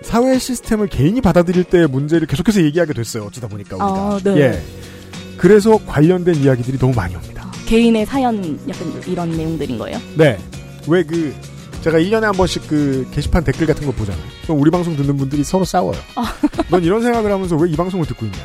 사회 0.01 0.37
시스템을 0.37 0.87
개인이 0.87 1.19
받아들일 1.21 1.63
때의 1.63 1.87
문제를 1.87 2.27
계속해서 2.27 2.61
얘기하게 2.63 2.93
됐어요. 2.93 3.23
어쩌다 3.25 3.47
보니까 3.47 3.75
우리가. 3.75 3.89
아, 3.91 4.19
네. 4.23 4.37
예. 4.41 4.63
그래서 5.37 5.77
관련된 5.85 6.35
이야기들이 6.35 6.77
너무 6.77 6.93
많이 6.93 7.15
옵니다. 7.15 7.49
개인의 7.65 8.05
사연 8.05 8.59
약간 8.67 9.01
이런 9.07 9.31
내용들인 9.31 9.77
거예요. 9.77 9.99
네. 10.17 10.37
왜 10.87 11.03
그, 11.03 11.33
제가 11.81 11.97
1년에 11.99 12.21
한 12.21 12.33
번씩 12.33 12.67
그 12.67 13.07
게시판 13.11 13.43
댓글 13.43 13.65
같은 13.67 13.85
거 13.85 13.91
보잖아요. 13.93 14.23
그럼 14.43 14.59
우리 14.59 14.69
방송 14.69 14.95
듣는 14.95 15.15
분들이 15.17 15.43
서로 15.43 15.63
싸워요. 15.63 15.97
넌 16.69 16.83
이런 16.83 17.01
생각을 17.01 17.31
하면서 17.31 17.55
왜 17.55 17.69
이 17.71 17.75
방송을 17.75 18.05
듣고 18.07 18.25
있냐. 18.25 18.37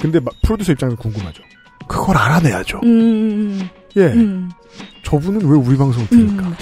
근데 0.00 0.20
마- 0.20 0.30
프로듀서 0.42 0.72
입장에서 0.72 0.96
궁금하죠. 0.96 1.42
그걸 1.86 2.16
알아내야죠. 2.16 2.80
음. 2.84 3.68
예. 3.96 4.02
음. 4.02 4.50
저분은 5.04 5.40
왜 5.46 5.56
우리 5.56 5.76
방송을 5.76 6.06
들을까? 6.08 6.52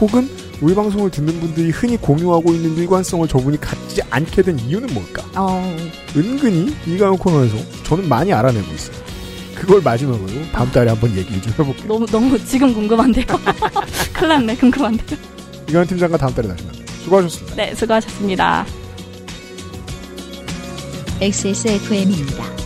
혹은 0.00 0.28
우리 0.60 0.74
방송을 0.74 1.10
듣는 1.10 1.38
분들이 1.38 1.70
흔히 1.70 1.96
공유하고 1.96 2.52
있는 2.52 2.76
일관성을 2.76 3.28
저분이 3.28 3.60
갖지 3.60 4.00
않게 4.10 4.42
된 4.42 4.58
이유는 4.58 4.92
뭘까? 4.94 5.22
어. 5.36 5.76
은근히 6.16 6.74
이가요 6.86 7.16
코너에서 7.16 7.56
저는 7.84 8.08
많이 8.08 8.32
알아내고 8.32 8.72
있어요. 8.72 8.96
그걸 9.54 9.80
마지막으로 9.82 10.28
다음 10.52 10.70
달에 10.70 10.90
한번 10.90 11.10
얘기를 11.16 11.40
좀 11.42 11.52
해볼게요. 11.52 11.86
너무 11.86 12.06
너무 12.06 12.44
지금 12.44 12.72
궁금한데요. 12.72 13.24
큰일 14.12 14.28
났네 14.28 14.56
궁금한데요. 14.56 15.18
이가연 15.68 15.86
팀장과 15.86 16.16
다음 16.16 16.34
달에 16.34 16.48
다시 16.48 16.64
만나요. 16.64 16.84
수고하셨습니다. 17.04 17.56
네 17.56 17.74
수고하셨습니다. 17.74 18.66
XSFM입니다. 21.20 22.65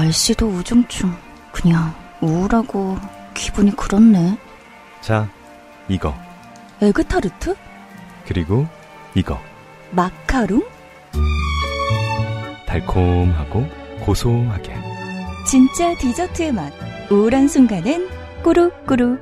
날씨도 0.00 0.46
우중충. 0.46 1.14
그냥 1.52 1.92
우울하고 2.22 2.96
기분이 3.34 3.76
그렇네. 3.76 4.38
자, 5.02 5.28
이거. 5.88 6.14
에그타르트? 6.80 7.54
그리고 8.26 8.66
이거. 9.14 9.38
마카롱? 9.90 10.62
달콤하고 12.66 13.68
고소하게. 14.00 14.74
진짜 15.46 15.94
디저트의 15.98 16.52
맛. 16.52 16.72
우울한 17.10 17.48
순간엔 17.48 18.08
꾸룩꾸룩. 18.42 19.20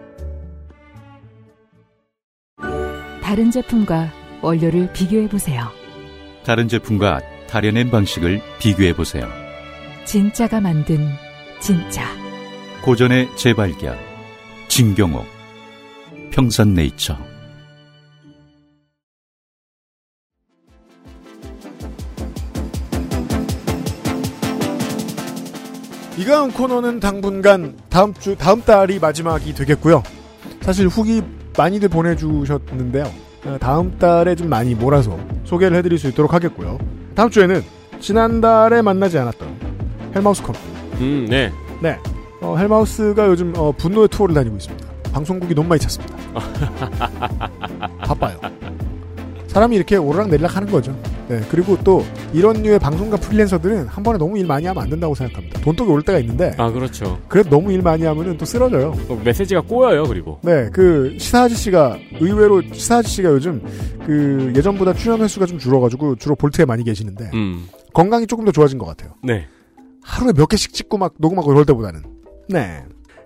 다른 3.23 3.51
제품과 3.51 4.13
원료를 4.43 4.93
비교해 4.93 5.29
보세요. 5.29 5.69
다른 6.45 6.69
제품과 6.69 7.21
다려낸 7.49 7.91
방식을 7.91 8.41
비교해 8.61 8.95
보세요. 8.95 9.48
진짜가 10.09 10.59
만든 10.59 11.07
진짜. 11.61 12.03
고전의 12.83 13.29
재발견. 13.37 13.95
진경옥. 14.67 15.27
평산네이처. 16.31 17.15
이가은 26.17 26.53
코너는 26.53 27.01
당분간 27.01 27.77
다음 27.91 28.15
주 28.15 28.35
다음 28.35 28.63
달이 28.63 29.01
마지막이 29.01 29.53
되겠고요. 29.53 30.03
사실 30.63 30.89
후기 30.89 31.21
많이들 31.59 31.91
보내주셨는데요. 31.91 33.05
어, 33.45 33.59
다음 33.61 33.99
달에 33.99 34.35
좀 34.37 34.49
많이 34.49 34.75
몰아서 34.75 35.21
소개를 35.45 35.77
해드릴 35.77 35.99
수 35.99 36.09
있도록 36.09 36.33
하겠고요. 36.33 36.79
다음 37.15 37.29
주에는 37.29 37.63
지난달에 38.01 38.81
만나지 38.81 39.19
않았던 39.19 39.59
헬마우스 40.15 40.43
코너. 40.43 40.59
음, 41.01 41.27
네. 41.29 41.53
네. 41.81 41.99
어, 42.41 42.57
헬마우스가 42.57 43.27
요즘 43.27 43.53
어, 43.57 43.73
분노의 43.73 44.09
투어를 44.09 44.35
다니고 44.35 44.57
있습니다. 44.57 44.89
방송국이 45.13 45.55
너무 45.55 45.69
많이 45.69 45.81
찼습니다. 45.81 46.17
바빠요. 47.99 48.39
사람이 49.49 49.75
이렇게 49.75 49.97
오르락 49.97 50.29
내리락 50.29 50.57
하는 50.57 50.71
거죠. 50.71 50.95
네. 51.27 51.41
그리고 51.51 51.77
또 51.83 52.05
이런 52.33 52.63
류의 52.63 52.79
방송가 52.79 53.17
프리랜서들은 53.17 53.87
한 53.87 54.03
번에 54.03 54.19
너무 54.19 54.39
일 54.39 54.47
많이 54.47 54.67
하면 54.67 54.83
안 54.83 54.89
된다고 54.91 55.15
생각합니다. 55.15 55.61
돈독이 55.63 55.91
올 55.91 56.03
때가 56.03 56.19
있는데 56.21 56.55
아, 56.59 56.71
그렇죠. 56.71 57.19
그래도 57.29 57.51
너무 57.51 57.73
일 57.73 57.83
많이 57.83 58.05
하면은 58.05 58.37
또 58.37 58.45
쓰러져요. 58.45 58.95
어, 59.09 59.21
메시지가 59.25 59.63
꼬여요, 59.63 60.05
그리고. 60.05 60.39
네, 60.43 60.69
그 60.73 61.17
시사 61.19 61.45
아저씨가 61.45 61.99
의외로 62.21 62.63
시사 62.73 62.99
아저씨가 62.99 63.31
요즘 63.31 63.63
그 64.07 64.53
예전보다 64.55 64.93
출연 64.95 65.21
횟수가 65.23 65.47
좀 65.47 65.59
줄어가지고 65.59 66.17
주로 66.17 66.37
볼트에 66.37 66.65
많이 66.65 66.85
계시는데 66.85 67.31
음. 67.35 67.69
건강이 67.95 68.27
조금 68.27 68.45
더 68.45 68.53
좋아진 68.53 68.79
것 68.79 68.87
같아요. 68.87 69.15
네. 69.23 69.47
하루에 70.09 70.33
몇 70.33 70.47
개씩 70.47 70.73
찍고 70.73 70.97
막 70.99 71.15
녹음하고 71.19 71.53
이럴 71.53 71.65
때보다는. 71.67 72.03
네. 72.49 72.83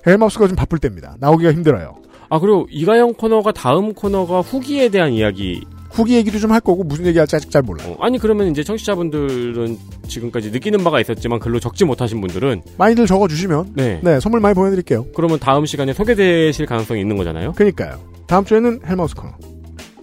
헬마우스가 0.07 0.49
좀 0.49 0.57
바쁠 0.57 0.78
때입니다. 0.78 1.16
나오기가 1.20 1.53
힘들어요. 1.53 1.95
아, 2.28 2.41
그리고 2.41 2.66
이가영 2.70 3.14
코너가 3.14 3.53
다음 3.53 3.95
코너가 3.95 4.41
후기에 4.41 4.89
대한 4.89 5.12
이야기. 5.12 5.64
후기 5.93 6.14
얘기도 6.16 6.39
좀 6.39 6.51
할 6.51 6.61
거고 6.61 6.83
무슨 6.85 7.05
얘기 7.07 7.18
할지 7.18 7.37
아직 7.37 7.51
잘 7.51 7.62
몰라요. 7.62 7.93
어, 7.93 8.05
아니, 8.05 8.18
그러면 8.18 8.51
이제 8.51 8.64
청취자분들은 8.64 9.78
지금까지 10.09 10.51
느끼는 10.51 10.83
바가 10.83 11.01
있었지만 11.01 11.39
글로 11.39 11.61
적지 11.61 11.85
못하신 11.85 12.20
분들은. 12.20 12.62
많이들 12.78 13.07
적어 13.07 13.28
주시면 13.28 13.74
네. 13.74 14.01
네 14.03 14.18
선물 14.18 14.41
많이 14.41 14.55
보내 14.55 14.70
드릴게요. 14.70 15.07
그러면 15.14 15.39
다음 15.39 15.66
시간에 15.66 15.93
소개되실 15.93 16.66
가능성이 16.66 17.03
있는 17.03 17.16
거잖아요. 17.16 17.53
그니까요. 17.53 18.01
다음 18.26 18.45
주에는 18.45 18.80
헬마우스 18.87 19.14
코너. 19.14 19.33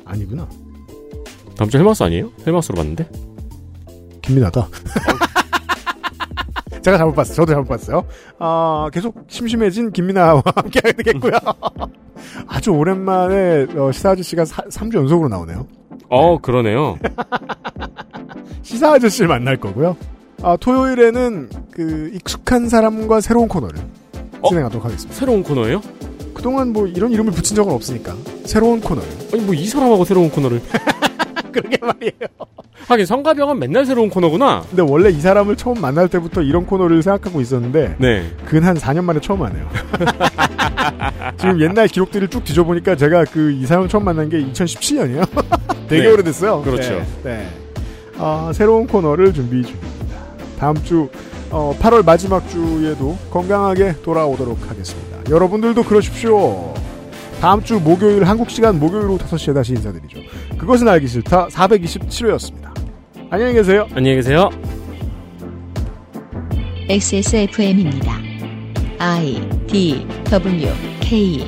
아니구나. 0.05 0.47
다음 1.57 1.69
주 1.69 1.77
헬마우스 1.77 2.03
아니에요? 2.03 2.31
헬마우스로 2.45 2.75
봤는데? 2.77 3.09
김민하다. 4.21 4.69
제가 6.81 6.97
잘못 6.97 7.13
봤어요. 7.15 7.35
저도 7.35 7.51
잘못 7.53 7.67
봤어요. 7.67 8.03
아, 8.39 8.89
계속 8.93 9.15
심심해진 9.27 9.91
김민아와 9.91 10.41
함께 10.55 10.79
하게 10.83 11.03
되겠고요. 11.03 11.33
아주 12.47 12.71
오랜만에 12.71 13.67
어, 13.77 13.91
시사 13.91 14.11
아저씨가 14.11 14.43
3주 14.43 14.95
연속으로 14.95 15.29
나오네요. 15.29 15.65
어, 16.09 16.37
그러네요. 16.39 16.97
시사 18.63 18.93
아저씨를 18.93 19.27
만날 19.27 19.57
거고요. 19.57 19.95
아, 20.41 20.55
토요일에는 20.59 21.49
그 21.71 22.11
익숙한 22.13 22.69
사람과 22.69 23.19
새로운 23.21 23.47
코너를 23.47 23.79
진행하도록 24.47 24.85
하겠습니다. 24.85 25.13
새로운 25.15 25.43
코너예요? 25.43 25.81
그동안 26.33 26.71
뭐 26.71 26.87
이런 26.87 27.11
이름을 27.11 27.33
붙인 27.33 27.55
적은 27.57 27.73
없으니까 27.73 28.15
새로운 28.45 28.79
코너를. 28.79 29.09
아니 29.33 29.41
뭐 29.43 29.53
이 29.53 29.67
사람하고 29.67 30.05
새로운 30.05 30.29
코너를. 30.29 30.61
그러게 31.53 31.77
말이에요. 31.81 32.29
하긴 32.87 33.05
성가병은 33.05 33.59
맨날 33.59 33.85
새로운 33.85 34.09
코너구나. 34.09 34.63
근데 34.69 34.81
원래 34.81 35.09
이 35.09 35.19
사람을 35.19 35.55
처음 35.57 35.79
만날 35.81 36.07
때부터 36.07 36.41
이런 36.41 36.65
코너를 36.65 37.01
생각하고 37.03 37.41
있었는데 37.41 37.95
네. 37.99 38.31
근한 38.45 38.77
4년 38.77 39.03
만에 39.03 39.19
처음 39.19 39.41
하네요. 39.43 39.67
지금 41.37 41.61
옛날 41.61 41.87
기록들을 41.87 42.27
쭉 42.29 42.43
뒤져보니까 42.43 42.95
제가 42.95 43.25
그 43.25 43.49
이 43.59 43.65
사람 43.65 43.87
처음 43.87 44.05
만난 44.05 44.29
게 44.29 44.37
2017년이에요. 44.43 45.27
되게 45.89 46.03
네. 46.03 46.13
오래됐어요. 46.13 46.61
그렇죠. 46.61 46.93
네. 46.93 47.05
네. 47.23 47.47
아, 48.17 48.51
새로운 48.53 48.87
코너를 48.87 49.33
준비 49.33 49.61
중입니다. 49.63 50.17
다음 50.59 50.75
주 50.83 51.09
어, 51.51 51.75
8월 51.79 52.05
마지막 52.05 52.47
주에도 52.49 53.17
건강하게 53.31 53.95
돌아오도록 54.03 54.69
하겠습니다. 54.69 55.17
여러분들도 55.29 55.83
그러십시오. 55.83 56.73
다음 57.41 57.63
주 57.63 57.79
목요일 57.79 58.25
한국 58.25 58.49
시간 58.49 58.77
목요일 58.79 59.05
오후 59.05 59.17
5시에 59.17 59.53
다시 59.53 59.71
인사드리죠. 59.71 60.19
그것은 60.57 60.87
알기 60.89 61.07
싫다 61.07 61.47
427회였습니다. 61.47 62.69
안녕히 63.29 63.53
계세요. 63.53 63.87
안녕히 63.93 64.17
계세요. 64.17 64.49
XSFM입니다. 66.89 68.17
I 68.99 69.49
D 69.67 70.05
W 70.25 70.67
K 70.99 71.47